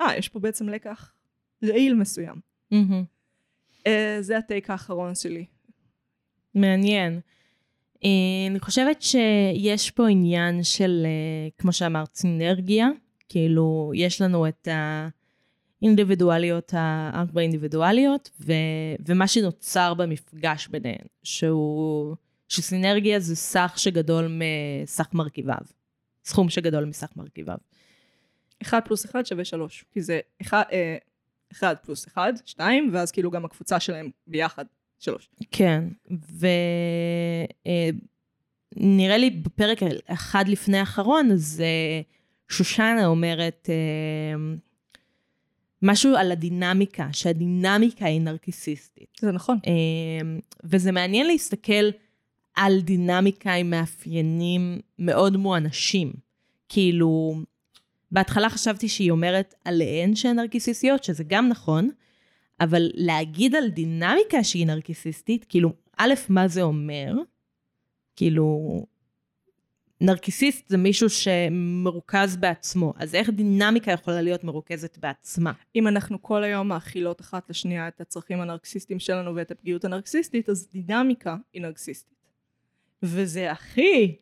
אה, 0.00 0.16
יש 0.16 0.28
פה 0.28 0.38
בעצם 0.40 0.68
לקח 0.68 1.12
רעיל 1.64 1.94
מסוים. 1.94 2.34
מהמם. 2.70 3.04
אה, 3.86 4.16
זה 4.20 4.38
הטייק 4.38 4.70
האחרון 4.70 5.14
שלי. 5.14 5.44
מעניין. 6.54 7.20
אה, 8.04 8.46
אני 8.50 8.60
חושבת 8.60 9.02
שיש 9.02 9.90
פה 9.90 10.08
עניין 10.08 10.62
של, 10.62 11.06
אה, 11.06 11.48
כמו 11.58 11.72
שאמרת, 11.72 12.14
סינרגיה. 12.14 12.88
כאילו, 13.28 13.92
יש 13.94 14.20
לנו 14.20 14.48
את 14.48 14.68
האינדיבידואליות, 15.82 16.74
הארבע 16.76 17.40
אינדיבידואליות, 17.40 18.30
ו, 18.40 18.52
ומה 19.06 19.28
שנוצר 19.28 19.94
במפגש 19.94 20.68
ביניהן, 20.68 21.06
שהוא, 21.22 22.16
שסינרגיה 22.48 23.20
זה 23.20 23.36
סך 23.36 23.74
שגדול 23.76 24.40
מסך 24.40 25.06
מרכיביו. 25.12 25.60
סכום 26.24 26.48
שגדול 26.48 26.84
מסך 26.84 27.08
מרכיביו. 27.16 27.58
אחד 28.62 28.80
פלוס 28.84 29.04
אחד 29.06 29.26
שווה 29.26 29.44
שלוש. 29.44 29.84
כי 29.92 30.00
זה 30.00 30.20
אחד, 30.42 30.62
אה, 30.72 30.96
אחד 31.52 31.74
פלוס 31.82 32.08
אחד, 32.08 32.32
שתיים, 32.46 32.90
ואז 32.92 33.12
כאילו 33.12 33.30
גם 33.30 33.44
הקבוצה 33.44 33.80
שלהם 33.80 34.10
ביחד, 34.26 34.64
שלוש. 34.98 35.28
כן, 35.50 35.84
ונראה 38.76 39.18
לי 39.18 39.30
בפרק 39.30 39.78
אחד 40.06 40.48
לפני 40.48 40.78
האחרון, 40.78 41.30
אז 41.30 41.62
אה, 41.64 42.00
שושנה 42.48 43.06
אומרת 43.06 43.68
אה, 43.70 44.34
משהו 45.82 46.16
על 46.16 46.32
הדינמיקה, 46.32 47.08
שהדינמיקה 47.12 48.06
היא 48.06 48.20
נרקיסיסטית. 48.20 49.08
זה 49.20 49.32
נכון. 49.32 49.58
אה, 49.66 49.72
וזה 50.64 50.92
מעניין 50.92 51.26
להסתכל 51.26 51.90
על 52.54 52.80
דינמיקה 52.80 53.52
עם 53.52 53.70
מאפיינים 53.70 54.78
מאוד 54.98 55.36
מואנשים. 55.36 56.12
כאילו, 56.68 57.40
בהתחלה 58.12 58.50
חשבתי 58.50 58.88
שהיא 58.88 59.10
אומרת 59.10 59.54
עליהן 59.64 60.14
שהן 60.14 60.36
נרקיסיסטיות, 60.36 61.04
שזה 61.04 61.24
גם 61.24 61.48
נכון, 61.48 61.90
אבל 62.60 62.90
להגיד 62.94 63.54
על 63.54 63.68
דינמיקה 63.68 64.44
שהיא 64.44 64.66
נרקיסיסטית, 64.66 65.44
כאילו, 65.48 65.72
א', 65.96 66.14
מה 66.28 66.48
זה 66.48 66.62
אומר? 66.62 67.14
כאילו, 68.16 68.86
נרקיסיסט 70.00 70.68
זה 70.68 70.76
מישהו 70.76 71.08
שמרוכז 71.10 72.36
בעצמו, 72.36 72.94
אז 72.96 73.14
איך 73.14 73.30
דינמיקה 73.30 73.92
יכולה 73.92 74.22
להיות 74.22 74.44
מרוכזת 74.44 74.98
בעצמה? 74.98 75.52
אם 75.76 75.88
אנחנו 75.88 76.22
כל 76.22 76.44
היום 76.44 76.68
מאכילות 76.68 77.20
אחת 77.20 77.50
לשנייה 77.50 77.88
את 77.88 78.00
הצרכים 78.00 78.40
הנרקסיסטיים 78.40 78.98
שלנו 78.98 79.34
ואת 79.34 79.50
הפגיעות 79.50 79.84
הנרקסיסטית, 79.84 80.48
אז 80.48 80.68
דינמיקה 80.72 81.36
היא 81.52 81.62
נרקסיסטית. 81.62 82.18
וזה 83.02 83.50
הכי 83.50 84.16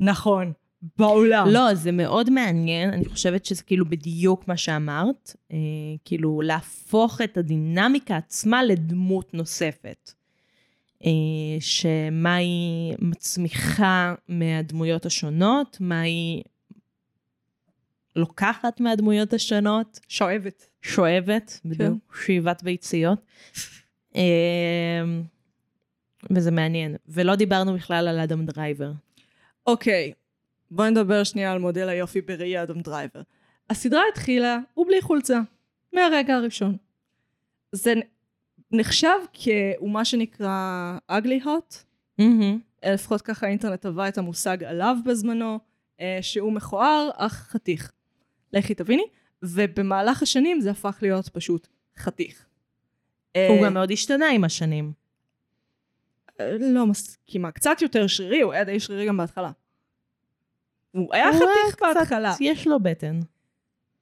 נכון 0.00 0.52
בעולם. 0.98 1.46
לא, 1.48 1.74
זה 1.74 1.92
מאוד 1.92 2.30
מעניין, 2.30 2.90
אני 2.90 3.04
חושבת 3.04 3.44
שזה 3.44 3.62
כאילו 3.62 3.84
בדיוק 3.84 4.48
מה 4.48 4.56
שאמרת, 4.56 5.36
אה, 5.52 5.56
כאילו 6.04 6.40
להפוך 6.42 7.20
את 7.20 7.36
הדינמיקה 7.36 8.16
עצמה 8.16 8.64
לדמות 8.64 9.34
נוספת. 9.34 10.12
אה, 11.04 11.10
שמה 11.60 12.34
היא 12.34 12.94
מצמיחה 12.98 14.14
מהדמויות 14.28 15.06
השונות, 15.06 15.76
מה 15.80 16.00
היא 16.00 16.42
לוקחת 18.16 18.80
מהדמויות 18.80 19.32
השונות, 19.32 20.00
שואבת. 20.08 20.68
שואבת, 20.82 21.60
בדיוק, 21.64 22.16
שאיבת 22.24 22.62
ביציות. 22.62 23.18
אה, 24.16 25.02
וזה 26.30 26.50
מעניין. 26.50 26.96
ולא 27.08 27.36
דיברנו 27.36 27.74
בכלל 27.74 28.08
על 28.08 28.18
אדם 28.18 28.46
דרייבר. 28.46 28.92
אוקיי, 29.66 30.12
בואי 30.74 30.90
נדבר 30.90 31.24
שנייה 31.24 31.52
על 31.52 31.58
מודל 31.58 31.88
היופי 31.88 32.20
בראי 32.20 32.62
אדם 32.62 32.80
דרייבר. 32.80 33.22
הסדרה 33.70 34.02
התחילה, 34.12 34.58
הוא 34.74 34.86
בלי 34.86 35.02
חולצה, 35.02 35.40
מהרגע 35.92 36.36
הראשון. 36.36 36.76
זה, 37.72 37.94
נחשב 38.70 39.18
כמה 39.32 40.04
שנקרא 40.04 40.98
ugly 41.10 41.44
hot. 41.44 41.76
אה, 42.84 42.92
לפחות 42.94 43.22
ככה 43.22 43.46
האינטרנט 43.46 43.80
טבע 43.80 44.08
את 44.08 44.18
המושג 44.18 44.64
עליו 44.64 44.96
בזמנו, 45.04 45.58
אה, 46.00 46.18
שהוא 46.20 46.52
מכוער 46.52 47.10
אך 47.16 47.32
חתיך. 47.32 47.92
לכי 48.52 48.74
תביני. 48.74 49.04
ובמהלך 49.42 50.22
השנים 50.22 50.60
זה 50.60 50.70
הפך 50.70 50.98
להיות 51.02 51.28
פשוט 51.28 51.68
חתיך. 51.98 52.46
הוא 53.34 53.40
אה, 53.40 53.60
גם 53.64 53.74
מאוד 53.74 53.90
השתנה 53.90 54.28
עם 54.28 54.44
השנים. 54.44 54.92
אה, 56.40 56.56
לא 56.60 56.86
מסכימה, 56.86 57.50
קצת 57.50 57.82
יותר 57.82 58.06
שרירי, 58.06 58.40
הוא 58.40 58.52
היה 58.52 58.64
די 58.64 58.80
שרירי 58.80 59.06
גם 59.06 59.16
בהתחלה. 59.16 59.50
הוא 60.92 61.14
היה 61.14 61.28
הוא 61.28 61.34
חתיך 61.36 61.74
קצת- 61.76 61.86
בהתחלה. 61.94 62.34
יש 62.40 62.66
לו 62.66 62.80
בטן. 62.80 63.20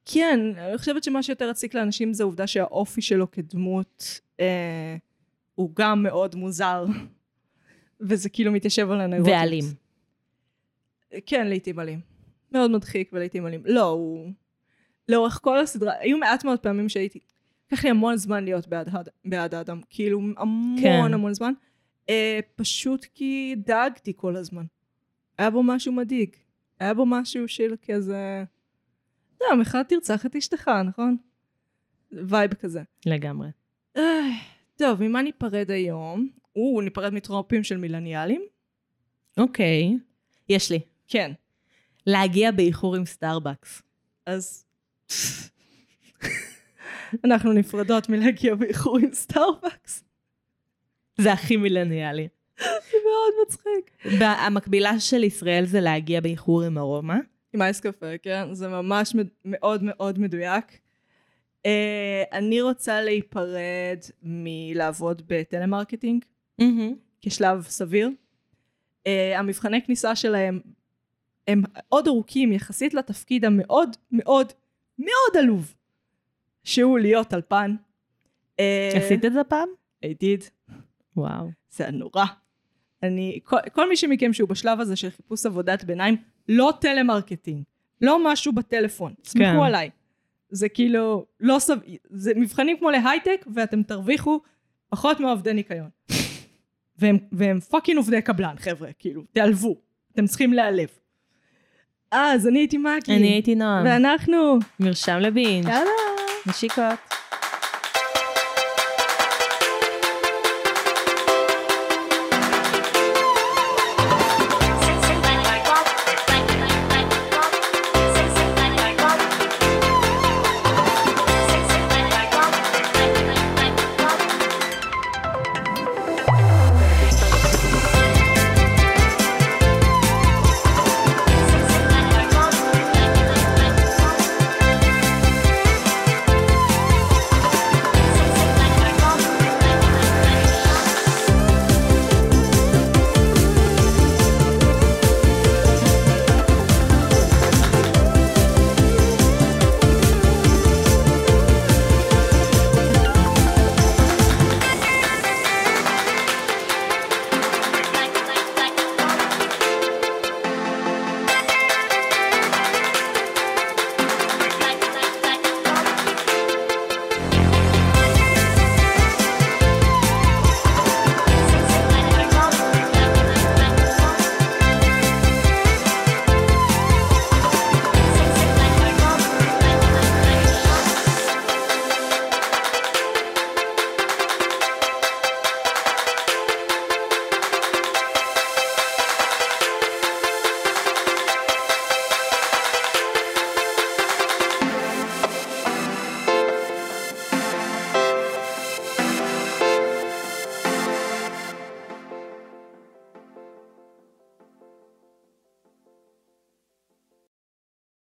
כן, 0.04 0.40
אני 0.56 0.78
חושבת 0.78 1.04
שמה 1.04 1.22
שיותר 1.22 1.50
הציק 1.50 1.74
לאנשים 1.74 2.12
זה 2.12 2.22
העובדה 2.22 2.46
שהאופי 2.46 3.02
שלו 3.02 3.30
כדמות 3.30 4.20
אה, 4.40 4.96
הוא 5.54 5.70
גם 5.74 6.02
מאוד 6.02 6.34
מוזר. 6.34 6.84
וזה 8.00 8.28
כאילו 8.28 8.52
מתיישב 8.52 8.90
על 8.90 9.00
הנרות. 9.00 9.26
ואלים. 9.28 9.64
כן, 11.26 11.46
לעיתים 11.46 11.80
אלים. 11.80 12.00
מאוד 12.52 12.70
מדחיק 12.70 13.10
ולעיתים 13.12 13.46
אלים. 13.46 13.62
לא, 13.64 13.88
הוא... 13.88 14.32
לאורך 15.08 15.38
כל 15.42 15.58
הסדרה, 15.58 15.92
היו 15.98 16.18
מעט 16.18 16.44
מאוד 16.44 16.58
פעמים 16.58 16.88
שהייתי... 16.88 17.18
לקח 17.72 17.84
לי 17.84 17.90
המון 17.90 18.16
זמן 18.16 18.44
להיות 18.44 18.68
בעד, 18.68 18.88
בעד 19.24 19.54
האדם. 19.54 19.80
כאילו, 19.90 20.20
המון 20.36 20.76
כן. 20.82 21.14
המון 21.14 21.34
זמן. 21.34 21.52
אה, 22.08 22.40
פשוט 22.56 23.06
כי 23.14 23.54
דאגתי 23.66 24.12
כל 24.16 24.36
הזמן. 24.36 24.64
היה 25.38 25.50
בו 25.50 25.62
משהו 25.62 25.92
מדאיג. 25.92 26.36
היה 26.80 26.94
בו 26.94 27.06
משהו 27.06 27.48
של 27.48 27.74
כזה... 27.82 28.44
אתה 29.36 29.44
יודע, 29.44 29.60
מחד 29.60 29.82
תרצח 29.82 30.26
את 30.26 30.36
אשתך, 30.36 30.70
נכון? 30.86 31.16
וייב 32.12 32.54
כזה. 32.54 32.82
לגמרי. 33.06 33.48
טוב, 34.76 35.02
ממה 35.02 35.22
ניפרד 35.22 35.70
היום? 35.70 36.28
או, 36.56 36.80
ניפרד 36.80 37.14
מטרופים 37.14 37.64
של 37.64 37.76
מילניאלים? 37.76 38.42
אוקיי. 39.38 39.92
יש 40.48 40.70
לי. 40.70 40.80
כן. 41.08 41.32
להגיע 42.06 42.50
באיחור 42.50 42.96
עם 42.96 43.04
סטארבקס. 43.06 43.82
אז 44.26 44.64
אנחנו 47.24 47.52
נפרדות 47.52 48.08
מלהגיע 48.08 48.54
באיחור 48.54 48.98
עם 48.98 49.12
סטארבקס. 49.12 50.04
זה 51.18 51.32
הכי 51.32 51.56
מילניאלי. 51.56 52.28
זה 52.60 52.96
מאוד 53.04 53.32
מצחיק. 53.46 54.14
המקבילה 54.20 55.00
של 55.00 55.24
ישראל 55.24 55.64
זה 55.66 55.80
להגיע 55.80 56.20
באיחור 56.20 56.62
עם 56.62 56.78
ארומה. 56.78 57.18
עם 57.52 57.62
אייס 57.62 57.80
קפה, 57.80 58.18
כן? 58.22 58.54
זה 58.54 58.68
ממש 58.68 59.14
מאוד 59.44 59.80
מאוד 59.82 60.18
מדויק. 60.18 60.78
אה, 61.58 61.62
אני 62.32 62.62
רוצה 62.62 63.02
להיפרד 63.02 63.98
מלעבוד 64.22 65.22
בטלמרקטינג 65.26 66.24
כשלב 67.20 67.62
סביר. 67.62 68.10
אה, 68.98 69.08
המבחני 69.36 69.82
כניסה 69.82 70.16
שלהם 70.16 70.60
הם 71.48 71.62
עוד 71.88 72.08
ארוכים 72.08 72.52
יחסית 72.52 72.94
לתפקיד 72.94 73.44
המאוד 73.44 73.96
מאוד 74.12 74.52
מאוד 74.98 75.36
עלוב 75.38 75.74
שהוא 76.64 76.98
להיות 76.98 77.28
טלפן. 77.28 77.76
אה, 78.60 78.90
עשית 78.94 79.24
את 79.24 79.32
זה 79.32 79.44
פעם? 79.44 79.68
I 80.04 80.08
did. 80.08 80.72
וואו. 81.16 81.50
זה 81.70 81.90
נורא. 81.90 82.24
אני, 83.02 83.38
כל, 83.44 83.56
כל 83.72 83.88
מי 83.88 83.96
שמכם 83.96 84.32
שהוא 84.32 84.48
בשלב 84.48 84.80
הזה 84.80 84.96
של 84.96 85.10
חיפוש 85.10 85.46
עבודת 85.46 85.84
ביניים, 85.84 86.16
לא 86.48 86.72
טלמרקטינג, 86.80 87.62
לא 88.00 88.32
משהו 88.32 88.52
בטלפון, 88.52 89.14
סמכו 89.24 89.44
כן. 89.44 89.66
עליי. 89.66 89.90
זה 90.50 90.68
כאילו, 90.68 91.26
לא 91.40 91.58
סב... 91.58 91.76
זה 92.10 92.32
מבחנים 92.36 92.78
כמו 92.78 92.90
להייטק, 92.90 93.46
ואתם 93.54 93.82
תרוויחו 93.82 94.40
פחות 94.88 95.20
מעובדי 95.20 95.52
ניקיון. 95.52 95.88
והם, 96.98 97.18
והם 97.32 97.60
fucking 97.60 97.96
עובדי 97.96 98.22
קבלן, 98.22 98.54
חבר'ה, 98.58 98.88
כאילו, 98.98 99.22
תיעלבו. 99.32 99.76
אתם 100.12 100.26
צריכים 100.26 100.52
להיעלב. 100.52 100.88
אז 102.10 102.48
אני 102.48 102.58
הייתי 102.58 102.78
מקי. 102.78 103.16
אני 103.16 103.26
הייתי 103.26 103.54
נועם. 103.54 103.86
ואנחנו... 103.86 104.58
מרשם 104.80 105.18
לבין. 105.18 105.64
יאללה. 105.68 105.90
נשיקות. 106.46 107.09